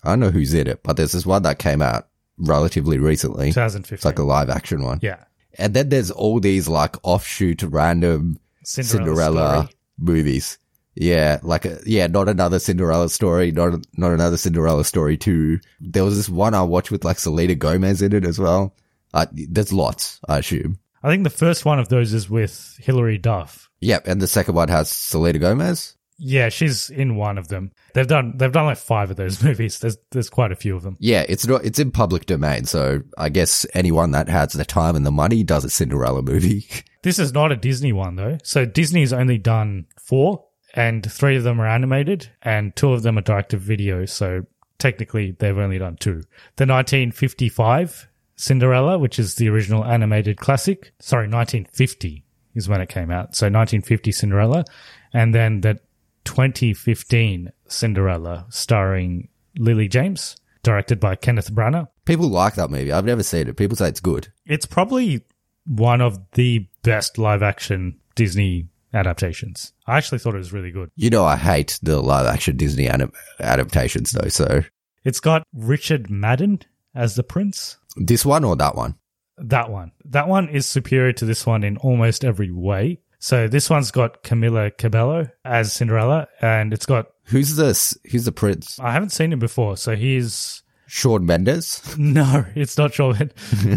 I 0.04 0.10
don't 0.10 0.20
know 0.20 0.32
who's 0.32 0.54
in 0.54 0.68
it, 0.68 0.84
but 0.84 0.97
there's 0.97 1.14
this 1.14 1.26
one 1.26 1.43
that 1.43 1.60
came 1.60 1.82
out 1.82 2.08
relatively 2.38 2.97
recently. 2.97 3.47
2015. 3.47 3.95
It's 3.95 4.06
like 4.06 4.20
a 4.20 4.24
live 4.24 4.49
action 4.49 4.84
one. 4.84 4.99
yeah. 5.01 5.24
And 5.60 5.74
then 5.76 5.89
there's 5.89 6.10
all 6.10 6.39
these 6.39 6.68
like 6.68 6.95
offshoot 7.04 7.62
random 7.64 8.39
Cinderella 8.64 9.06
Cinderella, 9.06 9.70
movies. 9.99 10.58
Yeah, 10.95 11.39
like 11.43 11.66
a, 11.66 11.80
yeah, 11.86 12.08
not 12.08 12.28
another 12.30 12.60
Cinderella 12.60 13.10
story, 13.10 13.51
not 13.51 13.86
not 13.97 14.12
another 14.14 14.38
Cinderella 14.38 14.84
story 14.84 15.18
too. 15.18 15.60
There 15.80 16.04
was 16.04 16.16
this 16.18 16.30
one 16.30 16.54
I 16.54 16.64
watched 16.64 16.91
with 16.91 17.04
like 17.06 17.20
Selena 17.20 17.56
Gomez 17.56 18.01
in 18.01 18.14
it 18.14 18.26
as 18.26 18.39
well. 18.39 18.76
Uh, 19.14 19.26
there's 19.32 19.72
lots, 19.74 20.20
I 20.28 20.39
assume. 20.39 20.80
I 21.04 21.10
think 21.10 21.24
the 21.24 21.30
first 21.30 21.66
one 21.66 21.80
of 21.80 21.89
those 21.89 22.14
is 22.14 22.30
with 22.30 22.80
Hilary 22.82 23.18
Duff. 23.18 23.70
Yep, 23.82 24.08
and 24.08 24.22
the 24.22 24.28
second 24.28 24.56
one 24.56 24.70
has 24.70 24.89
Selena 24.89 25.39
Gomez. 25.39 25.95
Yeah, 26.18 26.49
she's 26.49 26.89
in 26.89 27.16
one 27.18 27.38
of 27.38 27.49
them. 27.49 27.72
They've 27.93 28.08
done 28.08 28.38
they've 28.38 28.51
done 28.51 28.66
like 28.66 28.78
five 28.78 29.12
of 29.12 29.18
those 29.18 29.43
movies. 29.43 29.80
There's 29.80 29.97
there's 30.12 30.30
quite 30.30 30.51
a 30.51 30.56
few 30.56 30.76
of 30.76 30.84
them. 30.84 30.95
Yeah, 30.99 31.26
it's 31.28 31.45
not 31.45 31.66
it's 31.66 31.80
in 31.80 31.91
public 31.91 32.26
domain, 32.26 32.66
so 32.66 33.01
I 33.18 33.30
guess 33.30 33.66
anyone 33.74 34.12
that 34.12 34.30
has 34.30 34.54
the 34.54 34.64
time 34.64 34.95
and 34.95 35.06
the 35.06 35.12
money 35.12 35.43
does 35.43 35.66
a 35.66 35.70
Cinderella 35.70 36.22
movie. 36.22 36.68
This 37.04 37.20
is 37.20 37.34
not 37.34 37.51
a 37.51 37.58
Disney 37.58 37.91
one 37.91 38.16
though. 38.16 38.38
So 38.43 38.66
Disney's 38.66 39.12
only 39.12 39.38
done 39.38 39.88
four, 39.99 40.45
and 40.74 41.12
three 41.12 41.36
of 41.36 41.43
them 41.43 41.60
are 41.60 41.68
animated, 41.68 42.30
and 42.41 42.74
two 42.78 42.93
of 42.93 43.04
them 43.04 43.18
are 43.18 43.22
direct 43.22 43.49
to 43.49 43.58
video. 43.58 44.06
So 44.06 44.45
technically, 44.80 45.32
they've 45.32 45.58
only 45.58 45.78
done 45.80 45.97
two. 45.97 46.24
The 46.56 46.66
1955 46.66 48.08
Cinderella, 48.36 48.97
which 48.97 49.19
is 49.19 49.36
the 49.36 49.49
original 49.49 49.86
animated 49.86 50.38
classic. 50.38 50.93
Sorry, 50.99 51.27
1950 51.27 52.23
is 52.55 52.67
when 52.69 52.81
it 52.81 52.89
came 52.89 53.11
out. 53.11 53.36
So 53.36 53.45
1950 53.45 54.11
Cinderella, 54.11 54.65
and 55.13 55.34
then 55.34 55.61
the 55.61 55.79
2015 56.25 57.51
Cinderella, 57.67 58.45
starring 58.49 59.27
Lily 59.57 59.88
James, 59.88 60.38
directed 60.63 60.99
by 60.99 61.15
Kenneth 61.15 61.51
Branagh. 61.51 61.88
People 62.05 62.29
like 62.29 62.55
that 62.55 62.69
movie. 62.69 62.91
I've 62.91 63.05
never 63.05 63.23
seen 63.23 63.47
it. 63.47 63.57
People 63.57 63.77
say 63.77 63.89
it's 63.89 63.99
good. 63.99 64.27
It's 64.45 64.65
probably 64.65 65.23
one 65.65 66.01
of 66.01 66.19
the 66.31 66.67
best 66.81 67.17
live 67.17 67.41
action 67.41 67.99
Disney 68.15 68.67
adaptations. 68.93 69.73
I 69.88 69.97
actually 69.97 70.19
thought 70.19 70.36
it 70.36 70.39
was 70.39 70.53
really 70.53 70.71
good. 70.71 70.91
You 70.95 71.09
know, 71.09 71.25
I 71.25 71.36
hate 71.36 71.79
the 71.81 72.01
live 72.01 72.25
action 72.27 72.57
Disney 72.57 72.88
anim- 72.88 73.13
adaptations 73.39 74.11
though. 74.11 74.29
So 74.29 74.63
It's 75.03 75.19
got 75.19 75.43
Richard 75.53 76.09
Madden 76.09 76.61
as 76.93 77.15
the 77.15 77.23
prince. 77.23 77.77
This 77.97 78.25
one 78.25 78.43
or 78.43 78.55
that 78.55 78.75
one? 78.75 78.95
That 79.37 79.69
one. 79.69 79.91
That 80.05 80.27
one 80.27 80.49
is 80.49 80.65
superior 80.65 81.13
to 81.13 81.25
this 81.25 81.45
one 81.45 81.63
in 81.63 81.77
almost 81.77 82.23
every 82.23 82.51
way. 82.51 82.99
So 83.19 83.47
this 83.47 83.69
one's 83.69 83.91
got 83.91 84.23
Camila 84.23 84.77
Cabello 84.77 85.29
as 85.45 85.71
Cinderella, 85.71 86.27
and 86.41 86.73
it's 86.73 86.85
got 86.85 87.07
Who's 87.25 87.55
this? 87.55 87.97
Who's 88.11 88.25
the 88.25 88.31
prince? 88.33 88.77
I 88.79 88.91
haven't 88.91 89.11
seen 89.11 89.31
him 89.31 89.39
before, 89.39 89.77
so 89.77 89.95
he's 89.95 90.61
Shawn 90.87 91.25
Mendes. 91.25 91.81
no, 91.97 92.45
it's 92.53 92.77
not 92.77 92.93
Shawn. 92.93 93.31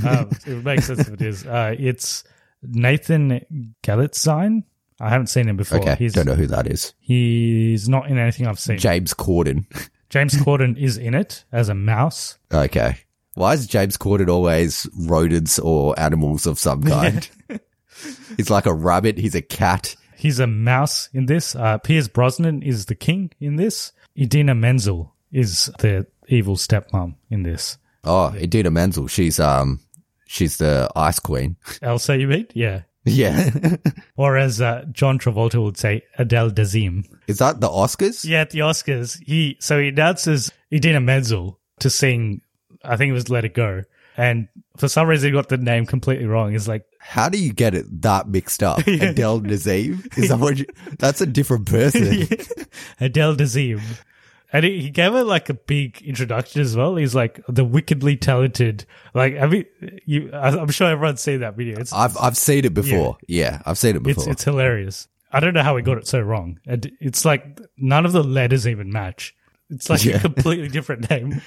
um, 0.04 0.30
it 0.46 0.64
makes 0.64 0.86
sense 0.86 1.00
if 1.00 1.10
it 1.10 1.22
is. 1.22 1.46
Uh, 1.46 1.76
it's 1.78 2.24
Nathan 2.62 3.74
Galitzine. 3.84 4.64
I 5.00 5.10
haven't 5.10 5.28
seen 5.28 5.48
him 5.48 5.56
before. 5.56 5.78
Okay, 5.78 5.94
he's 5.96 6.14
don't 6.14 6.26
know 6.26 6.34
who 6.34 6.46
that 6.48 6.66
is. 6.66 6.94
he's 6.98 7.88
not 7.88 8.10
in 8.10 8.18
anything 8.18 8.46
I've 8.46 8.58
seen. 8.58 8.78
James 8.78 9.14
Corden. 9.14 9.66
James 10.10 10.34
Corden 10.34 10.76
is 10.76 10.96
in 10.98 11.14
it 11.14 11.44
as 11.52 11.68
a 11.68 11.74
mouse. 11.74 12.38
Okay. 12.52 12.98
Why 13.37 13.53
is 13.53 13.66
James 13.66 13.97
Corden 13.99 14.28
always 14.30 14.89
rodents 14.97 15.59
or 15.59 15.99
animals 16.01 16.47
of 16.47 16.59
some 16.59 16.82
kind? 16.82 17.28
he's 18.39 18.49
like 18.49 18.64
a 18.64 18.72
rabbit. 18.74 19.18
He's 19.18 19.34
a 19.34 19.43
cat. 19.43 19.95
He's 20.16 20.41
a 20.41 20.47
mouse 20.47 21.11
in 21.12 21.26
this. 21.26 21.55
Uh, 21.55 21.76
Pierce 21.76 22.09
Brosnan 22.09 22.62
is 22.62 22.87
the 22.87 22.95
king 22.95 23.30
in 23.39 23.57
this. 23.57 23.93
Idina 24.18 24.55
Menzel 24.55 25.14
is 25.30 25.70
the 25.80 26.07
evil 26.28 26.57
stepmom 26.57 27.16
in 27.28 27.43
this. 27.43 27.76
Oh, 28.05 28.32
Idina 28.34 28.70
Menzel. 28.70 29.07
She's 29.07 29.39
um, 29.39 29.80
she's 30.26 30.57
the 30.57 30.91
ice 30.97 31.18
queen. 31.18 31.57
Elsa, 31.82 32.16
you 32.16 32.28
mean? 32.28 32.47
Yeah. 32.55 32.82
Yeah. 33.05 33.51
Or 34.16 34.39
as 34.39 34.62
uh, 34.62 34.87
John 34.93 35.18
Travolta 35.18 35.62
would 35.62 35.76
say, 35.76 36.03
Adele 36.16 36.51
Dazeem. 36.53 37.05
is 37.26 37.37
that 37.39 37.61
the 37.61 37.68
Oscars? 37.68 38.24
Yeah, 38.24 38.41
at 38.41 38.51
the 38.51 38.61
Oscars, 38.61 39.22
he 39.22 39.59
so 39.61 39.78
he 39.78 39.89
announces 39.89 40.51
Idina 40.72 41.01
Menzel 41.01 41.61
to 41.80 41.91
sing. 41.91 42.41
I 42.87 42.97
think 42.97 43.11
it 43.11 43.14
was 43.14 43.28
"Let 43.30 43.45
It 43.45 43.55
Go," 43.55 43.82
and 44.16 44.49
for 44.76 44.89
some 44.89 45.09
reason 45.09 45.28
he 45.28 45.32
got 45.32 45.49
the 45.49 45.57
name 45.57 45.87
completely 45.87 46.26
wrong. 46.26 46.53
He's 46.53 46.68
like, 46.68 46.84
How 46.99 47.28
do 47.28 47.39
you 47.39 47.53
get 47.53 47.74
it 47.74 48.03
that 48.03 48.28
mixed 48.28 48.62
up? 48.62 48.78
Adele 48.87 49.41
Nazim? 49.41 50.03
Is 50.16 50.28
that 50.28 50.39
what 50.39 50.59
you, 50.59 50.66
that's 50.99 51.20
a 51.20 51.26
different 51.26 51.66
person. 51.66 52.03
Adele 53.01 53.37
Dazeem. 53.37 53.80
And 54.53 54.64
he, 54.64 54.80
he 54.80 54.91
gave 54.91 55.12
her 55.12 55.24
like 55.24 55.49
a 55.49 55.55
big 55.55 56.01
introduction 56.03 56.61
as 56.61 56.76
well. 56.76 56.97
He's 56.97 57.14
like 57.14 57.41
the 57.49 57.64
wickedly 57.64 58.16
talented. 58.16 58.87
Like, 59.12 59.37
I 59.37 59.47
mean, 59.47 59.64
you, 60.07 60.30
I- 60.32 60.57
I'm 60.57 60.70
sure 60.70 60.89
everyone's 60.89 61.20
seen 61.20 61.41
that 61.41 61.57
video. 61.57 61.78
It's, 61.78 61.93
I've, 61.93 62.16
I've 62.16 62.37
seen 62.37 62.64
it 62.64 62.72
before. 62.72 63.18
Yeah, 63.26 63.61
I've 63.66 63.76
seen 63.76 63.97
it 63.97 64.07
it's, 64.07 64.18
before. 64.18 64.32
it's 64.32 64.45
hilarious. 64.45 65.09
I 65.32 65.41
don't 65.41 65.53
know 65.53 65.62
how 65.62 65.76
he 65.76 65.82
got 65.82 65.99
it 65.99 66.07
so 66.07 66.20
wrong. 66.20 66.61
And 66.66 66.91
it's 67.01 67.24
like 67.24 67.61
none 67.76 68.07
of 68.07 68.12
the 68.12 68.22
letters 68.22 68.66
even 68.66 68.91
match. 68.91 69.34
It's 69.70 69.90
like 69.90 70.04
Yeah. 70.04 70.16
a 70.16 70.20
completely 70.20 70.68
different 70.68 71.10
name. 71.10 71.40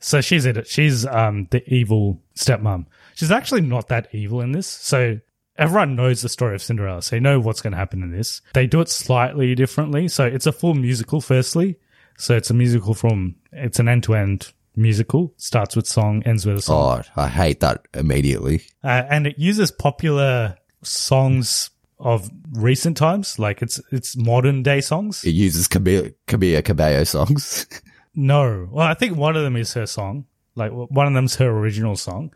so 0.00 0.20
she's 0.20 0.46
in 0.46 0.56
it. 0.56 0.66
She's 0.66 1.04
um 1.06 1.48
the 1.50 1.62
evil 1.72 2.20
stepmom. 2.36 2.86
She's 3.14 3.30
actually 3.30 3.62
not 3.62 3.88
that 3.88 4.08
evil 4.12 4.40
in 4.40 4.52
this. 4.52 4.66
So 4.66 5.18
everyone 5.56 5.96
knows 5.96 6.22
the 6.22 6.28
story 6.28 6.54
of 6.54 6.62
Cinderella. 6.62 7.02
So 7.02 7.16
they 7.16 7.20
know 7.20 7.40
what's 7.40 7.60
going 7.60 7.72
to 7.72 7.76
happen 7.78 8.02
in 8.02 8.12
this. 8.12 8.40
They 8.54 8.66
do 8.68 8.80
it 8.80 8.88
slightly 8.88 9.54
differently. 9.56 10.06
So 10.08 10.24
it's 10.24 10.46
a 10.46 10.52
full 10.52 10.74
musical 10.74 11.20
firstly. 11.20 11.76
So 12.16 12.36
it's 12.36 12.50
a 12.50 12.54
musical 12.54 12.94
from 12.94 13.34
it's 13.52 13.78
an 13.80 13.88
end 13.88 14.04
to 14.04 14.14
end 14.14 14.52
musical. 14.76 15.34
Starts 15.36 15.74
with 15.74 15.86
song, 15.88 16.22
ends 16.24 16.46
with 16.46 16.58
a 16.58 16.62
song. 16.62 17.02
oh, 17.16 17.20
I 17.20 17.26
hate 17.28 17.58
that 17.60 17.86
immediately. 17.94 18.62
Uh, 18.84 19.02
and 19.10 19.26
it 19.26 19.38
uses 19.38 19.72
popular 19.72 20.56
songs 20.84 21.70
of 22.00 22.30
recent 22.52 22.96
times, 22.96 23.38
like 23.38 23.62
it's 23.62 23.80
it's 23.90 24.16
modern 24.16 24.62
day 24.62 24.80
songs. 24.80 25.24
It 25.24 25.30
uses 25.30 25.68
Camila 25.68 26.64
Cabello 26.64 27.04
songs. 27.04 27.66
No, 28.20 28.66
well, 28.72 28.84
I 28.84 28.94
think 28.94 29.16
one 29.16 29.36
of 29.36 29.44
them 29.44 29.54
is 29.54 29.74
her 29.74 29.86
song, 29.86 30.26
like 30.56 30.72
one 30.72 31.06
of 31.06 31.14
them's 31.14 31.36
her 31.36 31.48
original 31.48 31.94
song, 31.94 32.32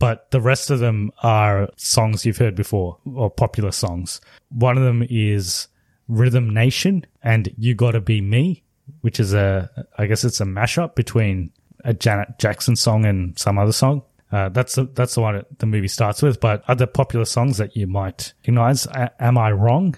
but 0.00 0.28
the 0.32 0.40
rest 0.40 0.70
of 0.70 0.80
them 0.80 1.12
are 1.22 1.68
songs 1.76 2.26
you've 2.26 2.38
heard 2.38 2.56
before 2.56 2.98
or 3.14 3.30
popular 3.30 3.70
songs. 3.70 4.20
One 4.48 4.76
of 4.76 4.82
them 4.82 5.06
is 5.08 5.68
Rhythm 6.08 6.52
Nation 6.52 7.06
and 7.22 7.48
You 7.56 7.76
Gotta 7.76 8.00
Be 8.00 8.20
Me, 8.20 8.64
which 9.02 9.20
is 9.20 9.32
a, 9.32 9.70
I 9.96 10.06
guess 10.06 10.24
it's 10.24 10.40
a 10.40 10.44
mashup 10.44 10.96
between 10.96 11.52
a 11.84 11.94
Janet 11.94 12.40
Jackson 12.40 12.74
song 12.74 13.04
and 13.04 13.38
some 13.38 13.56
other 13.56 13.72
song. 13.72 14.02
Uh, 14.32 14.48
that's 14.48 14.76
the, 14.76 14.84
that's 14.94 15.14
the 15.16 15.20
one 15.20 15.34
that 15.36 15.58
the 15.58 15.66
movie 15.66 15.88
starts 15.88 16.22
with, 16.22 16.38
but 16.40 16.62
other 16.68 16.86
popular 16.86 17.24
songs 17.24 17.58
that 17.58 17.76
you 17.76 17.86
might 17.86 18.32
recognize, 18.42 18.86
A- 18.86 19.10
Am 19.22 19.36
I 19.36 19.50
Wrong 19.52 19.96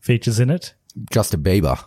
features 0.00 0.38
in 0.40 0.50
it. 0.50 0.74
Justin 1.10 1.42
Bieber. 1.42 1.82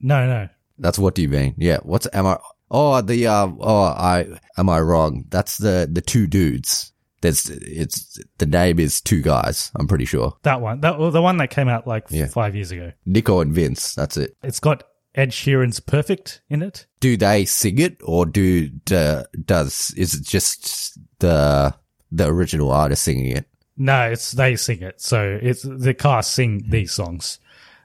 No, 0.00 0.26
no. 0.26 0.48
That's 0.78 0.98
what 0.98 1.14
do 1.14 1.22
you 1.22 1.28
mean? 1.28 1.54
Yeah. 1.58 1.78
What's 1.82 2.06
am 2.12 2.26
I? 2.26 2.38
Oh, 2.70 3.00
the 3.00 3.26
uh, 3.26 3.48
oh, 3.58 3.82
I 3.84 4.26
am 4.56 4.68
I 4.68 4.80
wrong? 4.80 5.24
That's 5.30 5.56
the 5.58 5.88
the 5.90 6.00
two 6.02 6.26
dudes. 6.26 6.92
There's 7.20 7.50
it's 7.50 8.20
the 8.36 8.46
name 8.46 8.78
is 8.78 9.00
two 9.00 9.22
guys. 9.22 9.72
I'm 9.74 9.88
pretty 9.88 10.04
sure. 10.04 10.36
That 10.42 10.60
one, 10.60 10.82
that 10.82 10.98
well, 11.00 11.10
the 11.10 11.22
one 11.22 11.38
that 11.38 11.48
came 11.50 11.66
out 11.68 11.86
like 11.88 12.04
Yeah. 12.10 12.26
five 12.28 12.54
years 12.54 12.70
ago. 12.70 12.92
Nico 13.06 13.40
and 13.40 13.52
Vinz. 13.52 13.94
That's 13.94 14.16
it. 14.18 14.36
It's 14.44 14.60
got 14.60 14.84
Ed 15.14 15.30
Sheeran's 15.30 15.80
"Perfect" 15.80 16.42
in 16.48 16.62
it. 16.62 16.86
Do 17.00 17.16
they 17.16 17.44
sing 17.44 17.78
it 17.78 17.98
or 18.02 18.26
do 18.26 18.70
uh, 18.92 19.24
does 19.44 19.92
is 19.96 20.14
it 20.14 20.24
just 20.24 20.98
the 21.18 21.74
the 22.10 22.26
original 22.26 22.70
artist 22.70 23.04
singing 23.04 23.36
it? 23.36 23.48
No, 23.76 24.10
it's 24.10 24.32
they 24.32 24.56
sing 24.56 24.82
it. 24.82 25.00
So 25.00 25.38
it's 25.40 25.62
the 25.62 25.94
cast 25.94 26.34
sing 26.34 26.64
these 26.68 26.92
songs. 26.92 27.38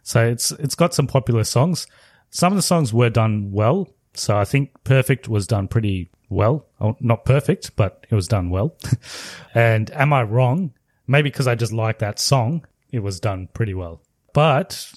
So 0.04 0.26
it's 0.26 0.52
it's 0.52 0.76
got 0.76 0.94
some 0.94 1.08
popular 1.08 1.44
songs. 1.44 1.88
Some 2.30 2.52
of 2.52 2.58
the 2.58 2.64
songs 2.64 2.94
were 2.94 3.10
done 3.10 3.52
well. 3.52 3.88
So 4.16 4.38
I 4.38 4.46
think 4.46 4.72
Perfect 4.84 5.28
was 5.28 5.48
done 5.48 5.68
pretty 5.68 6.12
well. 6.30 6.68
Oh, 6.82 6.98
not 7.00 7.26
perfect, 7.26 7.76
but 7.76 8.06
it 8.10 8.16
was 8.16 8.28
done 8.28 8.50
well. 8.50 8.76
and 9.56 9.90
Am 9.92 10.14
I 10.14 10.24
Wrong? 10.24 10.74
Maybe 11.08 11.30
because 11.30 11.48
I 11.48 11.56
just 11.56 11.74
like 11.74 12.00
that 12.00 12.20
song, 12.20 12.66
it 12.92 13.00
was 13.00 13.20
done 13.20 13.50
pretty 13.54 13.74
well. 13.74 14.02
But 14.34 14.92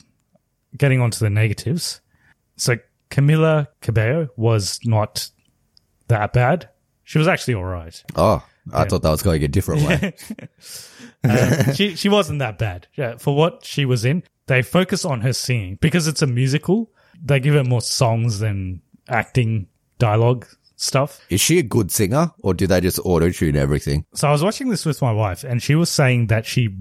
getting 0.77 1.01
on 1.01 1.11
to 1.11 1.21
the 1.21 1.31
negatives. 1.31 2.01
So 2.57 2.77
Camila 3.11 3.69
Cabello 3.81 4.29
was 4.37 4.81
not 4.85 5.29
that 6.09 6.33
bad. 6.33 6.69
She 7.05 7.19
was 7.19 7.29
actually 7.29 7.55
all 7.55 7.65
right. 7.65 8.03
Oh, 8.17 8.45
I 8.73 8.85
thought 8.85 9.03
that 9.03 9.11
was 9.11 9.23
going 9.23 9.43
a 9.45 9.49
different 9.49 9.83
way. 9.83 10.15
Um, 11.25 11.75
she 11.75 11.97
she 11.97 12.09
wasn't 12.09 12.39
that 12.39 12.57
bad. 12.57 12.87
Yeah, 12.95 13.17
for 13.17 13.35
what 13.35 13.65
she 13.65 13.85
was 13.85 14.05
in, 14.05 14.23
they 14.47 14.63
focus 14.63 15.05
on 15.05 15.23
her 15.23 15.33
singing 15.33 15.77
because 15.81 16.07
it's 16.07 16.23
a 16.23 16.27
musical. 16.27 16.93
They 17.21 17.41
give 17.41 17.55
her 17.55 17.65
more 17.65 17.81
songs 17.81 18.39
than 18.39 18.81
acting, 19.09 19.67
dialogue 19.99 20.47
stuff. 20.77 21.21
Is 21.29 21.41
she 21.41 21.59
a 21.59 21.63
good 21.65 21.91
singer 21.91 22.31
or 22.43 22.55
do 22.55 22.69
they 22.69 22.81
just 22.81 23.01
auto 23.01 23.31
tune 23.31 23.57
everything? 23.57 24.05
So 24.15 24.29
I 24.29 24.31
was 24.31 24.45
watching 24.45 24.69
this 24.69 24.87
with 24.87 25.03
my 25.03 25.11
wife, 25.11 25.43
and 25.43 25.61
she 25.61 25.75
was 25.75 25.91
saying 25.91 26.29
that 26.29 26.47
she 26.47 26.77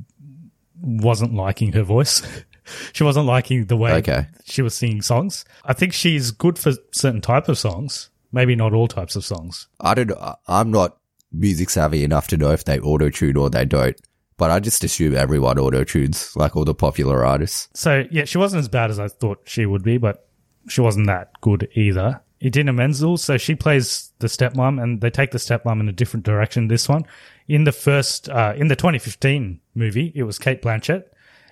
wasn't 0.82 1.34
liking 1.34 1.72
her 1.74 1.84
voice. 1.84 2.22
she 2.94 3.04
wasn't 3.04 3.26
liking 3.26 3.66
the 3.66 3.78
way 3.78 3.94
Okay. 3.94 4.28
she 4.46 4.62
was 4.62 4.74
singing 4.76 5.02
songs. 5.02 5.46
I 5.66 5.74
think 5.74 5.94
she's 5.94 6.32
good 6.32 6.58
for 6.60 6.74
certain 6.92 7.22
type 7.22 7.48
of 7.50 7.58
songs, 7.58 8.10
maybe 8.32 8.56
not 8.56 8.74
all 8.74 8.88
types 8.88 9.16
of 9.16 9.24
songs. 9.26 9.68
I 9.80 9.94
don't. 9.94 10.12
I'm 10.48 10.72
not 10.72 10.98
music 11.32 11.70
savvy 11.70 12.04
enough 12.04 12.28
to 12.30 12.38
know 12.38 12.52
if 12.52 12.64
they 12.66 12.80
auto 12.80 13.10
tune 13.10 13.38
or 13.38 13.50
they 13.50 13.66
don't. 13.66 14.00
But 14.38 14.52
I 14.52 14.60
just 14.60 14.84
assume 14.84 15.16
everyone 15.16 15.58
auto 15.58 15.84
tunes, 15.86 16.36
like 16.36 16.56
all 16.58 16.66
the 16.66 16.76
popular 16.76 17.26
artists. 17.26 17.70
So 17.74 18.04
yeah, 18.12 18.26
she 18.26 18.38
wasn't 18.38 18.60
as 18.60 18.68
bad 18.68 18.90
as 18.92 19.00
I 19.00 19.08
thought 19.08 19.40
she 19.46 19.66
would 19.66 19.82
be, 19.84 19.98
but 19.98 20.28
she 20.68 20.82
wasn't 20.82 21.08
that 21.08 21.32
good 21.42 21.70
either. 21.74 22.22
Idina 22.44 22.74
Menzel, 22.74 23.16
so 23.18 23.38
she 23.38 23.56
plays 23.56 24.12
the 24.20 24.28
stepmom, 24.28 24.82
and 24.84 25.00
they 25.00 25.10
take 25.10 25.32
the 25.32 25.38
stepmom 25.38 25.80
in 25.80 25.88
a 25.88 25.94
different 25.94 26.26
direction. 26.26 26.68
This 26.68 26.90
one, 26.90 27.06
in 27.48 27.64
the 27.64 27.72
first, 27.72 28.28
uh, 28.28 28.54
in 28.58 28.68
the 28.68 28.76
2015 28.76 29.62
movie, 29.74 30.12
it 30.14 30.24
was 30.24 30.38
Cate 30.38 30.62
Blanchett, 30.62 31.06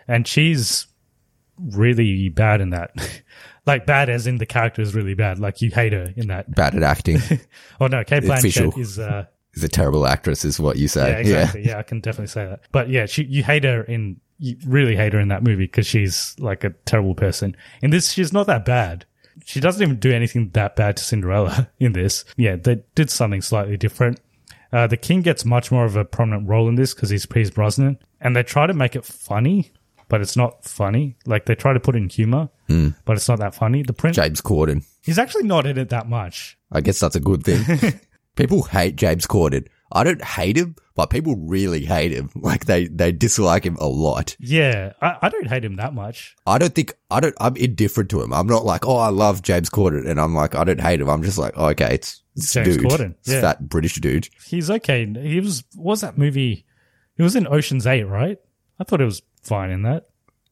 and 0.07 0.27
she's 0.27 0.85
really 1.59 2.29
bad 2.29 2.61
in 2.61 2.71
that. 2.71 2.91
like 3.65 3.85
bad 3.85 4.09
as 4.09 4.27
in 4.27 4.37
the 4.37 4.45
character 4.45 4.81
is 4.81 4.95
really 4.95 5.13
bad. 5.13 5.39
Like 5.39 5.61
you 5.61 5.71
hate 5.71 5.93
her 5.93 6.13
in 6.15 6.27
that. 6.27 6.53
Bad 6.53 6.75
at 6.75 6.83
acting. 6.83 7.19
Oh 7.81 7.87
no, 7.87 8.03
Cate 8.03 8.23
Blanchett 8.23 8.77
is. 8.77 8.99
Uh, 8.99 9.25
is 9.53 9.63
a 9.63 9.67
terrible 9.67 10.07
actress, 10.07 10.45
is 10.45 10.59
what 10.59 10.77
you 10.77 10.87
say. 10.87 11.09
yeah, 11.09 11.17
exactly. 11.17 11.65
Yeah. 11.65 11.77
I 11.77 11.83
can 11.83 11.99
definitely 11.99 12.27
say 12.27 12.45
that. 12.45 12.61
But 12.71 12.89
yeah, 12.89 13.05
she, 13.05 13.23
you 13.25 13.43
hate 13.43 13.63
her 13.65 13.83
in, 13.83 14.19
you 14.39 14.57
really 14.65 14.95
hate 14.95 15.13
her 15.13 15.19
in 15.19 15.27
that 15.29 15.43
movie 15.43 15.65
because 15.65 15.85
she's 15.85 16.35
like 16.39 16.63
a 16.63 16.71
terrible 16.85 17.13
person. 17.13 17.55
In 17.81 17.91
this, 17.91 18.11
she's 18.11 18.33
not 18.33 18.47
that 18.47 18.65
bad. 18.65 19.05
She 19.45 19.59
doesn't 19.59 19.81
even 19.81 19.97
do 19.97 20.11
anything 20.11 20.49
that 20.53 20.75
bad 20.75 20.97
to 20.97 21.03
Cinderella 21.03 21.69
in 21.79 21.93
this. 21.93 22.23
Yeah, 22.37 22.55
they 22.55 22.83
did 22.95 23.09
something 23.09 23.41
slightly 23.41 23.77
different. 23.77 24.19
Uh, 24.71 24.87
the 24.87 24.97
king 24.97 25.21
gets 25.21 25.45
much 25.45 25.71
more 25.71 25.85
of 25.85 25.95
a 25.95 26.05
prominent 26.05 26.47
role 26.47 26.67
in 26.67 26.75
this 26.75 26.93
because 26.93 27.09
he's 27.09 27.25
Pierce 27.25 27.51
Brosnan, 27.51 27.99
and 28.21 28.35
they 28.35 28.43
try 28.43 28.65
to 28.65 28.73
make 28.73 28.95
it 28.95 29.05
funny, 29.05 29.71
but 30.07 30.21
it's 30.21 30.37
not 30.37 30.63
funny. 30.63 31.15
Like 31.25 31.45
they 31.45 31.55
try 31.55 31.73
to 31.73 31.79
put 31.79 31.95
in 31.95 32.09
humor, 32.09 32.49
hmm. 32.67 32.89
but 33.05 33.17
it's 33.17 33.27
not 33.27 33.39
that 33.39 33.55
funny. 33.55 33.83
The 33.83 33.93
prince, 33.93 34.15
James 34.15 34.41
Corden. 34.41 34.85
he's 35.03 35.19
actually 35.19 35.43
not 35.43 35.65
in 35.65 35.77
it 35.77 35.89
that 35.89 36.07
much. 36.07 36.57
I 36.71 36.81
guess 36.81 36.99
that's 36.99 37.15
a 37.15 37.19
good 37.19 37.43
thing. 37.43 37.93
people 38.35 38.63
hate 38.63 38.95
James 38.95 39.27
Corden. 39.27 39.67
I 39.95 40.03
don't 40.03 40.23
hate 40.23 40.57
him, 40.57 40.75
but 40.95 41.11
people 41.11 41.35
really 41.35 41.85
hate 41.85 42.11
him. 42.11 42.29
Like 42.43 42.65
they, 42.65 42.87
they 42.87 43.13
dislike 43.13 43.63
him 43.63 43.77
a 43.79 43.87
lot. 43.87 44.35
Yeah, 44.37 44.93
I, 45.01 45.17
I 45.21 45.29
don't 45.29 45.47
hate 45.47 45.63
him 45.63 45.77
that 45.77 45.93
much. 45.93 46.35
I 46.45 46.57
don't 46.57 46.75
think, 46.75 46.93
I 47.09 47.21
don't, 47.21 47.35
I'm 47.39 47.55
indifferent 47.55 48.09
to 48.09 48.21
him. 48.21 48.33
I'm 48.33 48.47
not 48.47 48.65
like, 48.65 48.85
oh, 48.85 48.97
I 48.97 49.09
love 49.09 49.43
James 49.43 49.69
Corden. 49.69 50.05
And 50.05 50.19
I'm 50.19 50.35
like, 50.35 50.55
I 50.55 50.65
don't 50.65 50.81
hate 50.81 50.99
him. 50.99 51.09
I'm 51.09 51.23
just 51.23 51.37
like, 51.37 51.53
oh, 51.55 51.67
okay, 51.67 51.93
it's, 51.93 52.21
it's 52.35 52.51
James 52.51 52.75
dude. 52.75 52.85
Corden, 52.85 53.15
It's 53.19 53.29
yeah. 53.29 53.41
that 53.41 53.69
British 53.69 53.95
dude. 53.95 54.27
He's 54.45 54.69
okay. 54.69 55.05
He 55.05 55.39
was 55.39 55.63
what 55.75 55.91
was 55.91 56.01
that 56.01 56.17
movie? 56.17 56.65
He 57.15 57.23
was 57.23 57.35
in 57.35 57.47
Ocean's 57.47 57.87
Eight, 57.87 58.03
right? 58.03 58.39
I 58.79 58.83
thought 58.83 59.01
it 59.01 59.05
was 59.05 59.21
fine 59.43 59.69
in 59.69 59.83
that. 59.83 60.07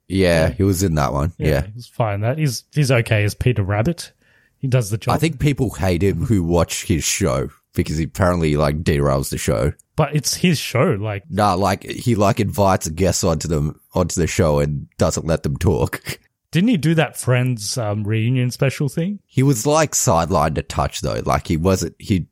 Yeah, 0.08 0.50
he 0.50 0.64
was 0.64 0.84
in 0.84 0.96
that 0.96 1.14
one. 1.14 1.32
Yeah. 1.38 1.66
he 1.66 1.72
was 1.74 1.88
fine 1.88 2.16
in 2.16 2.22
that. 2.22 2.38
He's 2.38 2.64
he's 2.74 2.92
okay 2.92 3.24
as 3.24 3.34
Peter 3.34 3.64
Rabbit. 3.64 4.12
He 4.58 4.68
does 4.68 4.90
the 4.90 4.98
job. 4.98 5.16
I 5.16 5.18
think 5.18 5.40
people 5.40 5.72
hate 5.72 6.04
him 6.04 6.26
who 6.26 6.44
watch 6.44 6.84
his 6.86 7.04
show 7.04 7.50
because 7.74 7.98
he 7.98 8.04
apparently 8.04 8.58
like 8.58 8.84
derails 8.84 9.30
the 9.30 9.38
show. 9.38 9.72
but 9.96 10.14
it's 10.16 10.36
his 10.36 10.60
show. 10.60 10.92
Like, 11.00 11.24
Nah, 11.30 11.54
like 11.56 11.84
he 11.84 12.16
like 12.16 12.40
invites 12.40 12.90
guests 12.90 13.24
onto 13.24 13.48
them 13.48 13.80
onto 13.94 14.20
the 14.20 14.28
show 14.28 14.60
and 14.60 14.88
doesn't 14.98 15.26
let 15.26 15.44
them 15.44 15.56
talk. 15.58 16.20
didn't 16.52 16.70
he 16.70 16.78
do 16.78 16.94
that 16.96 17.18
Friends 17.18 17.78
um, 17.78 18.04
reunion 18.04 18.52
special 18.52 18.90
thing? 18.90 19.20
He 19.26 19.42
was 19.44 19.66
like 19.66 19.94
sidelined 19.94 20.58
a 20.58 20.62
touch 20.64 21.02
though. 21.02 21.22
Like 21.26 21.48
he 21.48 21.56
wasn't 21.58 21.96
he 21.98 22.28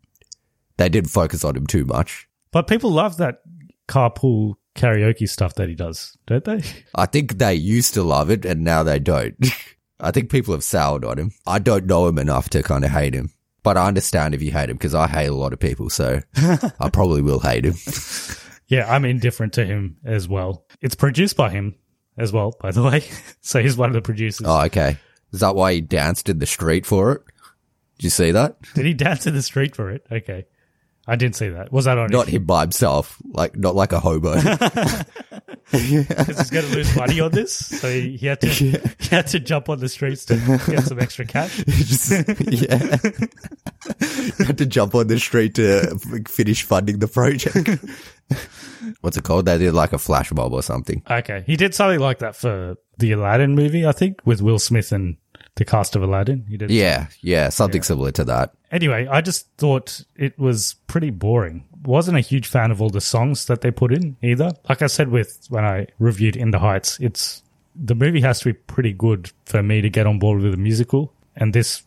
they 0.78 0.90
didn't 0.90 1.10
focus 1.10 1.44
on 1.46 1.56
him 1.56 1.66
too 1.66 1.86
much. 1.86 2.28
But 2.52 2.68
people 2.68 2.92
love 2.92 3.18
that 3.18 3.42
carpool 3.88 4.56
karaoke 4.76 5.28
stuff 5.28 5.56
that 5.56 5.70
he 5.70 5.76
does, 5.76 6.18
don't 6.26 6.44
they? 6.44 6.62
I 6.96 7.06
think 7.06 7.38
they 7.38 7.54
used 7.54 7.94
to 7.96 8.04
love 8.04 8.30
it 8.30 8.46
and 8.46 8.64
now 8.64 8.84
they 8.84 9.00
don't. 9.00 9.36
I 10.00 10.12
think 10.12 10.32
people 10.32 10.54
have 10.54 10.64
soured 10.64 11.04
on 11.04 11.18
him. 11.18 11.32
I 11.46 11.60
don't 11.60 11.86
know 11.86 12.08
him 12.08 12.18
enough 12.18 12.50
to 12.50 12.64
kind 12.64 12.86
of 12.86 12.92
hate 12.92 13.14
him. 13.14 13.32
But 13.62 13.76
I 13.76 13.88
understand 13.88 14.34
if 14.34 14.42
you 14.42 14.52
hate 14.52 14.70
him 14.70 14.78
because 14.78 14.96
I 14.96 15.08
hate 15.08 15.28
a 15.28 15.36
lot 15.36 15.52
of 15.52 15.60
people, 15.60 15.90
so 15.90 16.22
I 16.80 16.90
probably 16.90 17.22
will 17.22 17.42
hate 17.42 17.66
him. 17.66 17.76
Yeah, 18.68 18.90
I'm 18.90 19.04
indifferent 19.04 19.54
to 19.54 19.66
him 19.66 19.98
as 20.06 20.30
well. 20.30 20.66
It's 20.80 20.96
produced 20.96 21.36
by 21.36 21.50
him 21.50 21.76
as 22.18 22.32
well, 22.32 22.56
by 22.62 22.72
the 22.72 22.84
way. 22.84 23.04
so 23.42 23.62
he's 23.62 23.76
one 23.76 23.90
of 23.90 23.94
the 23.94 24.02
producers. 24.02 24.48
Oh, 24.48 24.62
okay. 24.66 24.98
Is 25.34 25.42
that 25.42 25.56
why 25.56 25.74
he 25.74 25.82
danced 25.82 26.30
in 26.30 26.40
the 26.40 26.46
street 26.46 26.86
for 26.86 27.12
it? 27.12 27.22
Did 27.98 28.06
you 28.06 28.10
see 28.10 28.32
that? 28.32 28.58
Did 28.76 28.86
he 28.86 28.94
dance 28.94 29.28
in 29.28 29.34
the 29.34 29.42
street 29.42 29.76
for 29.76 29.90
it? 29.92 30.06
Okay. 30.10 30.46
I 31.10 31.16
didn't 31.16 31.36
see 31.36 31.50
that. 31.50 31.72
Was 31.72 31.86
that 31.86 31.98
on 31.98 32.12
Not 32.12 32.28
him 32.28 32.44
by 32.46 32.62
himself, 32.62 33.18
like 33.32 33.58
not 33.58 33.76
like 33.76 33.92
a 33.94 34.00
hobo. 34.00 34.36
because 35.72 36.38
he's 36.38 36.50
going 36.52 36.66
to 36.66 36.76
lose 36.76 36.96
money 36.96 37.20
on 37.20 37.32
this, 37.32 37.52
so 37.80 37.90
he, 37.90 38.16
he 38.16 38.28
had 38.28 38.40
to 38.42 38.48
he 39.00 39.08
had 39.10 39.26
to 39.28 39.40
jump 39.40 39.70
on 39.70 39.80
the 39.80 39.90
streets 39.90 40.26
to 40.26 40.36
get 40.68 40.84
some 40.84 41.00
extra 41.00 41.26
cash. 41.26 41.58
Just- 41.68 42.12
yeah. 42.12 42.98
you 44.38 44.46
had 44.46 44.60
to 44.60 44.68
jump 44.68 44.94
on 44.94 45.08
the 45.08 45.18
street 45.20 45.56
to 45.56 45.98
finish 46.28 46.62
funding 46.62 47.00
the 47.00 47.08
project. 47.08 47.84
What's 49.02 49.18
it 49.18 49.24
called? 49.24 49.46
They 49.46 49.58
did 49.58 49.74
like 49.74 49.94
a 49.94 49.98
flash 49.98 50.32
mob 50.32 50.54
or 50.54 50.62
something. 50.62 51.02
Okay, 51.10 51.44
he 51.48 51.56
did 51.56 51.74
something 51.74 52.00
like 52.00 52.20
that 52.20 52.36
for 52.36 52.76
the 53.00 53.14
Aladdin 53.14 53.56
movie, 53.56 53.86
I 53.86 53.94
think, 53.94 54.20
with 54.26 54.42
Will 54.44 54.60
Smith 54.60 54.92
and 54.92 55.18
the 55.60 55.66
cast 55.66 55.96
of 55.96 56.02
Aladdin. 56.02 56.46
He 56.50 56.58
did. 56.58 56.72
Yeah, 56.72 57.08
yeah, 57.22 57.50
something 57.50 57.84
similar 57.84 58.12
to 58.14 58.24
that. 58.24 58.54
Anyway, 58.72 59.08
I 59.08 59.22
just 59.22 59.48
thought 59.58 60.02
it 60.16 60.40
was 60.40 60.76
pretty 60.88 61.12
boring. 61.12 61.66
Wasn't 61.84 62.18
a 62.18 62.22
huge 62.22 62.48
fan 62.48 62.72
of 62.72 62.82
all 62.82 62.90
the 62.90 63.02
songs 63.02 63.46
that 63.46 63.62
they 63.62 63.70
put 63.70 63.94
in 63.94 64.16
either. 64.24 64.52
Like 64.68 64.82
I 64.82 64.88
said 64.88 65.10
with 65.10 65.46
when 65.50 65.66
I 65.66 65.88
reviewed 66.00 66.36
In 66.36 66.52
the 66.52 66.60
Heights, 66.60 66.98
it's 67.00 67.44
the 67.76 67.94
movie 67.94 68.22
has 68.22 68.40
to 68.40 68.46
be 68.46 68.54
pretty 68.54 68.94
good 68.94 69.32
for 69.46 69.62
me 69.62 69.82
to 69.82 69.90
get 69.90 70.08
on 70.08 70.18
board 70.18 70.42
with 70.42 70.54
a 70.54 70.58
musical, 70.58 71.14
and 71.36 71.54
this 71.54 71.84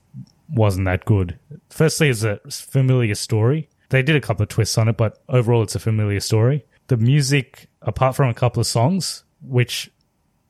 wasn't 0.51 0.85
that 0.85 1.05
good. 1.07 1.39
Firstly, 1.71 2.11
it's 2.11 2.23
a 2.23 2.41
familiar 2.51 3.15
story. 3.15 3.69
They 3.89 4.03
did 4.03 4.17
a 4.17 4.21
couple 4.21 4.43
of 4.43 4.51
twists 4.51 4.79
on 4.79 4.89
it, 4.89 4.97
but 4.97 5.23
overall, 5.29 5.63
it's 5.63 5.75
a 5.75 5.81
familiar 5.81 6.21
story. 6.21 6.65
The 6.89 6.99
music, 6.99 7.69
apart 7.81 8.17
from 8.17 8.29
a 8.29 8.35
couple 8.35 8.61
of 8.61 8.67
songs, 8.67 9.25
which 9.43 9.91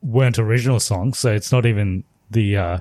weren't 0.00 0.38
original 0.40 0.80
songs, 0.80 1.18
so 1.18 1.32
it's 1.32 1.52
not 1.52 1.66
even 1.66 2.02
the 2.30 2.56
uh, 2.56 2.78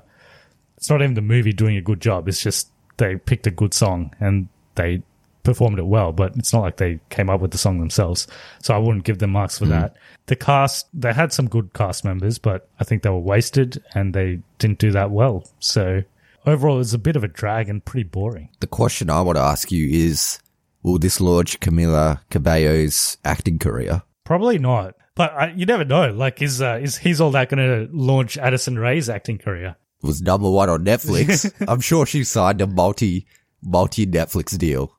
it's 0.81 0.89
not 0.89 1.03
even 1.03 1.13
the 1.13 1.21
movie 1.21 1.53
doing 1.53 1.77
a 1.77 1.81
good 1.81 2.01
job. 2.01 2.27
It's 2.27 2.41
just 2.41 2.69
they 2.97 3.15
picked 3.15 3.45
a 3.45 3.51
good 3.51 3.71
song 3.71 4.15
and 4.19 4.47
they 4.73 5.03
performed 5.43 5.77
it 5.77 5.85
well, 5.85 6.11
but 6.11 6.35
it's 6.35 6.51
not 6.53 6.61
like 6.61 6.77
they 6.77 6.99
came 7.09 7.29
up 7.29 7.39
with 7.39 7.51
the 7.51 7.59
song 7.59 7.79
themselves. 7.79 8.25
So 8.63 8.73
I 8.73 8.79
wouldn't 8.79 9.03
give 9.03 9.19
them 9.19 9.31
marks 9.31 9.59
for 9.59 9.65
that. 9.65 9.95
The 10.25 10.35
cast, 10.35 10.87
they 10.91 11.13
had 11.13 11.31
some 11.31 11.47
good 11.47 11.73
cast 11.73 12.03
members, 12.03 12.39
but 12.39 12.67
I 12.79 12.83
think 12.83 13.03
they 13.03 13.11
were 13.11 13.19
wasted 13.19 13.83
and 13.93 14.15
they 14.15 14.39
didn't 14.57 14.79
do 14.79 14.91
that 14.91 15.11
well. 15.11 15.47
So 15.59 16.01
overall, 16.47 16.79
it's 16.79 16.93
a 16.93 16.99
bit 16.99 17.15
of 17.15 17.23
a 17.23 17.27
drag 17.27 17.69
and 17.69 17.85
pretty 17.85 18.07
boring. 18.09 18.49
The 18.59 18.67
question 18.67 19.11
I 19.11 19.21
want 19.21 19.35
to 19.35 19.43
ask 19.43 19.71
you 19.71 19.87
is, 19.87 20.39
will 20.81 20.97
this 20.97 21.21
launch 21.21 21.59
Camila 21.59 22.21
Cabello's 22.31 23.17
acting 23.23 23.59
career? 23.59 24.01
Probably 24.23 24.57
not, 24.57 24.95
but 25.13 25.31
I, 25.31 25.51
you 25.51 25.67
never 25.67 25.85
know. 25.85 26.11
Like, 26.11 26.41
is 26.41 26.59
uh, 26.59 26.79
is 26.81 26.97
he's 26.97 27.21
all 27.21 27.31
that 27.31 27.49
going 27.49 27.87
to 27.87 27.95
launch 27.95 28.37
Addison 28.37 28.79
Rae's 28.79 29.09
acting 29.09 29.37
career? 29.37 29.75
Was 30.01 30.21
number 30.21 30.49
one 30.49 30.69
on 30.69 30.83
Netflix. 30.83 31.51
I'm 31.67 31.81
sure 31.81 32.05
she 32.05 32.23
signed 32.23 32.61
a 32.61 32.67
multi, 32.67 33.27
multi 33.61 34.07
Netflix 34.07 34.57
deal. 34.57 34.97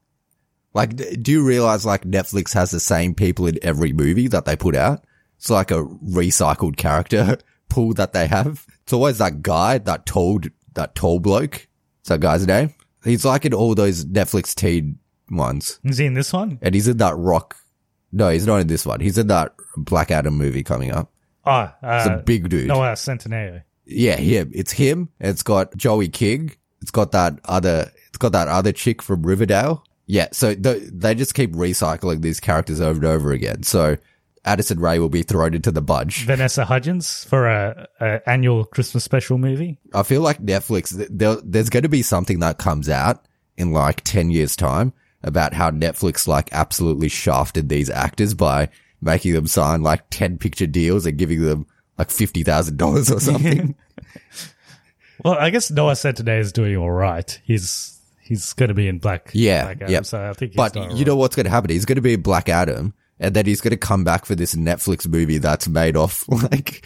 Like, 0.75 0.97
do 1.23 1.33
you 1.33 1.45
realize 1.45 1.85
like 1.85 2.05
Netflix 2.05 2.55
has 2.55 2.71
the 2.71 2.81
same 2.81 3.15
people 3.15 3.47
in 3.47 3.59
every 3.63 3.93
movie 3.93 4.29
that 4.29 4.45
they 4.45 4.57
put 4.57 4.75
out? 4.77 5.05
It's 5.39 5.51
like 5.51 5.71
a 5.71 5.83
recycled 5.85 6.77
character 6.77 7.39
pool 7.69 7.95
that 7.95 8.13
they 8.13 8.27
have. 8.27 8.65
It's 8.85 8.93
always 8.93 9.19
that 9.19 9.43
guy, 9.43 9.79
that 9.79 10.07
tall, 10.07 10.41
that 10.75 10.95
tall 10.95 11.19
bloke. 11.19 11.57
Is 12.03 12.09
that 12.09 12.21
guy's 12.21 12.47
name? 12.47 12.75
He's 13.05 13.25
like 13.25 13.45
in 13.45 13.53
all 13.53 13.75
those 13.75 14.05
Netflix 14.05 14.55
teen 14.55 14.99
ones. 15.31 15.81
Is 15.85 15.99
he 15.99 16.07
in 16.07 16.15
this 16.15 16.33
one? 16.33 16.59
And 16.63 16.75
he's 16.75 16.89
in 16.89 16.99
that 16.99 17.17
rock. 17.17 17.57
No, 18.13 18.29
he's 18.29 18.47
not 18.47 18.61
in 18.61 18.67
this 18.67 18.87
one. 18.87 19.01
He's 19.01 19.19
in 19.19 19.27
that 19.29 19.55
Black 19.77 20.11
Adam 20.11 20.35
movie 20.35 20.63
coming 20.63 20.93
up. 20.93 21.11
Ah, 21.45 21.75
He's 21.81 22.11
uh, 22.11 22.19
a 22.19 22.23
big 22.23 22.49
dude. 22.49 22.69
Noah 22.69 22.93
Centineo. 22.93 23.63
Yeah, 23.85 24.17
him. 24.17 24.51
It's 24.55 24.73
him. 24.73 25.09
It's 25.21 25.43
got 25.43 25.77
Joey 25.77 26.09
King, 26.09 26.53
It's 26.81 26.91
got 26.91 27.13
that 27.13 27.39
other, 27.45 27.91
it's 28.09 28.19
got 28.19 28.33
that 28.33 28.49
other 28.49 28.73
chick 28.73 29.03
from 29.03 29.23
Riverdale. 29.23 29.85
Yeah. 30.07 30.29
So 30.33 30.55
th- 30.55 30.83
they 30.93 31.15
just 31.15 31.35
keep 31.35 31.53
recycling 31.53 32.23
these 32.23 32.41
characters 32.41 32.81
over 32.81 32.99
and 32.99 33.05
over 33.05 33.33
again. 33.33 33.63
So 33.63 33.97
Addison 34.45 34.81
Rae 34.81 34.99
will 34.99 35.09
be 35.09 35.23
thrown 35.23 35.55
into 35.55 35.71
the 35.71 35.81
bunch. 35.81 36.25
Vanessa 36.25 36.65
Hudgens 36.65 37.25
for 37.25 37.47
a, 37.47 37.89
a 38.01 38.29
annual 38.29 38.65
Christmas 38.65 39.05
special 39.05 39.39
movie. 39.39 39.79
I 39.95 40.03
feel 40.03 40.21
like 40.21 40.43
Netflix, 40.43 40.91
there, 41.11 41.37
there's 41.45 41.71
going 41.71 41.85
to 41.85 41.89
be 41.89 42.03
something 42.03 42.41
that 42.41 42.59
comes 42.59 42.89
out 42.89 43.25
in 43.57 43.73
like 43.73 44.03
10 44.03 44.31
years 44.31 44.57
time 44.57 44.93
about 45.23 45.55
how 45.55 45.71
Netflix 45.71 46.27
like 46.27 46.49
absolutely 46.53 47.09
shafted 47.09 47.69
these 47.69 47.89
actors 47.89 48.35
by 48.35 48.69
making 49.01 49.35
them 49.35 49.47
sign 49.47 49.83
like 49.83 50.03
10 50.11 50.39
picture 50.39 50.67
deals 50.67 51.07
and 51.07 51.17
giving 51.19 51.43
them 51.43 51.67
like 51.99 52.09
$50,000 52.09 53.15
or 53.15 53.21
something. 53.21 53.75
Well, 55.25 55.35
I 55.35 55.51
guess 55.51 55.71
Noah 55.71 55.93
Centineo 55.93 56.41
is 56.41 56.53
doing 56.53 56.77
all 56.77 56.91
right. 56.91 57.41
He's 57.45 58.01
he's 58.23 58.53
going 58.55 58.69
to 58.69 58.75
be 58.75 58.89
in 58.89 58.99
Black. 58.99 59.31
Yeah, 59.33 59.63
Black 59.63 59.77
Adam, 59.83 59.91
yeah. 59.93 60.03
So 60.03 60.31
I 60.31 60.33
think. 60.33 60.53
He's 60.53 60.57
but 60.57 60.75
you 60.97 61.05
know 61.05 61.15
what's 61.15 61.37
going 61.37 61.45
to 61.45 61.51
happen? 61.51 61.71
He's 61.71 61.85
going 61.85 61.97
to 61.97 62.03
be 62.03 62.15
in 62.15 62.23
Black 62.23 62.49
Adam, 62.49 62.93
and 63.21 63.33
then 63.35 63.47
he's 63.47 63.61
going 63.61 63.71
to 63.71 63.77
come 63.77 64.03
back 64.03 64.25
for 64.25 64.35
this 64.35 64.57
Netflix 64.57 65.07
movie 65.07 65.39
that's 65.39 65.69
made 65.69 65.97
off 65.97 66.25
like 66.29 66.85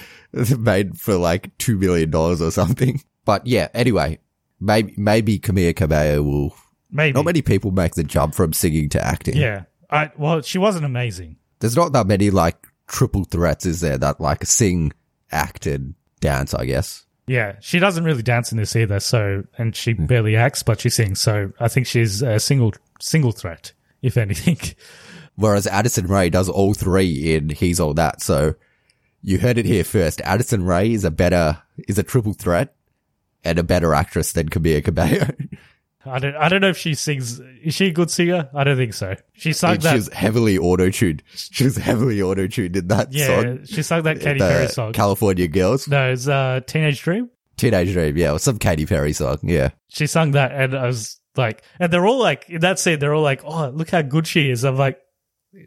made 0.59 0.99
for 0.99 1.17
like 1.17 1.57
two 1.57 1.79
million 1.79 2.11
dollars 2.11 2.43
or 2.43 2.51
something. 2.51 3.01
But 3.25 3.47
yeah, 3.47 3.69
anyway, 3.73 4.19
maybe 4.61 4.93
maybe 4.99 5.39
Camila 5.39 5.75
Cabello 5.75 6.23
will. 6.23 6.57
maybe 6.91 7.15
Not 7.15 7.25
many 7.25 7.41
people 7.41 7.71
make 7.71 7.95
the 7.95 8.05
jump 8.05 8.35
from 8.35 8.53
singing 8.53 8.91
to 8.91 9.03
acting. 9.03 9.37
Yeah. 9.37 9.63
I 9.89 10.11
well, 10.19 10.43
she 10.43 10.59
wasn't 10.59 10.85
amazing. 10.85 11.37
there's 11.61 11.77
not 11.77 11.93
that 11.93 12.07
many 12.07 12.31
like 12.31 12.67
triple 12.87 13.25
threats, 13.25 13.67
is 13.67 13.81
there? 13.81 13.99
That 13.99 14.21
like 14.21 14.45
sing, 14.45 14.93
acted, 15.31 15.95
dance. 16.21 16.55
I 16.55 16.67
guess. 16.67 17.05
Yeah, 17.27 17.57
she 17.61 17.81
doesn't 17.81 18.05
really 18.05 18.23
dance 18.23 18.53
in 18.53 18.59
this 18.59 18.77
either. 18.77 19.01
So, 19.01 19.45
and 19.59 19.75
she 19.75 19.93
hmm. 19.93 20.07
barely 20.07 20.37
acts, 20.37 20.63
but 20.63 20.81
she 20.81 20.91
sings. 20.91 21.21
So, 21.21 21.53
I 21.59 21.69
think 21.69 21.87
she's 21.87 22.23
a 22.23 22.39
single 22.39 22.73
single 23.01 23.33
threat, 23.33 23.73
if 24.03 24.17
anything. 24.17 24.59
Whereas 25.37 25.67
Addison 25.67 26.07
Rae 26.07 26.31
does 26.31 26.49
all 26.49 26.75
three 26.75 27.35
in 27.35 27.51
He's 27.51 27.79
All 27.79 27.95
That. 27.95 28.23
So 28.23 28.55
you 29.23 29.39
heard 29.39 29.59
it 29.59 29.67
here 29.67 29.85
first. 29.85 30.21
Addison 30.23 30.65
Rae 30.65 30.93
is 30.93 31.05
a 31.05 31.11
better, 31.11 31.63
is 31.87 31.99
a 31.99 32.03
triple 32.03 32.33
threat 32.33 32.75
and 33.45 33.59
a 33.59 33.63
better 33.63 33.93
actress 33.95 34.33
than 34.33 34.49
Camila 34.49 34.83
Cabello. 34.85 35.29
I 36.09 36.19
don't. 36.19 36.35
I 36.37 36.49
don't 36.49 36.61
know 36.61 36.69
if 36.69 36.79
she 36.79 36.95
sings. 36.95 37.41
Is 37.63 37.75
she 37.75 37.87
a 37.87 37.93
good 37.93 38.11
singer? 38.11 38.49
I 38.55 38.65
don't 38.65 38.77
think 38.77 38.95
so. 38.95 39.15
She 39.35 39.53
sung 39.53 39.75
And 39.75 39.83
that. 39.83 39.95
She's 39.95 40.13
heavily 40.13 40.59
auto-tuned. 40.59 41.23
She 41.35 41.65
was 41.65 41.77
heavily 41.77 42.23
auto-tuned 42.23 42.77
in 42.77 42.89
that 42.89 43.13
yeah, 43.13 43.27
song. 43.27 43.65
she 43.65 43.83
sung 43.83 44.03
that 44.03 44.21
Katy 44.21 44.39
the 44.39 44.47
Perry 44.47 44.69
song. 44.69 44.93
California 44.93 45.49
Girls. 45.49 45.89
no, 45.89 46.13
it's 46.13 46.29
uh, 46.29 46.61
Teenage 46.67 47.03
Dream. 47.03 47.31
Teenage 47.57 47.93
Dream. 47.93 48.17
Yeah. 48.17 48.33
Or 48.33 48.39
some 48.39 48.59
Katy 48.59 48.87
Perry 48.87 49.13
song. 49.13 49.39
Yeah. 49.43 49.71
She 49.89 50.07
sung 50.07 50.33
that, 50.33 50.53
and 50.53 50.75
I 50.75 50.87
was 50.87 51.21
like, 51.37 51.63
and 51.81 51.93
they're 51.93 52.07
all 52.07 52.21
like, 52.21 52.49
in 52.49 52.61
that 52.61 52.79
scene, 52.79 52.99
they're 52.99 53.15
all 53.15 53.23
like, 53.23 53.43
"Oh, 53.45 53.69
look 53.69 53.91
how 53.91 54.03
good 54.03 54.27
she 54.27 54.51
is." 54.51 54.65
I'm 54.65 54.77
like, 54.77 55.01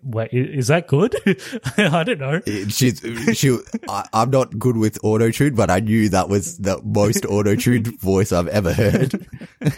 wait, 0.04 0.30
is 0.32 0.68
that 0.68 0.88
good? 0.88 1.16
I 1.78 2.04
don't 2.04 2.20
know. 2.20 2.42
She's, 2.68 3.02
she, 3.34 3.58
I, 3.88 4.06
I'm 4.14 4.30
not 4.30 4.58
good 4.58 4.78
with 4.78 5.00
auto-tune, 5.04 5.56
but 5.56 5.70
I 5.70 5.80
knew 5.80 6.10
that 6.10 6.30
was 6.30 6.58
the 6.58 6.82
most 6.84 7.26
auto-tuned 7.26 8.00
voice 8.00 8.32
I've 8.32 8.48
ever 8.48 8.74
heard. 8.74 9.28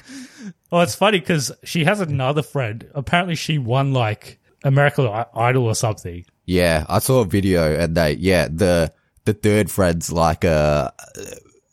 Oh, 0.71 0.79
it's 0.79 0.95
funny 0.95 1.19
because 1.19 1.51
she 1.63 1.83
has 1.85 1.99
another 1.99 2.41
friend. 2.43 2.87
Apparently, 2.93 3.35
she 3.35 3.57
won 3.57 3.93
like 3.93 4.39
American 4.63 5.07
Idol 5.35 5.65
or 5.65 5.75
something. 5.75 6.25
Yeah, 6.45 6.85
I 6.87 6.99
saw 6.99 7.21
a 7.21 7.25
video 7.25 7.75
and 7.77 7.95
they, 7.95 8.13
yeah, 8.13 8.47
the, 8.49 8.93
the 9.25 9.33
third 9.33 9.69
friend's 9.69 10.11
like, 10.11 10.45
uh, 10.45 10.91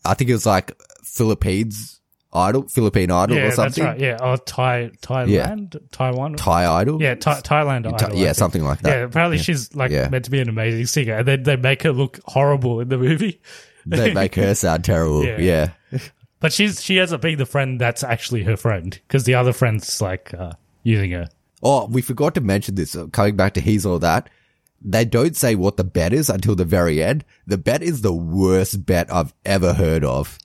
I 0.05 0.15
think 0.15 0.31
it 0.31 0.35
was 0.35 0.47
like 0.47 0.73
Philippines 1.05 2.01
Idol, 2.33 2.69
Philippine 2.69 3.11
Idol 3.11 3.37
yeah, 3.37 3.45
or 3.45 3.51
something. 3.53 3.85
that's 3.85 4.01
right. 4.01 4.01
Yeah, 4.01 4.19
oh, 4.21 4.37
Thai, 4.37 4.91
Thailand, 5.01 5.77
Taiwan. 5.91 6.35
Thai 6.35 6.67
Idol? 6.81 7.01
yeah, 7.01 7.15
Thai, 7.15 7.41
Thailand 7.41 7.93
Idol. 7.93 8.17
I 8.19 8.21
yeah, 8.21 8.33
something 8.33 8.63
like 8.63 8.81
that. 8.81 8.91
Yeah, 8.91 9.05
apparently 9.05 9.39
she's 9.39 9.75
like 9.75 9.91
Yeah. 9.91 10.09
meant 10.09 10.27
to 10.27 10.31
be 10.31 10.41
an 10.41 10.49
amazing 10.49 10.87
singer, 10.87 11.15
and 11.15 11.27
then 11.27 11.43
they 11.45 11.57
make 11.57 11.83
her 11.85 11.93
look 11.93 12.21
horrible 12.27 12.81
in 12.81 12.89
the 12.89 12.99
movie. 12.99 13.41
They 13.87 14.13
make 14.13 14.35
her 14.35 14.55
sound 14.55 14.85
terrible. 14.85 15.25
Yeah. 15.25 15.39
Yeah. 15.91 15.99
But 16.41 16.53
she's 16.53 16.83
she 16.83 16.99
ends 17.01 17.13
up 17.13 17.21
being 17.23 17.37
the 17.39 17.47
friend 17.47 17.81
that's 17.81 18.05
actually 18.05 18.45
her 18.45 18.57
friend 18.57 18.99
because 19.07 19.25
the 19.25 19.35
other 19.35 19.53
friend's 19.53 20.01
like 20.01 20.33
uh, 20.35 20.53
using 20.83 21.11
her. 21.13 21.29
Oh, 21.63 21.87
we 21.87 22.03
forgot 22.03 22.35
to 22.37 22.41
mention 22.41 22.77
this. 22.77 22.95
uh, 22.95 23.07
Coming 23.09 23.35
back 23.37 23.55
to 23.55 23.61
He's 23.61 23.85
All 23.85 23.99
That. 23.99 24.31
They 24.81 25.05
don't 25.05 25.35
say 25.37 25.57
what 25.57 25.77
the 25.77 25.83
bet 25.83 26.13
is 26.13 26.31
until 26.31 26.55
the 26.55 26.65
very 26.65 27.03
end. 27.03 27.25
The 27.49 27.59
bet 27.59 27.83
is 27.83 28.03
the 28.03 28.13
worst 28.15 28.87
bet 28.87 29.13
I've 29.13 29.35
ever 29.45 29.73
heard 29.73 30.05
of. 30.05 30.39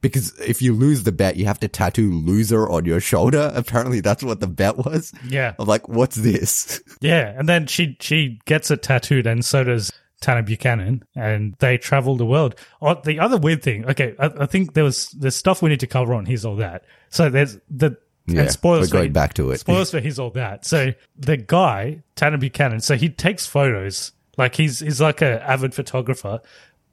Because 0.00 0.38
if 0.40 0.60
you 0.60 0.72
lose 0.74 1.04
the 1.04 1.12
bet, 1.12 1.36
you 1.36 1.46
have 1.46 1.60
to 1.60 1.68
tattoo 1.68 2.12
loser 2.12 2.68
on 2.68 2.84
your 2.84 3.00
shoulder. 3.00 3.52
Apparently 3.54 4.00
that's 4.00 4.24
what 4.24 4.40
the 4.40 4.46
bet 4.48 4.76
was. 4.76 5.12
Yeah. 5.28 5.54
I'm 5.58 5.66
like, 5.66 5.88
what's 5.88 6.16
this? 6.16 6.82
Yeah, 7.00 7.32
and 7.38 7.48
then 7.48 7.66
she 7.66 7.96
she 8.00 8.40
gets 8.46 8.70
it 8.72 8.82
tattooed, 8.82 9.26
and 9.28 9.44
so 9.44 9.62
does 9.62 9.92
Tanner 10.20 10.42
Buchanan, 10.42 11.04
and 11.14 11.54
they 11.58 11.76
travel 11.78 12.16
the 12.16 12.26
world. 12.26 12.54
Oh, 12.80 13.00
the 13.04 13.18
other 13.20 13.36
weird 13.36 13.62
thing. 13.62 13.84
Okay, 13.90 14.14
I, 14.18 14.30
I 14.40 14.46
think 14.46 14.74
there 14.74 14.84
was 14.84 15.08
there's 15.10 15.36
stuff 15.36 15.62
we 15.62 15.70
need 15.70 15.80
to 15.80 15.86
cover 15.86 16.14
on. 16.14 16.26
He's 16.26 16.44
all 16.44 16.56
that. 16.56 16.84
So 17.10 17.28
there's 17.28 17.58
the 17.70 17.96
Yeah, 18.26 18.42
and 18.42 18.50
spoilers. 18.50 18.92
we're 18.92 18.98
going 19.00 19.10
for, 19.10 19.14
back 19.14 19.34
to 19.34 19.50
it. 19.50 19.60
Spoilers 19.60 19.90
for 19.90 20.00
he's 20.00 20.18
all 20.18 20.30
that. 20.30 20.64
So 20.64 20.92
the 21.18 21.36
guy 21.36 22.02
Tanner 22.14 22.38
Buchanan. 22.38 22.80
So 22.80 22.96
he 22.96 23.08
takes 23.08 23.46
photos. 23.46 24.12
Like 24.38 24.54
he's 24.54 24.80
he's 24.80 25.00
like 25.00 25.22
a 25.22 25.42
avid 25.48 25.74
photographer, 25.74 26.40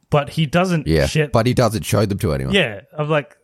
but 0.10 0.30
he 0.30 0.46
doesn't. 0.46 0.88
Yeah. 0.88 1.06
Shit. 1.08 1.32
But 1.32 1.46
he 1.46 1.54
doesn't 1.54 1.84
show 1.84 2.06
them 2.06 2.20
to 2.20 2.34
anyone. 2.34 2.54
yeah, 2.54 2.82
I'm 2.98 3.10
like, 3.10 3.36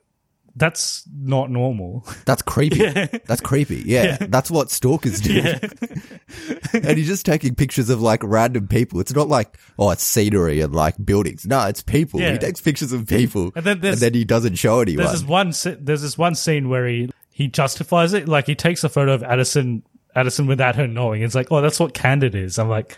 that's 0.60 1.04
not 1.14 1.50
normal. 1.50 2.06
That's 2.26 2.42
creepy. 2.42 2.86
That's 3.26 3.42
creepy. 3.42 3.82
Yeah, 3.86 4.18
That's 4.20 4.52
what 4.52 4.70
stalkers 4.70 5.20
do. 5.22 5.42
and 6.74 6.98
he's 6.98 7.08
just 7.08 7.26
taking 7.26 7.56
pictures 7.56 7.90
of 7.90 8.02
like 8.02 8.22
random 8.24 8.68
people. 8.68 9.00
It's 9.00 9.14
not 9.14 9.28
like, 9.28 9.58
oh, 9.78 9.90
it's 9.92 10.04
scenery 10.04 10.62
and 10.62 10.74
like 10.74 10.96
buildings. 11.04 11.46
No, 11.46 11.66
it's 11.68 11.82
people. 11.82 12.20
Yeah. 12.20 12.34
He 12.34 12.38
takes 12.38 12.62
pictures 12.62 12.92
of 12.92 13.08
people 13.08 13.52
And 13.56 13.66
then 13.66 13.80
there's- 13.80 14.02
he 14.02 14.26
doesn't 14.26 14.56
show 14.56 14.82
anyone. 14.82 15.06
There's 15.06 15.22
this 15.22 15.28
one. 15.30 15.54
There's 15.82 16.02
this 16.02 16.18
one 16.18 16.36
scene 16.36 16.70
where 16.70 16.88
he 16.88 17.10
he 17.34 17.48
justifies 17.48 18.14
it. 18.14 18.28
Like 18.28 18.46
he 18.48 18.56
takes 18.56 18.84
a 18.84 18.90
photo 18.90 19.14
of 19.14 19.24
Addison 19.24 19.84
Addison 20.16 20.48
without 20.48 20.76
her 20.76 20.88
knowing. 20.88 21.22
It's 21.22 21.36
like, 21.36 21.48
oh, 21.52 21.62
that's 21.62 21.80
what 21.80 21.94
candid 21.94 22.36
is. 22.36 22.60
I'm 22.60 22.70
like, 22.70 22.98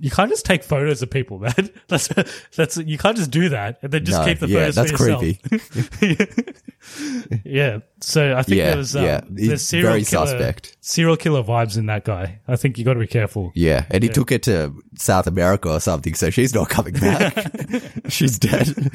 you 0.00 0.10
can't 0.10 0.28
just 0.30 0.44
take 0.44 0.64
photos 0.64 1.02
of 1.02 1.10
people, 1.10 1.38
man. 1.38 1.52
That's 1.88 2.08
that's 2.56 2.76
you 2.78 2.98
can't 2.98 3.16
just 3.16 3.30
do 3.30 3.48
that 3.50 3.78
and 3.82 3.92
then 3.92 4.04
just 4.04 4.18
No, 4.20 4.24
keep 4.26 4.40
the 4.40 4.48
yeah, 4.48 4.58
photos 4.70 4.74
that's 4.74 4.90
for 4.92 5.08
yourself. 5.08 5.98
creepy. 6.00 6.44
Yeah. 7.44 7.78
So 8.00 8.36
I 8.36 8.42
think 8.42 8.58
Yeah, 8.58 8.74
there's 8.74 8.94
um, 8.96 9.04
yeah. 9.04 9.20
There's 9.28 9.62
serial 9.62 9.90
very 9.90 10.04
killer, 10.04 10.26
suspect. 10.26 10.76
serial 10.80 11.16
killer 11.16 11.42
vibes 11.42 11.78
in 11.78 11.86
that 11.86 12.04
guy. 12.04 12.40
I 12.46 12.56
think 12.56 12.76
you 12.76 12.84
got 12.84 12.94
to 12.94 13.00
be 13.00 13.06
careful. 13.06 13.52
yeah, 13.54 13.86
and 13.90 14.02
he 14.02 14.08
took 14.10 14.30
it 14.32 14.42
to 14.44 14.74
South 14.98 15.26
America 15.26 15.70
or 15.70 15.80
something, 15.80 16.14
so 16.14 16.28
she's 16.30 16.54
not 16.54 16.68
coming 16.68 16.94
back. 16.94 17.34
she's 18.08 18.38
dead. 18.38 18.90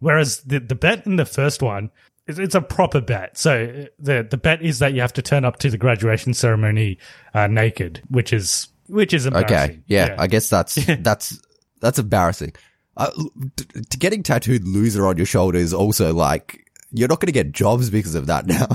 Whereas 0.00 0.40
the 0.42 0.60
the 0.60 0.74
bet 0.74 1.06
in 1.06 1.16
the 1.16 1.24
first 1.26 1.62
one, 1.62 1.90
it's, 2.26 2.38
it's 2.38 2.54
a 2.54 2.60
proper 2.60 3.00
bet. 3.00 3.36
So 3.38 3.86
the 3.98 4.26
the 4.28 4.36
bet 4.36 4.62
is 4.62 4.78
that 4.80 4.94
you 4.94 5.00
have 5.00 5.12
to 5.14 5.22
turn 5.22 5.44
up 5.44 5.58
to 5.58 5.70
the 5.70 5.78
graduation 5.78 6.34
ceremony 6.34 6.98
uh, 7.32 7.46
naked, 7.46 8.02
which 8.08 8.32
is 8.32 8.68
which 8.88 9.12
is 9.14 9.26
embarrassing. 9.26 9.56
Okay, 9.56 9.80
yeah, 9.86 10.14
I 10.18 10.26
guess 10.26 10.48
that's 10.48 10.74
that's 11.00 11.40
that's 11.80 11.98
embarrassing. 11.98 12.52
Uh, 12.96 13.10
t- 13.56 13.64
t- 13.90 13.98
getting 13.98 14.22
tattooed 14.22 14.64
loser 14.64 15.06
on 15.06 15.16
your 15.16 15.26
shoulder 15.26 15.58
is 15.58 15.74
also 15.74 16.12
like 16.14 16.60
you're 16.92 17.08
not 17.08 17.18
going 17.20 17.26
to 17.26 17.32
get 17.32 17.50
jobs 17.52 17.90
because 17.90 18.14
of 18.14 18.26
that 18.26 18.46
now. 18.48 18.68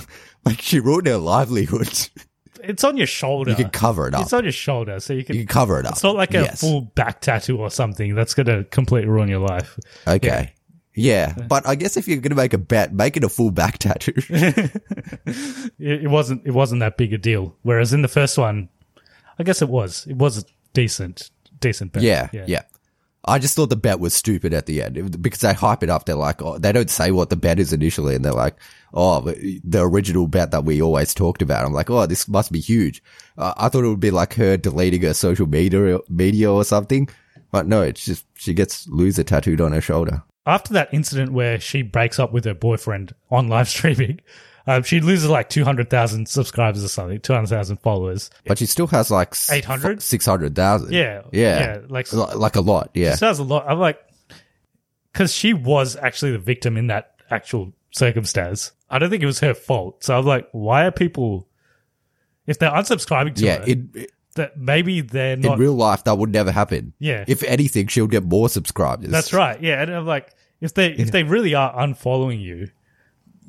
like 0.46 0.62
she 0.62 0.80
ruined 0.80 1.08
her 1.08 1.18
livelihood. 1.18 1.88
it's 2.64 2.84
on 2.84 2.98
your 2.98 3.08
shoulder. 3.08 3.52
You 3.52 3.56
can 3.56 3.70
cover 3.70 4.08
it 4.10 4.14
up. 4.14 4.24
It's 4.24 4.34
on 4.34 4.44
your 4.44 4.52
shoulder, 4.52 5.00
so 5.00 5.14
you 5.14 5.24
can. 5.24 5.36
You 5.38 5.42
can 5.44 5.48
cover 5.48 5.80
it 5.80 5.86
up. 5.86 5.94
it's 5.94 6.04
not 6.04 6.16
like 6.16 6.34
a 6.34 6.42
Yes. 6.42 6.60
full 6.62 6.82
back 6.82 7.22
tattoo 7.22 7.58
or 7.60 7.72
something 7.72 8.16
that's 8.16 8.34
going 8.34 8.48
to 8.48 8.66
completely 8.66 9.10
ruin 9.10 9.30
your 9.30 9.40
life. 9.40 9.80
Okay. 10.08 10.54
Yeah, 10.96 11.34
but 11.48 11.66
I 11.66 11.76
guess 11.76 11.96
if 11.96 12.10
you're 12.10 12.18
going 12.18 12.32
to 12.32 12.36
make 12.36 12.52
a 12.54 12.58
bet, 12.58 12.92
make 12.94 13.16
it 13.16 13.24
a 13.24 13.30
full 13.30 13.52
back 13.52 13.78
tattoo. 13.78 14.12
It, 15.80 16.04
it 16.04 16.08
wasn't. 16.10 16.42
It 16.46 16.52
wasn't 16.52 16.80
that 16.82 16.98
big 16.98 17.14
a 17.14 17.18
deal. 17.18 17.56
Whereas 17.62 17.94
in 17.94 18.02
the 18.02 18.08
first 18.08 18.38
one, 18.38 18.70
I 19.40 19.44
guess 19.44 19.62
it 19.62 19.70
was. 19.70 20.06
It 20.08 20.18
was 20.18 20.38
a 20.38 20.44
decent, 20.74 21.32
decent 21.60 21.94
bet. 21.94 22.04
yeah, 22.04 22.30
yeah, 22.32 22.46
yeah. 22.48 22.62
I 23.26 23.38
just 23.38 23.56
thought 23.56 23.70
the 23.70 23.76
bet 23.76 24.00
was 24.00 24.14
stupid 24.14 24.54
at 24.54 24.66
the 24.66 24.82
end 24.82 25.22
because 25.22 25.40
they 25.40 25.54
hype 25.54 25.84
it 25.84 25.90
up. 25.90 26.06
They're 26.06 26.16
like, 26.16 26.42
oh, 26.42 26.58
they 26.58 26.72
don't 26.72 26.90
say 26.90 27.12
what 27.12 27.30
the 27.30 27.36
bet 27.36 27.60
is 27.60 27.74
initially, 27.74 28.16
and 28.16 28.24
they're 28.24 28.32
like, 28.32 28.56
oh, 28.94 29.22
the 29.22 29.82
original 29.82 30.28
bet 30.28 30.52
that 30.52 30.64
we 30.64 30.82
always 30.82 31.14
talked 31.14 31.42
about. 31.42 31.66
I'm 31.66 31.74
like, 31.74 31.90
oh, 31.90 32.06
this 32.06 32.28
must 32.28 32.52
be 32.52 32.60
huge. 32.60 33.04
Uh, 33.38 33.54
I 33.58 33.70
thought 33.70 33.84
it 33.84 33.90
would 33.90 34.00
be 34.00 34.12
like 34.12 34.34
her 34.36 34.56
deleting 34.58 35.02
her 35.02 35.14
social 35.14 35.48
media 35.48 36.00
media 36.08 36.52
or 36.52 36.64
something, 36.64 37.10
but 37.52 37.68
no, 37.68 37.82
it's 37.82 38.06
just 38.06 38.26
she 38.36 38.54
gets 38.54 38.88
loser 38.88 39.24
tattooed 39.24 39.62
on 39.62 39.74
her 39.74 39.82
shoulder. 39.82 40.24
After 40.46 40.74
that 40.74 40.94
incident 40.94 41.34
where 41.34 41.60
she 41.60 41.82
breaks 41.82 42.20
up 42.20 42.32
with 42.32 42.46
her 42.46 42.54
boyfriend 42.54 43.14
on 43.30 43.50
live 43.50 43.68
streaming, 43.76 44.22
um, 44.70 44.84
she 44.84 45.00
loses 45.00 45.30
like 45.30 45.50
two 45.50 45.64
hundred 45.64 45.90
thousand 45.90 46.28
subscribers 46.30 46.84
or 46.84 46.88
something, 46.90 47.20
two 47.22 47.34
hundred 47.34 47.48
thousand 47.48 47.78
followers. 47.78 48.30
But 48.46 48.58
she 48.60 48.66
still 48.66 48.88
has 48.88 49.10
like 49.10 49.34
800? 49.52 50.02
six 50.02 50.26
hundred 50.26 50.56
thousand. 50.56 50.94
Yeah, 50.94 51.24
yeah, 51.32 51.60
yeah, 51.60 51.78
like- 51.90 52.12
like 52.14 52.36
like 52.36 52.56
a 52.56 52.62
lot. 52.62 52.92
Yeah, 52.94 53.16
She 53.16 53.22
does 53.22 53.40
a 53.40 53.44
lot. 53.44 53.66
I'm 53.68 53.80
like, 53.80 54.00
because 55.12 55.34
she 55.34 55.54
was 55.54 55.96
actually 55.96 56.32
the 56.34 56.38
victim 56.40 56.78
in 56.78 56.88
that 56.88 57.16
actual 57.32 57.74
circumstance. 57.92 58.72
I 58.90 59.00
don't 59.00 59.10
think 59.10 59.24
it 59.24 59.28
was 59.28 59.40
her 59.40 59.54
fault. 59.54 60.04
So 60.04 60.18
I'm 60.18 60.26
like, 60.26 60.48
why 60.52 60.86
are 60.86 60.92
people, 60.92 61.48
if 62.48 62.58
they're 62.60 62.72
unsubscribing 62.72 63.36
to 63.36 63.46
Yeah, 63.46 63.58
her, 63.60 63.64
in 63.66 64.06
that 64.36 64.58
maybe 64.58 65.02
they're 65.02 65.34
in 65.34 65.42
real 65.42 65.74
life 65.74 66.04
that 66.06 66.18
would 66.18 66.32
never 66.32 66.52
happen. 66.52 66.94
Yeah. 67.00 67.26
If 67.28 67.44
anything, 67.44 67.88
she'll 67.88 68.08
get 68.08 68.24
more 68.24 68.50
subscribers. 68.50 69.10
that's 69.10 69.34
right. 69.34 69.62
Yeah. 69.62 69.82
And 69.82 69.92
I'm 69.92 70.06
like, 70.06 70.30
if 70.62 70.74
they, 70.74 70.92
if 70.92 71.12
they 71.12 71.24
really 71.24 71.56
are 71.56 71.74
unfollowing 71.76 72.42
you, 72.42 72.70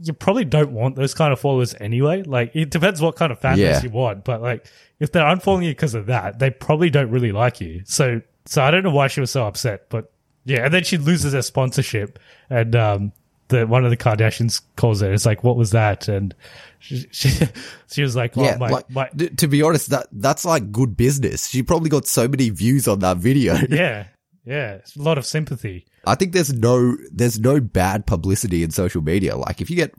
you 0.02 0.12
probably 0.12 0.44
don't 0.44 0.72
want 0.72 0.96
those 0.96 1.14
kind 1.14 1.32
of 1.32 1.40
followers 1.40 1.74
anyway. 1.80 2.22
Like, 2.22 2.54
it 2.54 2.70
depends 2.70 3.00
what 3.00 3.16
kind 3.16 3.30
of 3.32 3.38
fan 3.38 3.58
Yeah. 3.58 3.82
you 3.82 3.90
want. 3.90 4.24
But 4.24 4.40
like, 4.42 4.66
if 4.98 5.12
they're 5.12 5.24
unfollowing 5.24 5.64
you 5.64 5.70
because 5.72 5.94
of 5.94 6.06
that, 6.06 6.38
they 6.38 6.50
probably 6.50 6.90
don't 6.90 7.10
really 7.10 7.32
like 7.32 7.60
you. 7.60 7.82
So, 7.84 8.20
so 8.46 8.62
I 8.62 8.70
don't 8.70 8.82
know 8.82 8.90
why 8.90 9.08
she 9.08 9.20
was 9.20 9.30
so 9.30 9.46
upset, 9.46 9.88
but 9.90 10.10
yeah. 10.44 10.64
And 10.64 10.72
then 10.74 10.84
she 10.84 10.96
loses 10.96 11.32
her 11.34 11.42
sponsorship 11.42 12.18
and, 12.48 12.74
um, 12.74 13.12
the, 13.48 13.66
one 13.66 13.84
of 13.84 13.90
the 13.90 13.96
Kardashians 13.96 14.62
calls 14.76 15.00
her. 15.00 15.12
It's 15.12 15.26
like, 15.26 15.42
what 15.42 15.56
was 15.56 15.72
that? 15.72 16.06
And 16.06 16.34
she, 16.78 17.04
she, 17.10 17.30
she 17.92 18.02
was 18.02 18.14
like, 18.14 18.38
oh, 18.38 18.44
Yeah, 18.44 18.56
my, 18.58 18.68
like 18.70 18.88
my, 18.90 19.10
d- 19.14 19.28
to 19.30 19.48
be 19.48 19.60
honest, 19.62 19.90
that 19.90 20.06
that's 20.12 20.44
like 20.44 20.70
good 20.70 20.96
business. 20.96 21.48
She 21.48 21.62
probably 21.64 21.90
got 21.90 22.06
so 22.06 22.28
many 22.28 22.50
views 22.50 22.86
on 22.86 23.00
that 23.00 23.16
video. 23.16 23.56
yeah, 23.68 24.04
yeah. 24.44 24.74
It's 24.74 24.96
a 24.96 25.02
lot 25.02 25.18
of 25.18 25.26
sympathy. 25.26 25.86
I 26.06 26.14
think 26.14 26.32
there's 26.32 26.52
no 26.52 26.96
there's 27.12 27.38
no 27.38 27.60
bad 27.60 28.06
publicity 28.06 28.62
in 28.62 28.70
social 28.70 29.02
media. 29.02 29.36
Like 29.36 29.60
if 29.60 29.70
you 29.70 29.76
get 29.76 29.94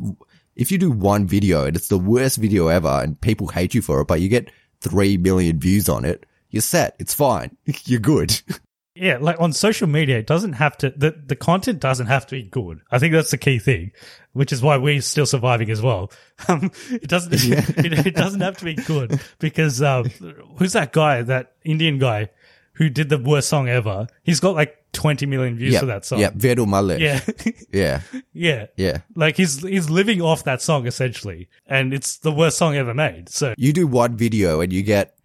if 0.55 0.71
you 0.71 0.77
do 0.77 0.91
one 0.91 1.27
video 1.27 1.65
and 1.65 1.75
it's 1.75 1.87
the 1.87 1.97
worst 1.97 2.37
video 2.37 2.67
ever 2.67 3.01
and 3.03 3.19
people 3.19 3.47
hate 3.47 3.73
you 3.73 3.81
for 3.81 4.01
it, 4.01 4.07
but 4.07 4.21
you 4.21 4.29
get 4.29 4.51
three 4.81 5.17
million 5.17 5.59
views 5.59 5.87
on 5.87 6.05
it, 6.05 6.25
you're 6.49 6.61
set. 6.61 6.95
It's 6.99 7.13
fine. 7.13 7.55
You're 7.85 7.99
good. 7.99 8.41
Yeah, 8.93 9.19
like 9.21 9.39
on 9.39 9.53
social 9.53 9.87
media, 9.87 10.17
it 10.17 10.27
doesn't 10.27 10.53
have 10.53 10.77
to, 10.79 10.89
the, 10.89 11.11
the 11.25 11.35
content 11.35 11.79
doesn't 11.79 12.07
have 12.07 12.27
to 12.27 12.35
be 12.35 12.43
good. 12.43 12.81
I 12.91 12.99
think 12.99 13.13
that's 13.13 13.31
the 13.31 13.37
key 13.37 13.57
thing, 13.57 13.93
which 14.33 14.51
is 14.51 14.61
why 14.61 14.75
we're 14.75 15.01
still 15.01 15.25
surviving 15.25 15.69
as 15.69 15.81
well. 15.81 16.11
Um, 16.47 16.71
it 16.89 17.07
doesn't, 17.07 17.33
it, 17.35 18.07
it 18.07 18.15
doesn't 18.15 18.41
have 18.41 18.57
to 18.57 18.65
be 18.65 18.73
good 18.73 19.21
because, 19.37 19.79
um, 19.79 20.05
who's 20.57 20.73
that 20.73 20.91
guy, 20.91 21.21
that 21.21 21.53
Indian 21.63 21.99
guy 21.99 22.29
who 22.73 22.89
did 22.89 23.09
the 23.09 23.17
worst 23.17 23.49
song 23.49 23.69
ever? 23.69 24.07
He's 24.23 24.39
got 24.39 24.55
like 24.55 24.77
20 24.93 25.25
million 25.25 25.57
views 25.57 25.73
yeah, 25.73 25.79
for 25.79 25.85
that 25.87 26.05
song. 26.05 26.19
yeah, 26.19 26.31
Vedul 26.31 26.67
Malik. 26.67 26.99
Yeah. 26.99 27.21
yeah, 27.71 28.01
yeah. 28.33 28.67
yeah. 28.75 29.01
Like 29.15 29.37
he's, 29.37 29.61
he's 29.61 29.89
living 29.89 30.21
off 30.21 30.43
that 30.45 30.61
song 30.61 30.87
essentially. 30.87 31.49
And 31.65 31.93
it's 31.93 32.17
the 32.17 32.31
worst 32.31 32.57
song 32.57 32.75
ever 32.75 32.93
made. 32.93 33.29
So 33.29 33.53
You 33.57 33.73
do 33.73 33.87
one 33.87 34.17
video 34.17 34.61
and 34.61 34.71
you 34.73 34.81
get 34.83 35.15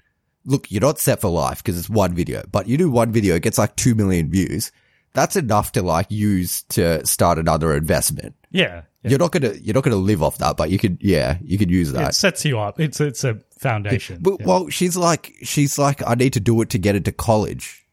look. 0.45 0.71
You're 0.71 0.81
not 0.83 0.99
set 0.99 1.21
for 1.21 1.31
life 1.31 1.59
because 1.59 1.79
it's 1.79 1.91
one 1.91 2.15
video, 2.15 2.43
but 2.51 2.69
you 2.69 2.77
do 2.77 2.91
one 2.91 3.13
video, 3.13 3.35
it 3.37 3.43
gets 3.43 3.59
like 3.59 3.77
two 3.77 3.95
million 3.95 4.31
views. 4.31 4.71
That's 5.13 5.37
enough 5.37 5.73
to 5.73 5.83
like 5.83 6.11
use 6.11 6.63
to 6.71 7.05
start 7.07 7.39
another 7.39 7.75
investment. 7.75 8.35
yeah. 8.51 8.83
Yeah. 9.07 9.11
You're 9.11 9.19
not 9.19 9.33
gonna 9.33 9.53
you're 9.55 9.75
not 9.75 9.85
gonna 9.85 9.97
live 9.97 10.23
off 10.23 10.39
that, 10.39 10.57
but 10.57 10.71
you 10.71 10.79
could 10.79 10.99
yeah 11.01 11.39
you 11.43 11.59
could 11.59 11.71
use 11.71 11.93
that. 11.93 12.11
It 12.11 12.15
sets 12.15 12.45
you 12.45 12.59
up. 12.59 12.81
It's, 12.81 13.01
it's 13.01 13.25
a 13.25 13.41
foundation. 13.59 14.19
But, 14.21 14.41
Yeah. 14.41 14.47
Well, 14.47 14.69
she's 14.69 14.97
like, 14.97 15.35
she's 15.43 15.79
like, 15.79 16.07
I 16.07 16.15
need 16.15 16.33
to 16.35 16.41
do 16.41 16.61
it 16.63 16.71
to 16.71 16.79
get 16.79 16.97
into 16.97 17.13
college. 17.13 17.87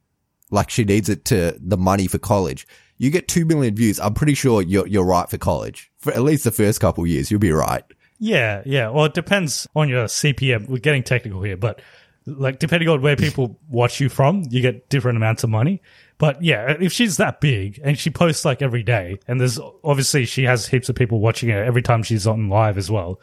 Like 0.52 0.70
she 0.70 0.84
needs 0.84 1.10
it 1.10 1.26
to 1.26 1.58
the 1.60 1.78
money 1.78 2.08
for 2.08 2.20
college. 2.20 2.68
You 2.98 3.10
get 3.10 3.28
two 3.28 3.46
million 3.46 3.76
views. 3.76 4.00
I'm 4.00 4.14
pretty 4.14 4.34
sure 4.34 4.62
you're 4.62 4.88
you're 4.88 5.06
right 5.06 5.30
for 5.30 5.38
college 5.38 5.92
for 5.98 6.14
at 6.14 6.22
least 6.22 6.44
the 6.44 6.52
first 6.52 6.80
couple 6.80 7.04
of 7.04 7.10
years. 7.10 7.32
You'll 7.32 7.40
be 7.40 7.52
right. 7.52 7.84
Yeah, 8.20 8.62
yeah. 8.66 8.90
Well, 8.90 9.06
it 9.06 9.14
depends 9.14 9.68
on 9.76 9.90
your 9.90 10.06
CPM. 10.06 10.70
We're 10.70 10.78
getting 10.78 11.04
technical 11.04 11.42
here, 11.42 11.58
but 11.58 11.82
like 12.26 12.60
depending 12.60 12.88
on 12.90 13.02
where 13.02 13.16
people 13.16 13.60
watch 13.68 14.00
you 14.00 14.10
from, 14.10 14.44
you 14.50 14.62
get 14.62 14.90
different 14.90 15.18
amounts 15.18 15.44
of 15.44 15.50
money. 15.50 15.82
But 16.24 16.42
yeah, 16.42 16.78
if 16.80 16.94
she's 16.94 17.18
that 17.18 17.42
big 17.42 17.82
and 17.84 18.00
she 18.00 18.10
posts 18.10 18.46
like 18.46 18.62
every 18.62 18.82
day, 18.82 19.20
and 19.28 19.42
there's 19.42 19.60
obviously 19.84 20.24
she 20.24 20.44
has 20.46 20.66
heaps 20.66 20.88
of 20.88 20.96
people 20.96 21.20
watching 21.20 21.50
her 21.50 21.62
every 21.62 21.82
time 21.82 22.02
she's 22.02 22.26
on 22.26 22.48
live 22.48 22.78
as 22.78 22.90
well. 22.90 23.20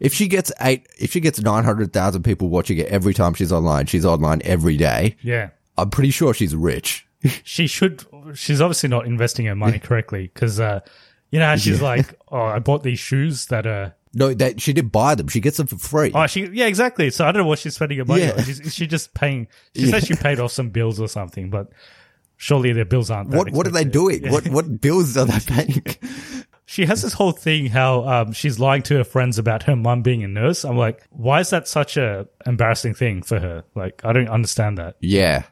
If 0.00 0.12
she 0.12 0.28
gets 0.28 0.52
eight, 0.60 0.86
if 0.98 1.12
she 1.12 1.20
gets 1.20 1.40
nine 1.40 1.64
hundred 1.64 1.94
thousand 1.94 2.24
people 2.24 2.50
watching 2.50 2.76
it 2.76 2.88
every 2.88 3.14
time 3.14 3.32
she's 3.32 3.52
online, 3.52 3.86
she's 3.86 4.04
online 4.04 4.42
every 4.44 4.76
day. 4.76 5.16
Yeah, 5.22 5.48
I'm 5.78 5.88
pretty 5.88 6.10
sure 6.10 6.34
she's 6.34 6.54
rich. 6.54 7.06
she 7.42 7.66
should. 7.66 8.04
She's 8.34 8.60
obviously 8.60 8.90
not 8.90 9.06
investing 9.06 9.46
her 9.46 9.54
money 9.56 9.78
correctly 9.78 10.30
because, 10.34 10.60
uh, 10.60 10.80
you 11.30 11.38
know, 11.38 11.56
she's 11.56 11.80
like, 11.80 12.14
"Oh, 12.30 12.36
I 12.36 12.58
bought 12.58 12.82
these 12.82 12.98
shoes 12.98 13.46
that 13.46 13.66
are." 13.66 13.94
No, 14.12 14.34
that 14.34 14.60
she 14.60 14.74
didn't 14.74 14.92
buy 14.92 15.14
them. 15.14 15.28
She 15.28 15.40
gets 15.40 15.56
them 15.56 15.68
for 15.68 15.78
free. 15.78 16.12
Oh, 16.14 16.26
she 16.26 16.44
yeah, 16.48 16.66
exactly. 16.66 17.08
So 17.08 17.24
I 17.26 17.32
don't 17.32 17.44
know 17.44 17.48
what 17.48 17.60
she's 17.60 17.76
spending 17.76 17.96
her 17.96 18.04
money 18.04 18.24
Yeah. 18.24 18.32
on. 18.36 18.44
She's, 18.44 18.74
she 18.74 18.86
just 18.86 19.14
paying. 19.14 19.48
She 19.74 19.86
says 19.90 20.04
she 20.04 20.16
paid 20.16 20.38
off 20.38 20.52
some 20.52 20.68
bills 20.68 21.00
or 21.00 21.08
something, 21.08 21.48
but 21.48 21.70
surely 22.42 22.72
their 22.72 22.84
bills 22.84 23.08
aren't. 23.08 23.30
That 23.30 23.38
what 23.38 23.50
what 23.52 23.66
are 23.66 23.70
they 23.70 23.84
doing? 23.84 24.28
What 24.30 24.48
what 24.48 24.80
bills 24.86 25.16
are 25.16 25.24
they 25.24 25.38
paying? 25.38 25.84
She 26.66 26.86
has 26.86 27.02
this 27.02 27.12
whole 27.12 27.32
thing 27.32 27.66
how 27.66 28.06
um, 28.08 28.32
she's 28.32 28.58
lying 28.58 28.82
to 28.84 28.96
her 28.96 29.04
friends 29.04 29.38
about 29.38 29.62
her 29.64 29.76
mum 29.76 30.02
being 30.02 30.24
a 30.24 30.28
nurse. 30.28 30.64
I'm 30.64 30.76
like, 30.76 31.06
why 31.10 31.40
is 31.40 31.50
that 31.50 31.68
such 31.68 31.96
a 31.96 32.26
embarrassing 32.46 32.94
thing 32.94 33.22
for 33.22 33.38
her? 33.38 33.64
Like, 33.74 34.00
I 34.04 34.12
don't 34.12 34.28
understand 34.28 34.78
that. 34.78 34.96
Yeah. 35.00 35.44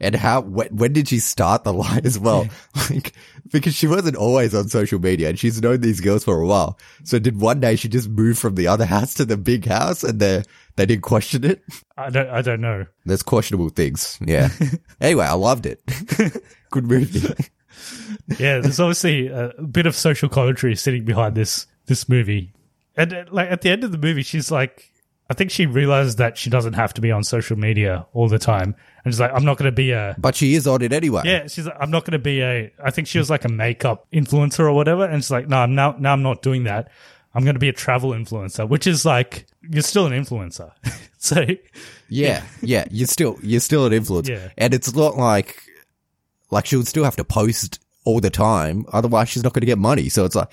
And 0.00 0.14
how, 0.14 0.40
when, 0.40 0.68
when 0.68 0.92
did 0.92 1.08
she 1.08 1.18
start 1.18 1.64
the 1.64 1.72
lie 1.72 2.00
as 2.04 2.18
well? 2.18 2.48
Like, 2.90 3.14
because 3.50 3.74
she 3.74 3.86
wasn't 3.86 4.16
always 4.16 4.54
on 4.54 4.68
social 4.68 4.98
media 4.98 5.28
and 5.28 5.38
she's 5.38 5.62
known 5.62 5.80
these 5.80 6.00
girls 6.00 6.24
for 6.24 6.40
a 6.40 6.46
while. 6.46 6.78
So 7.04 7.18
did 7.18 7.40
one 7.40 7.60
day 7.60 7.76
she 7.76 7.88
just 7.88 8.08
move 8.08 8.38
from 8.38 8.56
the 8.56 8.66
other 8.66 8.84
house 8.84 9.14
to 9.14 9.24
the 9.24 9.36
big 9.36 9.66
house 9.66 10.02
and 10.02 10.18
they, 10.20 10.42
they 10.76 10.86
didn't 10.86 11.02
question 11.02 11.44
it? 11.44 11.62
I 11.96 12.10
don't. 12.10 12.28
I 12.28 12.42
don't 12.42 12.60
know. 12.60 12.86
There's 13.04 13.22
questionable 13.22 13.68
things. 13.68 14.18
Yeah. 14.20 14.48
anyway, 15.00 15.26
I 15.26 15.34
loved 15.34 15.66
it. 15.66 15.80
Good 16.70 16.84
movie. 16.84 17.20
Yeah, 18.38 18.58
there's 18.58 18.80
obviously 18.80 19.28
a 19.28 19.52
bit 19.70 19.86
of 19.86 19.94
social 19.94 20.28
commentary 20.28 20.74
sitting 20.76 21.04
behind 21.04 21.36
this 21.36 21.66
this 21.86 22.08
movie, 22.08 22.52
and 22.96 23.26
like 23.30 23.50
at 23.50 23.60
the 23.60 23.70
end 23.70 23.84
of 23.84 23.92
the 23.92 23.98
movie, 23.98 24.22
she's 24.22 24.50
like, 24.50 24.90
I 25.30 25.34
think 25.34 25.50
she 25.50 25.66
realizes 25.66 26.16
that 26.16 26.36
she 26.36 26.50
doesn't 26.50 26.74
have 26.74 26.92
to 26.94 27.00
be 27.00 27.10
on 27.10 27.24
social 27.24 27.56
media 27.56 28.06
all 28.12 28.28
the 28.28 28.38
time, 28.38 28.74
and 29.04 29.14
she's 29.14 29.20
like, 29.20 29.32
I'm 29.32 29.44
not 29.44 29.56
going 29.56 29.70
to 29.70 29.72
be 29.72 29.92
a 29.92 30.14
But 30.18 30.34
she 30.34 30.54
is 30.54 30.66
on 30.66 30.82
it 30.82 30.92
anyway. 30.92 31.22
Yeah, 31.24 31.46
she's 31.46 31.66
like, 31.66 31.76
I'm 31.80 31.90
not 31.90 32.04
going 32.04 32.12
to 32.12 32.18
be 32.18 32.42
a. 32.42 32.72
I 32.82 32.90
think 32.90 33.08
she 33.08 33.18
was 33.18 33.30
like 33.30 33.44
a 33.44 33.48
makeup 33.48 34.06
influencer 34.12 34.60
or 34.60 34.72
whatever, 34.72 35.04
and 35.04 35.22
she's 35.22 35.30
like, 35.30 35.48
no, 35.48 35.58
I'm 35.58 35.74
now 35.74 35.96
now 35.98 36.12
I'm 36.12 36.22
not 36.22 36.42
doing 36.42 36.64
that. 36.64 36.90
I'm 37.34 37.42
going 37.42 37.54
to 37.54 37.60
be 37.60 37.68
a 37.68 37.72
travel 37.72 38.10
influencer, 38.10 38.68
which 38.68 38.86
is 38.86 39.04
like 39.04 39.46
you're 39.62 39.82
still 39.82 40.06
an 40.06 40.12
influencer. 40.12 40.70
so 41.18 41.44
Yeah, 42.08 42.44
yeah. 42.60 42.84
You're 42.90 43.08
still 43.08 43.38
you're 43.42 43.60
still 43.60 43.86
an 43.86 43.92
influencer. 43.92 44.28
Yeah. 44.28 44.48
and 44.56 44.72
it's 44.72 44.94
not 44.94 45.16
like 45.16 45.60
like 46.50 46.66
she 46.66 46.76
would 46.76 46.86
still 46.86 47.04
have 47.04 47.16
to 47.16 47.24
post 47.24 47.80
all 48.04 48.20
the 48.20 48.30
time. 48.30 48.84
Otherwise, 48.92 49.30
she's 49.30 49.42
not 49.42 49.52
going 49.52 49.62
to 49.62 49.66
get 49.66 49.78
money. 49.78 50.08
So 50.08 50.24
it's 50.24 50.36
like 50.36 50.52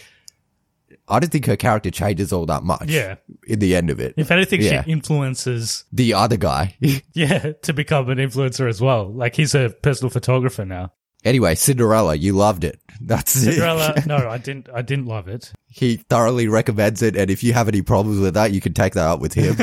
I 1.11 1.19
don't 1.19 1.29
think 1.31 1.45
her 1.45 1.55
character 1.57 1.91
changes 1.91 2.31
all 2.33 2.45
that 2.47 2.63
much. 2.63 2.89
Yeah. 2.89 3.15
in 3.47 3.59
the 3.59 3.75
end 3.75 3.89
of 3.89 3.99
it, 3.99 4.13
if 4.17 4.31
anything, 4.31 4.61
Yeah. 4.61 4.83
she 4.83 4.91
influences 4.91 5.83
the 5.91 6.13
other 6.13 6.37
guy. 6.37 6.75
yeah 7.13 7.51
to 7.63 7.73
become 7.73 8.09
an 8.09 8.17
influencer 8.17 8.67
as 8.69 8.79
well. 8.81 9.11
Like 9.11 9.35
he's 9.35 9.53
a 9.53 9.69
personal 9.81 10.09
photographer 10.09 10.65
now. 10.65 10.93
anyway, 11.23 11.53
Cinderella, 11.55 12.15
you 12.15 12.33
loved 12.33 12.63
it. 12.63 12.79
That's 13.01 13.31
Cinderella, 13.31 13.93
it. 13.97 14.05
no, 14.13 14.17
I 14.29 14.37
didn't. 14.37 14.69
I 14.73 14.81
didn't 14.81 15.05
love 15.07 15.27
it. 15.27 15.51
he 15.67 15.97
thoroughly 15.97 16.47
recommends 16.47 17.01
it, 17.01 17.15
and 17.15 17.29
if 17.31 17.43
you 17.43 17.53
have 17.53 17.67
any 17.67 17.81
problems 17.81 18.19
with 18.19 18.33
that, 18.35 18.51
you 18.53 18.61
can 18.61 18.73
take 18.73 18.93
that 18.93 19.07
up 19.07 19.19
with 19.19 19.33
him. 19.33 19.57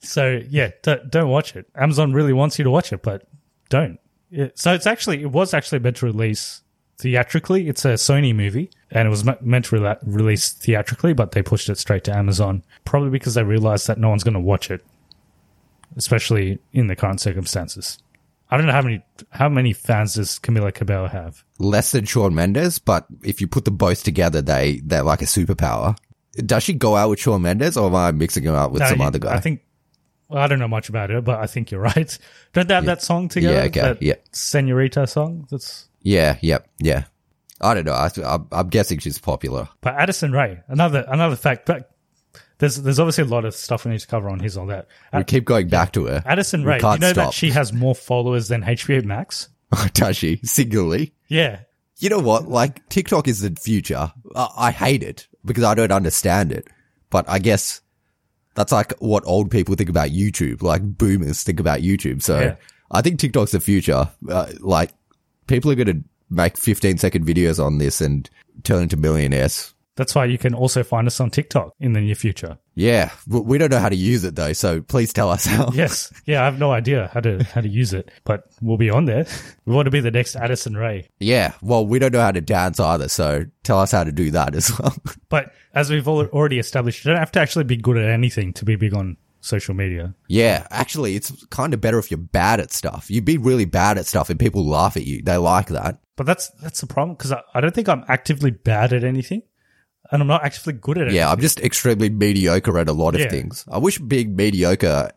So 0.00 0.40
yeah, 0.48 0.70
don't, 0.82 1.10
don't 1.10 1.28
watch 1.30 1.56
it. 1.56 1.66
Amazon 1.74 2.12
really 2.12 2.32
wants 2.32 2.58
you 2.58 2.64
to 2.64 2.70
watch 2.70 2.92
it, 2.92 3.02
but 3.02 3.26
don't. 3.68 3.98
Yeah, 4.30 4.48
so 4.54 4.72
it's 4.74 4.86
actually 4.86 5.22
it 5.22 5.30
was 5.30 5.54
actually 5.54 5.78
meant 5.80 5.96
to 5.98 6.06
release 6.06 6.62
theatrically. 6.98 7.68
It's 7.68 7.84
a 7.84 7.94
Sony 7.94 8.34
movie, 8.34 8.70
and 8.90 9.06
it 9.06 9.10
was 9.10 9.24
meant 9.24 9.66
to 9.66 9.76
rela- 9.76 9.98
release 10.04 10.52
theatrically, 10.52 11.12
but 11.14 11.32
they 11.32 11.42
pushed 11.42 11.68
it 11.68 11.78
straight 11.78 12.04
to 12.04 12.16
Amazon, 12.16 12.62
probably 12.84 13.10
because 13.10 13.34
they 13.34 13.42
realized 13.44 13.86
that 13.86 13.98
no 13.98 14.08
one's 14.08 14.24
going 14.24 14.34
to 14.34 14.40
watch 14.40 14.70
it, 14.70 14.84
especially 15.96 16.58
in 16.72 16.86
the 16.86 16.96
current 16.96 17.20
circumstances. 17.20 17.98
I 18.50 18.56
don't 18.56 18.66
know 18.66 18.72
how 18.72 18.82
many 18.82 19.02
how 19.30 19.48
many 19.48 19.72
fans 19.72 20.14
does 20.14 20.38
Camila 20.38 20.72
Cabello 20.72 21.08
have. 21.08 21.42
Less 21.58 21.90
than 21.92 22.04
Shawn 22.04 22.34
Mendes, 22.34 22.78
but 22.78 23.06
if 23.24 23.40
you 23.40 23.48
put 23.48 23.64
them 23.64 23.76
both 23.76 24.04
together, 24.04 24.40
they 24.40 24.80
they're 24.84 25.02
like 25.02 25.20
a 25.22 25.24
superpower. 25.26 25.96
Does 26.34 26.62
she 26.62 26.74
go 26.74 26.94
out 26.96 27.10
with 27.10 27.18
Shawn 27.18 27.42
Mendes, 27.42 27.76
or 27.76 27.88
am 27.88 27.94
I 27.96 28.12
mixing 28.12 28.44
her 28.44 28.54
up 28.54 28.70
with 28.70 28.80
No, 28.82 28.88
some 28.88 29.00
you- 29.00 29.04
other 29.04 29.18
guy? 29.18 29.34
I 29.34 29.40
think. 29.40 29.62
Well, 30.28 30.42
I 30.42 30.48
don't 30.48 30.58
know 30.58 30.66
much 30.68 30.88
about 30.88 31.12
it, 31.12 31.22
but 31.24 31.38
I 31.40 31.46
think 31.46 31.70
you're 31.70 31.80
right. 31.96 32.18
Don't 32.52 32.66
they 32.68 32.74
have 32.74 32.84
that 32.86 33.02
song 33.02 33.28
together? 33.28 33.54
Yeah, 33.54 33.64
okay, 33.64 33.80
That 33.80 34.02
yeah. 34.02 34.14
Senorita 34.32 35.06
song. 35.08 35.46
That's 35.50 35.88
Yeah, 36.06 36.38
yep, 36.40 36.68
yeah. 36.78 37.04
I 37.60 37.74
don't 37.74 37.84
know. 37.84 37.92
I, 37.92 38.08
I'm, 38.24 38.46
I'm 38.52 38.68
guessing 38.68 39.00
she's 39.00 39.18
popular. 39.18 39.68
But 39.80 39.94
Addison 39.94 40.30
Rae, 40.30 40.60
another 40.68 41.04
another 41.08 41.34
fact. 41.34 41.66
But 41.66 41.90
there's 42.58 42.76
there's 42.76 43.00
obviously 43.00 43.24
a 43.24 43.26
lot 43.26 43.44
of 43.44 43.56
stuff 43.56 43.84
we 43.84 43.90
need 43.90 43.98
to 43.98 44.06
cover 44.06 44.28
on 44.28 44.38
his 44.38 44.56
on 44.56 44.68
that. 44.68 44.86
We 45.12 45.24
keep 45.24 45.44
going 45.44 45.68
back 45.68 45.92
to 45.94 46.06
her. 46.06 46.22
Addison 46.24 46.64
Rae, 46.64 46.76
you 46.76 46.82
know 46.82 47.12
stop. 47.12 47.14
that 47.14 47.34
she 47.34 47.50
has 47.50 47.72
more 47.72 47.94
followers 47.94 48.46
than 48.46 48.62
HBO 48.62 49.04
Max. 49.04 49.48
Does 49.94 50.16
she? 50.16 50.38
Singularly? 50.44 51.12
Yeah, 51.26 51.62
You 51.98 52.08
know 52.08 52.20
what? 52.20 52.46
Like, 52.46 52.88
TikTok 52.88 53.26
is 53.26 53.40
the 53.40 53.50
future. 53.60 54.12
I, 54.36 54.48
I 54.56 54.70
hate 54.70 55.02
it 55.02 55.26
because 55.44 55.64
I 55.64 55.74
don't 55.74 55.90
understand 55.90 56.52
it. 56.52 56.68
But 57.10 57.28
I 57.28 57.40
guess 57.40 57.80
that's 58.54 58.70
like 58.70 58.92
what 59.00 59.24
old 59.26 59.50
people 59.50 59.74
think 59.74 59.90
about 59.90 60.10
YouTube. 60.10 60.62
Like, 60.62 60.82
boomers 60.84 61.42
think 61.42 61.58
about 61.58 61.80
YouTube. 61.80 62.22
So 62.22 62.38
Yeah. 62.38 62.56
I 62.92 63.02
think 63.02 63.18
TikTok's 63.18 63.50
the 63.50 63.58
future. 63.60 64.08
Uh, 64.28 64.52
like, 64.60 64.92
people 65.46 65.70
are 65.70 65.74
going 65.74 65.86
to 65.86 66.04
make 66.30 66.56
15 66.56 66.98
second 66.98 67.26
videos 67.26 67.64
on 67.64 67.78
this 67.78 68.00
and 68.00 68.28
turn 68.64 68.82
into 68.84 68.96
millionaires. 68.96 69.72
That's 69.96 70.14
why 70.14 70.26
you 70.26 70.36
can 70.36 70.54
also 70.54 70.82
find 70.82 71.06
us 71.06 71.20
on 71.20 71.30
TikTok 71.30 71.72
in 71.80 71.94
the 71.94 72.02
near 72.02 72.14
future. 72.14 72.58
Yeah, 72.74 73.10
we 73.26 73.56
don't 73.56 73.70
know 73.70 73.78
how 73.78 73.88
to 73.88 73.96
use 73.96 74.24
it 74.24 74.36
though, 74.36 74.52
so 74.52 74.82
please 74.82 75.10
tell 75.14 75.30
us 75.30 75.46
how. 75.46 75.70
Yes. 75.72 76.12
Yeah, 76.26 76.42
I 76.42 76.44
have 76.46 76.58
no 76.58 76.72
idea 76.72 77.08
how 77.14 77.20
to 77.20 77.44
how 77.44 77.60
to 77.60 77.68
use 77.68 77.94
it, 77.94 78.10
but 78.24 78.44
we'll 78.60 78.76
be 78.76 78.90
on 78.90 79.06
there. 79.06 79.26
We 79.64 79.74
want 79.74 79.86
to 79.86 79.90
be 79.90 80.00
the 80.00 80.10
next 80.10 80.36
Addison 80.36 80.76
Rae. 80.76 81.08
Yeah, 81.18 81.54
well, 81.62 81.86
we 81.86 81.98
don't 81.98 82.12
know 82.12 82.20
how 82.20 82.30
to 82.30 82.40
dance 82.40 82.78
either, 82.78 83.08
so 83.08 83.46
tell 83.62 83.80
us 83.80 83.92
how 83.92 84.04
to 84.04 84.12
do 84.12 84.30
that 84.32 84.54
as 84.54 84.76
well. 84.78 84.94
But 85.28 85.52
as 85.74 85.90
we've 85.90 86.06
already 86.06 86.58
established, 86.58 87.04
you 87.04 87.10
don't 87.10 87.18
have 87.18 87.32
to 87.32 87.40
actually 87.40 87.64
be 87.64 87.76
good 87.76 87.96
at 87.96 88.08
anything 88.08 88.52
to 88.54 88.64
be 88.64 88.76
big 88.76 88.94
on 88.94 89.16
social 89.46 89.74
media. 89.74 90.14
yeah, 90.28 90.66
actually, 90.70 91.14
it's 91.16 91.44
kind 91.46 91.72
of 91.74 91.80
better 91.80 91.98
if 91.98 92.10
you're 92.10 92.18
bad 92.18 92.60
at 92.60 92.72
stuff. 92.72 93.10
You'd 93.10 93.24
be 93.24 93.38
really 93.38 93.64
bad 93.64 93.96
at 93.98 94.06
stuff 94.06 94.28
and 94.30 94.38
people 94.38 94.66
laugh 94.66 94.96
at 94.96 95.04
you. 95.06 95.22
They 95.22 95.36
like 95.36 95.68
that. 95.68 95.98
But 96.16 96.26
that's 96.26 96.48
that's 96.62 96.80
the 96.80 96.86
problem 96.86 97.16
because 97.16 97.32
I, 97.32 97.42
I 97.54 97.60
don't 97.60 97.74
think 97.74 97.88
I'm 97.88 98.04
actively 98.08 98.50
bad 98.50 98.92
at 98.92 99.04
anything, 99.04 99.42
and 100.10 100.22
I'm 100.22 100.28
not 100.28 100.44
actively 100.44 100.72
good 100.74 100.98
at 100.98 101.08
it. 101.08 101.12
Yeah, 101.12 101.30
I'm 101.30 101.40
just 101.40 101.60
extremely 101.60 102.08
mediocre 102.10 102.78
at 102.78 102.88
a 102.88 102.92
lot 102.92 103.14
of 103.14 103.20
Yeah. 103.20 103.28
things. 103.30 103.64
I 103.70 103.78
wish 103.78 103.98
being 103.98 104.34
mediocre 104.36 105.10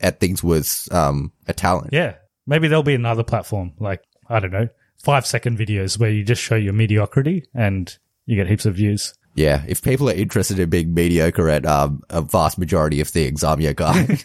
at 0.00 0.20
things 0.20 0.42
was 0.42 0.88
um, 0.92 1.32
a 1.48 1.52
talent. 1.54 1.90
Yeah. 1.92 2.14
Maybe 2.46 2.68
there'll 2.68 2.82
be 2.82 2.94
another 2.94 3.22
platform 3.24 3.72
like, 3.78 4.02
I 4.28 4.38
don't 4.38 4.52
know, 4.52 4.68
five 5.02 5.24
second 5.26 5.58
videos 5.58 5.98
where 5.98 6.10
you 6.10 6.22
just 6.24 6.42
show 6.42 6.56
your 6.56 6.72
mediocrity 6.74 7.46
and 7.54 7.96
you 8.26 8.36
get 8.36 8.46
heaps 8.48 8.66
of 8.66 8.74
views. 8.74 9.14
Yeah, 9.34 9.64
if 9.66 9.82
people 9.82 10.08
are 10.08 10.14
interested 10.14 10.58
in 10.58 10.70
being 10.70 10.94
mediocre 10.94 11.48
at 11.48 11.66
um, 11.66 12.02
a 12.10 12.22
vast 12.22 12.56
majority 12.58 13.00
of 13.00 13.08
things, 13.08 13.42
I'm 13.42 13.60
your 13.60 13.74
guy. 13.74 14.18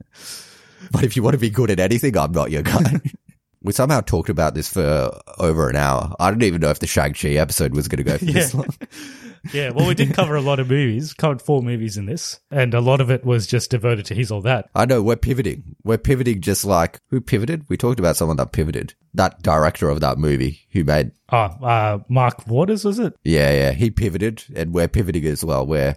but 0.90 1.04
if 1.04 1.16
you 1.16 1.22
want 1.22 1.34
to 1.34 1.38
be 1.38 1.50
good 1.50 1.70
at 1.70 1.80
anything, 1.80 2.16
I'm 2.16 2.32
not 2.32 2.50
your 2.50 2.62
guy. 2.62 3.00
we 3.62 3.72
somehow 3.72 4.00
talked 4.00 4.30
about 4.30 4.54
this 4.54 4.68
for 4.68 5.10
over 5.38 5.68
an 5.68 5.76
hour. 5.76 6.14
I 6.18 6.30
don't 6.30 6.42
even 6.42 6.60
know 6.60 6.70
if 6.70 6.78
the 6.78 6.86
Shang-Chi 6.86 7.30
episode 7.30 7.74
was 7.74 7.88
going 7.88 7.98
to 7.98 8.04
go 8.04 8.16
for 8.18 8.24
this 8.24 8.54
Yeah. 8.54 8.60
long. 8.60 8.68
Yeah. 9.52 9.70
Well, 9.70 9.86
we 9.86 9.94
did 9.94 10.14
cover 10.14 10.34
a 10.36 10.40
lot 10.40 10.60
of 10.60 10.68
movies, 10.68 11.14
covered 11.14 11.40
four 11.42 11.62
movies 11.62 11.96
in 11.96 12.06
this, 12.06 12.40
and 12.50 12.74
a 12.74 12.80
lot 12.80 13.00
of 13.00 13.10
it 13.10 13.24
was 13.24 13.46
just 13.46 13.70
devoted 13.70 14.06
to 14.06 14.14
his 14.14 14.30
All 14.30 14.40
that. 14.42 14.68
I 14.74 14.84
know, 14.86 15.02
we're 15.02 15.16
pivoting. 15.16 15.76
We're 15.84 15.98
pivoting 15.98 16.40
just 16.40 16.64
like, 16.64 17.00
who 17.10 17.20
pivoted? 17.20 17.64
We 17.68 17.76
talked 17.76 17.98
about 18.00 18.16
someone 18.16 18.36
that 18.38 18.52
pivoted. 18.52 18.94
That 19.14 19.42
director 19.42 19.88
of 19.88 20.00
that 20.00 20.18
movie 20.18 20.60
who 20.72 20.84
made, 20.84 21.12
Oh, 21.30 21.36
uh, 21.38 21.98
Mark 22.08 22.46
Waters, 22.46 22.84
was 22.84 22.98
it? 22.98 23.14
yeah, 23.24 23.50
yeah, 23.52 23.72
he 23.72 23.90
pivoted 23.90 24.44
and 24.54 24.72
we're 24.72 24.88
pivoting 24.88 25.24
as 25.26 25.44
well. 25.44 25.66
We're 25.66 25.96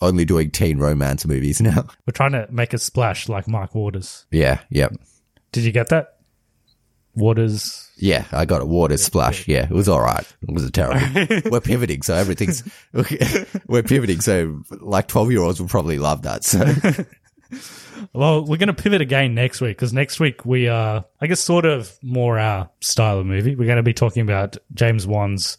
only 0.00 0.24
doing 0.24 0.50
teen 0.50 0.78
romance 0.78 1.26
movies 1.26 1.60
now. 1.62 1.86
We're 2.06 2.12
trying 2.12 2.32
to 2.32 2.46
make 2.50 2.72
a 2.74 2.78
splash 2.78 3.28
like 3.28 3.48
Mark 3.48 3.74
Waters. 3.74 4.26
Yeah, 4.30 4.60
yeah. 4.70 4.88
Did 5.52 5.64
you 5.64 5.72
get 5.72 5.88
that? 5.88 6.15
Waters. 7.16 7.90
Yeah, 7.96 8.26
I 8.30 8.44
got 8.44 8.60
a 8.60 8.66
water 8.66 8.96
splash. 8.98 9.48
Yeah, 9.48 9.64
it 9.64 9.70
was 9.70 9.88
all 9.88 10.00
right. 10.00 10.26
It 10.42 10.52
was 10.52 10.64
a 10.64 10.70
terrible. 10.70 11.50
we're 11.50 11.60
pivoting, 11.60 12.02
so 12.02 12.14
everything's 12.14 12.62
we're 13.66 13.82
pivoting. 13.82 14.20
So 14.20 14.62
like 14.70 15.08
twelve 15.08 15.32
year 15.32 15.40
olds 15.40 15.60
will 15.60 15.68
probably 15.68 15.98
love 15.98 16.22
that. 16.22 16.44
So 16.44 16.60
Well, 18.12 18.44
we're 18.44 18.56
going 18.56 18.68
to 18.68 18.74
pivot 18.74 19.00
again 19.00 19.34
next 19.34 19.60
week 19.60 19.76
because 19.76 19.92
next 19.92 20.20
week 20.20 20.44
we 20.44 20.68
are, 20.68 21.04
I 21.20 21.26
guess, 21.26 21.40
sort 21.40 21.64
of 21.64 21.96
more 22.02 22.38
our 22.38 22.70
style 22.80 23.18
of 23.20 23.26
movie. 23.26 23.54
We're 23.54 23.66
going 23.66 23.76
to 23.76 23.82
be 23.82 23.94
talking 23.94 24.22
about 24.22 24.56
James 24.74 25.06
Wan's 25.06 25.58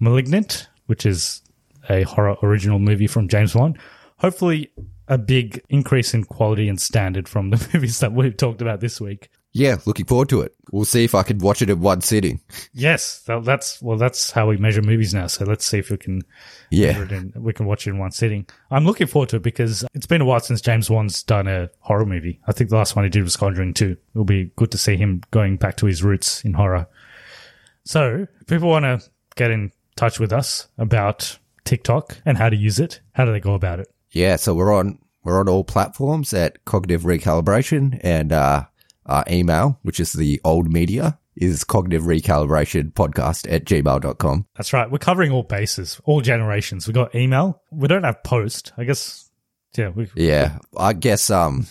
Malignant, 0.00 0.68
which 0.86 1.06
is 1.06 1.42
a 1.88 2.02
horror 2.02 2.36
original 2.42 2.78
movie 2.78 3.06
from 3.06 3.28
James 3.28 3.54
Wan. 3.54 3.78
Hopefully, 4.18 4.72
a 5.08 5.18
big 5.18 5.62
increase 5.68 6.14
in 6.14 6.24
quality 6.24 6.68
and 6.68 6.80
standard 6.80 7.28
from 7.28 7.50
the 7.50 7.68
movies 7.72 8.00
that 8.00 8.12
we've 8.12 8.36
talked 8.36 8.62
about 8.62 8.80
this 8.80 9.00
week. 9.00 9.30
Yeah, 9.56 9.76
looking 9.86 10.04
forward 10.04 10.28
to 10.28 10.42
it. 10.42 10.54
We'll 10.70 10.84
see 10.84 11.04
if 11.04 11.14
I 11.14 11.22
can 11.22 11.38
watch 11.38 11.62
it 11.62 11.70
in 11.70 11.80
one 11.80 12.02
sitting. 12.02 12.40
Yes, 12.74 13.22
that's 13.26 13.80
well, 13.80 13.96
that's 13.96 14.30
how 14.30 14.48
we 14.48 14.58
measure 14.58 14.82
movies 14.82 15.14
now. 15.14 15.28
So 15.28 15.44
let's 15.44 15.64
see 15.64 15.78
if 15.78 15.90
we 15.90 15.96
can 15.96 16.22
Yeah, 16.70 17.00
it 17.02 17.10
in, 17.10 17.32
we 17.36 17.52
can 17.52 17.64
watch 17.66 17.86
it 17.86 17.90
in 17.90 17.98
one 17.98 18.10
sitting. 18.10 18.46
I'm 18.70 18.84
looking 18.84 19.06
forward 19.06 19.30
to 19.30 19.36
it 19.36 19.42
because 19.42 19.84
it's 19.94 20.06
been 20.06 20.20
a 20.20 20.24
while 20.26 20.40
since 20.40 20.60
James 20.60 20.90
Wan's 20.90 21.22
done 21.22 21.48
a 21.48 21.70
horror 21.80 22.04
movie. 22.04 22.40
I 22.46 22.52
think 22.52 22.68
the 22.70 22.76
last 22.76 22.96
one 22.96 23.04
he 23.04 23.08
did 23.10 23.22
was 23.22 23.36
Conjuring 23.36 23.74
2. 23.74 23.96
It'll 24.14 24.24
be 24.24 24.52
good 24.56 24.70
to 24.72 24.78
see 24.78 24.96
him 24.96 25.22
going 25.30 25.56
back 25.56 25.76
to 25.78 25.86
his 25.86 26.02
roots 26.02 26.44
in 26.44 26.52
horror. 26.54 26.86
So, 27.84 28.26
if 28.40 28.46
people 28.46 28.68
want 28.68 28.84
to 28.84 29.00
get 29.36 29.50
in 29.50 29.72
touch 29.94 30.20
with 30.20 30.32
us 30.32 30.68
about 30.76 31.38
TikTok 31.64 32.18
and 32.26 32.36
how 32.36 32.48
to 32.50 32.56
use 32.56 32.78
it, 32.80 33.00
how 33.12 33.24
do 33.24 33.32
they 33.32 33.40
go 33.40 33.54
about 33.54 33.80
it? 33.80 33.88
yeah. 34.10 34.36
So 34.36 34.54
we're 34.54 34.74
on 34.74 34.98
we're 35.24 35.40
on 35.40 35.48
all 35.48 35.64
platforms 35.64 36.32
at 36.34 36.64
Cognitive 36.64 37.02
Recalibration, 37.02 37.98
and 38.02 38.32
uh, 38.32 38.64
our 39.06 39.24
email, 39.30 39.78
which 39.82 40.00
is 40.00 40.12
the 40.12 40.40
old 40.44 40.72
media, 40.72 41.18
is 41.36 41.64
Cognitive 41.64 42.04
Recalibration 42.04 42.92
Podcast 42.92 43.50
at 43.52 43.64
gmail.com. 43.64 44.46
That's 44.56 44.72
right. 44.72 44.90
We're 44.90 44.98
covering 44.98 45.32
all 45.32 45.42
bases, 45.42 46.00
all 46.04 46.20
generations. 46.20 46.86
We've 46.86 46.94
got 46.94 47.14
email. 47.14 47.62
We 47.70 47.88
don't 47.88 48.04
have 48.04 48.22
post. 48.22 48.72
I 48.76 48.84
guess, 48.84 49.30
yeah, 49.76 49.90
we, 49.90 50.08
Yeah, 50.14 50.58
I 50.76 50.92
guess 50.92 51.30
um, 51.30 51.66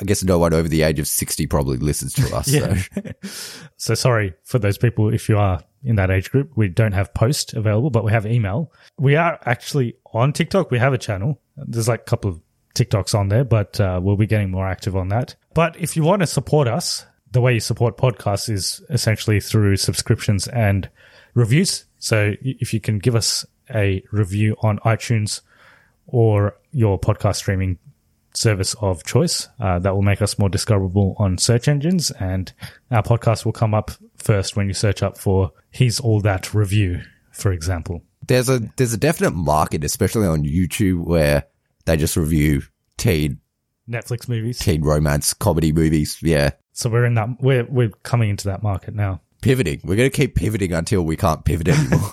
I 0.00 0.04
guess 0.04 0.24
no 0.24 0.38
one 0.38 0.54
over 0.54 0.68
the 0.68 0.82
age 0.82 0.98
of 0.98 1.06
sixty 1.06 1.46
probably 1.46 1.76
listens 1.76 2.14
to 2.14 2.36
us. 2.36 2.48
Yeah. 2.52 2.74
So. 2.74 3.02
So 3.76 3.94
sorry 3.94 4.34
for 4.44 4.60
those 4.60 4.78
people 4.78 5.12
if 5.12 5.28
you 5.28 5.38
are 5.38 5.60
in 5.84 5.96
that 5.96 6.10
age 6.10 6.30
group. 6.30 6.52
We 6.56 6.68
don't 6.68 6.92
have 6.92 7.12
post 7.14 7.54
available, 7.54 7.90
but 7.90 8.04
we 8.04 8.12
have 8.12 8.26
email. 8.26 8.72
We 8.98 9.16
are 9.16 9.38
actually 9.44 9.96
on 10.12 10.32
TikTok. 10.32 10.70
We 10.70 10.78
have 10.78 10.92
a 10.92 10.98
channel. 10.98 11.40
There's 11.56 11.88
like 11.88 12.02
a 12.02 12.04
couple 12.04 12.30
of 12.30 12.40
TikToks 12.74 13.14
on 13.14 13.28
there, 13.28 13.44
but 13.44 13.80
uh, 13.80 14.00
we'll 14.02 14.16
be 14.16 14.26
getting 14.26 14.50
more 14.50 14.66
active 14.66 14.96
on 14.96 15.08
that. 15.08 15.34
But 15.54 15.76
if 15.76 15.96
you 15.96 16.02
want 16.02 16.20
to 16.20 16.26
support 16.26 16.68
us, 16.68 17.06
the 17.30 17.40
way 17.40 17.54
you 17.54 17.60
support 17.60 17.96
podcasts 17.96 18.48
is 18.50 18.82
essentially 18.90 19.40
through 19.40 19.76
subscriptions 19.76 20.48
and 20.48 20.88
reviews. 21.34 21.84
So 21.98 22.34
if 22.40 22.74
you 22.74 22.80
can 22.80 22.98
give 22.98 23.14
us 23.14 23.46
a 23.74 24.02
review 24.10 24.56
on 24.60 24.78
iTunes 24.80 25.40
or 26.06 26.56
your 26.72 26.98
podcast 26.98 27.36
streaming 27.36 27.78
service 28.34 28.74
of 28.80 29.04
choice. 29.04 29.48
Uh, 29.60 29.78
that 29.78 29.94
will 29.94 30.02
make 30.02 30.22
us 30.22 30.38
more 30.38 30.48
discoverable 30.48 31.14
on 31.18 31.38
search 31.38 31.68
engines, 31.68 32.10
and 32.12 32.52
our 32.90 33.02
podcast 33.02 33.44
will 33.44 33.52
come 33.52 33.74
up 33.74 33.90
first 34.16 34.56
when 34.56 34.68
you 34.68 34.74
search 34.74 35.02
up 35.02 35.18
for 35.18 35.52
"He's 35.70 36.00
All 36.00 36.20
That" 36.20 36.54
review, 36.54 37.02
for 37.30 37.52
example. 37.52 38.02
There's 38.26 38.48
a 38.48 38.60
there's 38.76 38.92
a 38.92 38.98
definite 38.98 39.34
market, 39.34 39.84
especially 39.84 40.26
on 40.26 40.44
YouTube, 40.44 41.04
where 41.04 41.44
they 41.84 41.96
just 41.96 42.16
review 42.16 42.62
teen 42.96 43.40
Netflix 43.88 44.28
movies. 44.28 44.58
teen 44.58 44.82
romance 44.82 45.34
comedy 45.34 45.72
movies. 45.72 46.18
Yeah, 46.22 46.50
So 46.72 46.88
we're 46.90 47.04
in 47.04 47.14
that. 47.14 47.28
We're 47.40 47.64
we're 47.64 47.90
coming 48.02 48.30
into 48.30 48.48
that 48.48 48.62
market 48.62 48.94
now. 48.94 49.20
pivoting. 49.40 49.80
We're 49.84 49.96
gonna 49.96 50.10
keep 50.10 50.34
pivoting 50.36 50.72
until 50.72 51.02
we 51.02 51.16
can't 51.16 51.44
pivot 51.44 51.68
anymore. 51.68 52.12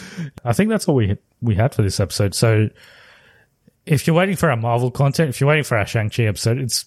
I 0.44 0.52
think 0.52 0.70
that's 0.70 0.88
all 0.88 0.94
we 0.94 1.16
we 1.40 1.54
had 1.54 1.74
for 1.74 1.82
this 1.82 2.00
episode. 2.00 2.34
So 2.34 2.68
if 3.84 4.06
you're 4.06 4.16
waiting 4.16 4.36
for 4.36 4.50
our 4.50 4.56
Marvel 4.56 4.90
content, 4.90 5.28
if 5.30 5.40
you're 5.40 5.48
waiting 5.48 5.64
for 5.64 5.76
our 5.76 5.86
Shang 5.86 6.10
Chi 6.10 6.24
episode, 6.24 6.58
it's 6.58 6.84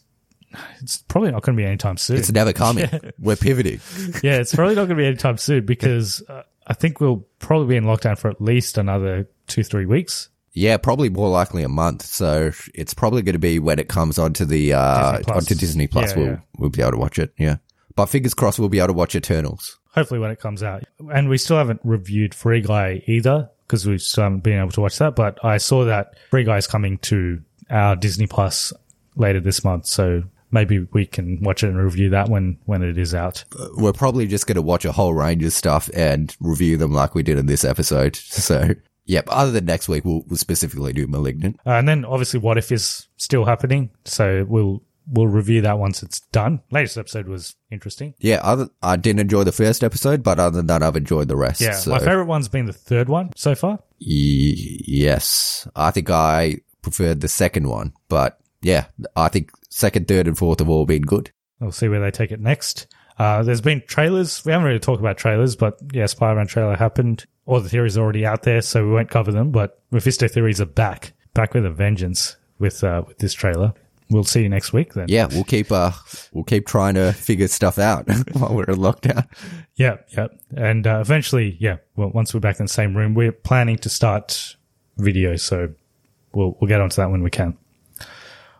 it's 0.79 0.97
probably 0.97 1.31
not 1.31 1.43
going 1.43 1.55
to 1.55 1.61
be 1.61 1.65
anytime 1.67 1.97
soon. 1.97 2.17
it's 2.17 2.31
never 2.31 2.53
coming. 2.53 2.89
We're 3.19 3.35
pivoting. 3.35 3.79
yeah, 4.23 4.37
it's 4.37 4.55
probably 4.55 4.73
not 4.73 4.87
going 4.87 4.97
to 4.97 5.03
be 5.03 5.05
anytime 5.05 5.37
soon 5.37 5.63
because 5.65 6.23
uh, 6.27 6.41
I 6.65 6.73
think 6.73 6.99
we'll 6.99 7.27
probably 7.37 7.67
be 7.67 7.75
in 7.75 7.83
lockdown 7.83 8.17
for 8.17 8.29
at 8.31 8.41
least 8.41 8.77
another 8.79 9.27
two 9.45 9.63
three 9.63 9.85
weeks. 9.85 10.29
Yeah, 10.59 10.75
probably 10.75 11.09
more 11.09 11.29
likely 11.29 11.63
a 11.63 11.69
month. 11.69 12.05
So 12.05 12.51
it's 12.75 12.93
probably 12.93 13.21
going 13.21 13.33
to 13.33 13.39
be 13.39 13.59
when 13.59 13.79
it 13.79 13.87
comes 13.87 14.19
onto 14.19 14.43
the 14.43 14.73
uh 14.73 15.17
Disney 15.17 15.33
onto 15.33 15.55
Disney 15.55 15.87
Plus. 15.87 16.11
Yeah, 16.11 16.17
we'll 16.17 16.27
yeah. 16.27 16.39
we'll 16.57 16.69
be 16.69 16.81
able 16.81 16.91
to 16.91 16.97
watch 16.97 17.17
it. 17.17 17.33
Yeah, 17.37 17.57
but 17.95 18.07
fingers 18.07 18.33
crossed 18.33 18.59
we'll 18.59 18.67
be 18.67 18.79
able 18.79 18.87
to 18.87 18.93
watch 18.93 19.15
Eternals. 19.15 19.79
Hopefully, 19.95 20.19
when 20.19 20.31
it 20.31 20.41
comes 20.41 20.61
out, 20.61 20.83
and 21.13 21.29
we 21.29 21.37
still 21.37 21.55
haven't 21.55 21.79
reviewed 21.85 22.35
Free 22.35 22.59
Guy 22.59 23.01
either 23.07 23.49
because 23.65 23.87
we 23.87 23.97
still 23.99 24.25
haven't 24.25 24.43
been 24.43 24.59
able 24.59 24.71
to 24.71 24.81
watch 24.81 24.97
that. 24.97 25.15
But 25.15 25.43
I 25.45 25.59
saw 25.59 25.85
that 25.85 26.15
Free 26.29 26.43
Guy 26.43 26.57
is 26.57 26.67
coming 26.67 26.97
to 26.99 27.41
our 27.69 27.95
Disney 27.95 28.27
Plus 28.27 28.73
later 29.15 29.39
this 29.39 29.63
month, 29.63 29.85
so 29.85 30.23
maybe 30.51 30.79
we 30.91 31.05
can 31.05 31.39
watch 31.41 31.63
it 31.63 31.67
and 31.67 31.77
review 31.77 32.09
that 32.09 32.27
when 32.27 32.57
when 32.65 32.83
it 32.83 32.97
is 32.97 33.15
out. 33.15 33.45
we're 33.77 33.93
probably 33.93 34.27
just 34.27 34.45
going 34.45 34.55
to 34.55 34.61
watch 34.61 34.83
a 34.83 34.91
whole 34.91 35.13
range 35.13 35.43
of 35.45 35.53
stuff 35.53 35.89
and 35.93 36.35
review 36.41 36.75
them 36.75 36.91
like 36.91 37.15
we 37.15 37.23
did 37.23 37.37
in 37.37 37.45
this 37.45 37.63
episode. 37.63 38.19
So, 38.39 38.73
yep. 39.09 39.25
Other 39.29 39.51
than 39.51 39.65
next 39.65 39.89
week, 39.89 40.05
we'll, 40.05 40.23
we'll 40.27 40.37
specifically 40.37 40.93
do 40.93 41.07
Malignant. 41.07 41.59
Uh, 41.65 41.71
and 41.71 41.87
then 41.87 42.05
obviously, 42.05 42.39
What 42.39 42.57
If 42.57 42.71
is 42.71 43.07
still 43.17 43.45
happening, 43.45 43.89
so 44.05 44.45
we'll 44.47 44.81
we'll 45.11 45.27
review 45.27 45.61
that 45.61 45.79
once 45.79 46.03
it's 46.03 46.19
done. 46.31 46.61
Latest 46.71 46.97
episode 46.97 47.27
was 47.27 47.55
interesting. 47.71 48.13
Yeah. 48.19 48.39
Other, 48.43 48.69
I 48.81 48.95
didn't 48.95 49.21
enjoy 49.21 49.43
the 49.43 49.51
first 49.51 49.83
episode, 49.83 50.21
but 50.21 50.39
other 50.39 50.57
than 50.57 50.67
that, 50.67 50.83
I've 50.83 50.95
enjoyed 50.95 51.27
the 51.27 51.35
rest. 51.35 51.61
Yeah, 51.61 51.73
so. 51.73 51.91
my 51.91 51.99
favorite 51.99 52.25
one's 52.25 52.47
been 52.47 52.67
the 52.67 52.73
third 52.73 53.09
one 53.09 53.31
so 53.35 53.55
far. 53.55 53.79
Y- 53.99 54.53
yes. 54.87 55.67
I 55.75 55.89
think 55.91 56.09
I 56.11 56.57
preferred 56.83 57.21
the 57.21 57.27
second 57.27 57.67
one, 57.67 57.93
but 58.07 58.39
yeah, 58.61 58.85
I 59.15 59.29
think 59.29 59.51
second, 59.69 60.07
third, 60.07 60.27
and 60.27 60.37
fourth 60.37 60.59
have 60.59 60.69
all 60.69 60.85
been 60.85 61.01
good. 61.01 61.31
We'll 61.59 61.71
see 61.71 61.87
where 61.87 61.99
they 61.99 62.11
take 62.11 62.31
it 62.31 62.39
next. 62.39 62.87
Uh, 63.17 63.43
there's 63.43 63.61
been 63.61 63.81
trailers. 63.85 64.45
We 64.45 64.51
haven't 64.53 64.67
really 64.67 64.79
talked 64.79 65.01
about 65.01 65.17
trailers, 65.17 65.55
but 65.55 65.77
yeah, 65.91 66.05
Spider-Man 66.05 66.47
trailer 66.47 66.75
happened. 66.75 67.25
All 67.49 67.59
the 67.59 67.69
theories 67.69 67.97
are 67.97 68.01
already 68.01 68.27
out 68.27 68.43
there, 68.43 68.61
so 68.61 68.85
we 68.85 68.91
won't 68.91 69.09
cover 69.09 69.31
them. 69.31 69.49
But 69.49 69.81
Mephisto 69.89 70.27
theories 70.27 70.61
are 70.61 70.67
back, 70.67 71.13
back 71.33 71.55
with 71.55 71.65
a 71.65 71.71
vengeance 71.71 72.37
with 72.59 72.83
uh, 72.83 73.01
with 73.07 73.17
this 73.17 73.33
trailer. 73.33 73.73
we'll 74.11 74.23
see 74.23 74.43
you 74.43 74.49
next 74.49 74.71
week 74.71 74.93
then. 74.93 75.07
Yeah, 75.09 75.25
we'll 75.25 75.43
keep 75.43 75.71
uh 75.71 75.91
we'll 76.31 76.43
keep 76.43 76.67
trying 76.67 76.93
to 76.93 77.11
figure 77.11 77.47
stuff 77.47 77.79
out 77.79 78.07
while 78.33 78.53
we're 78.53 78.65
in 78.65 78.75
lockdown. 78.75 79.27
Yeah, 79.75 79.97
yeah. 80.09 80.27
And 80.55 80.85
uh, 80.85 80.99
eventually, 80.99 81.57
yeah, 81.59 81.77
well, 81.95 82.11
once 82.11 82.35
we're 82.35 82.39
back 82.39 82.59
in 82.59 82.65
the 82.65 82.71
same 82.71 82.95
room, 82.95 83.15
we're 83.15 83.31
planning 83.31 83.77
to 83.77 83.89
start 83.89 84.55
video. 84.97 85.35
So 85.35 85.73
we'll, 86.33 86.55
we'll 86.59 86.67
get 86.67 86.81
onto 86.81 86.97
that 86.97 87.09
when 87.09 87.23
we 87.23 87.31
can. 87.31 87.57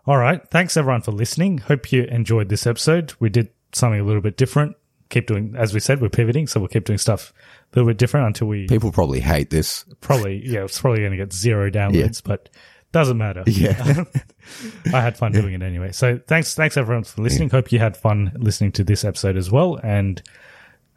All 0.07 0.17
right. 0.17 0.41
Thanks 0.49 0.75
everyone 0.77 1.01
for 1.01 1.11
listening. 1.11 1.59
Hope 1.59 1.91
you 1.91 2.05
enjoyed 2.05 2.49
this 2.49 2.65
episode. 2.65 3.13
We 3.19 3.29
did 3.29 3.49
something 3.73 3.99
a 3.99 4.03
little 4.03 4.21
bit 4.21 4.37
different. 4.37 4.75
Keep 5.09 5.27
doing, 5.27 5.55
as 5.57 5.73
we 5.73 5.79
said, 5.79 6.01
we're 6.01 6.09
pivoting. 6.09 6.45
So 6.47 6.59
we'll 6.59 6.69
keep 6.69 6.85
doing 6.85 6.99
stuff 6.99 7.33
a 7.73 7.75
little 7.75 7.89
bit 7.89 7.97
different 7.97 8.27
until 8.27 8.47
we 8.47 8.67
People 8.67 8.91
probably 8.91 9.19
hate 9.19 9.49
this. 9.49 9.85
probably, 10.01 10.41
yeah, 10.45 10.63
it's 10.63 10.79
probably 10.79 10.99
going 10.99 11.11
to 11.11 11.17
get 11.17 11.33
zero 11.33 11.69
downloads, 11.71 12.21
but 12.23 12.49
doesn't 12.91 13.17
matter. 13.17 13.43
Yeah. 13.47 14.03
I 14.93 15.01
had 15.01 15.17
fun 15.17 15.31
doing 15.31 15.53
it 15.53 15.61
anyway. 15.61 15.91
So 15.91 16.19
thanks, 16.27 16.55
thanks 16.55 16.75
everyone 16.77 17.03
for 17.03 17.21
listening. 17.21 17.49
Hope 17.49 17.71
you 17.71 17.79
had 17.79 17.95
fun 17.97 18.31
listening 18.35 18.71
to 18.73 18.83
this 18.83 19.03
episode 19.03 19.37
as 19.37 19.51
well. 19.51 19.79
And 19.83 20.21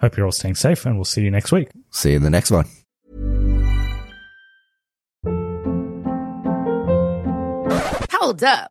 hope 0.01 0.17
you're 0.17 0.27
all 0.27 0.33
staying 0.33 0.55
safe 0.55 0.87
and 0.87 0.97
we'll 0.97 1.05
see 1.05 1.23
you 1.23 1.31
next 1.31 1.53
week. 1.53 1.69
See 1.91 2.11
you 2.11 2.17
in 2.17 2.23
the 2.23 2.31
next 2.31 2.51
one. 2.51 2.67
Hold 8.11 8.43
up. 8.45 8.71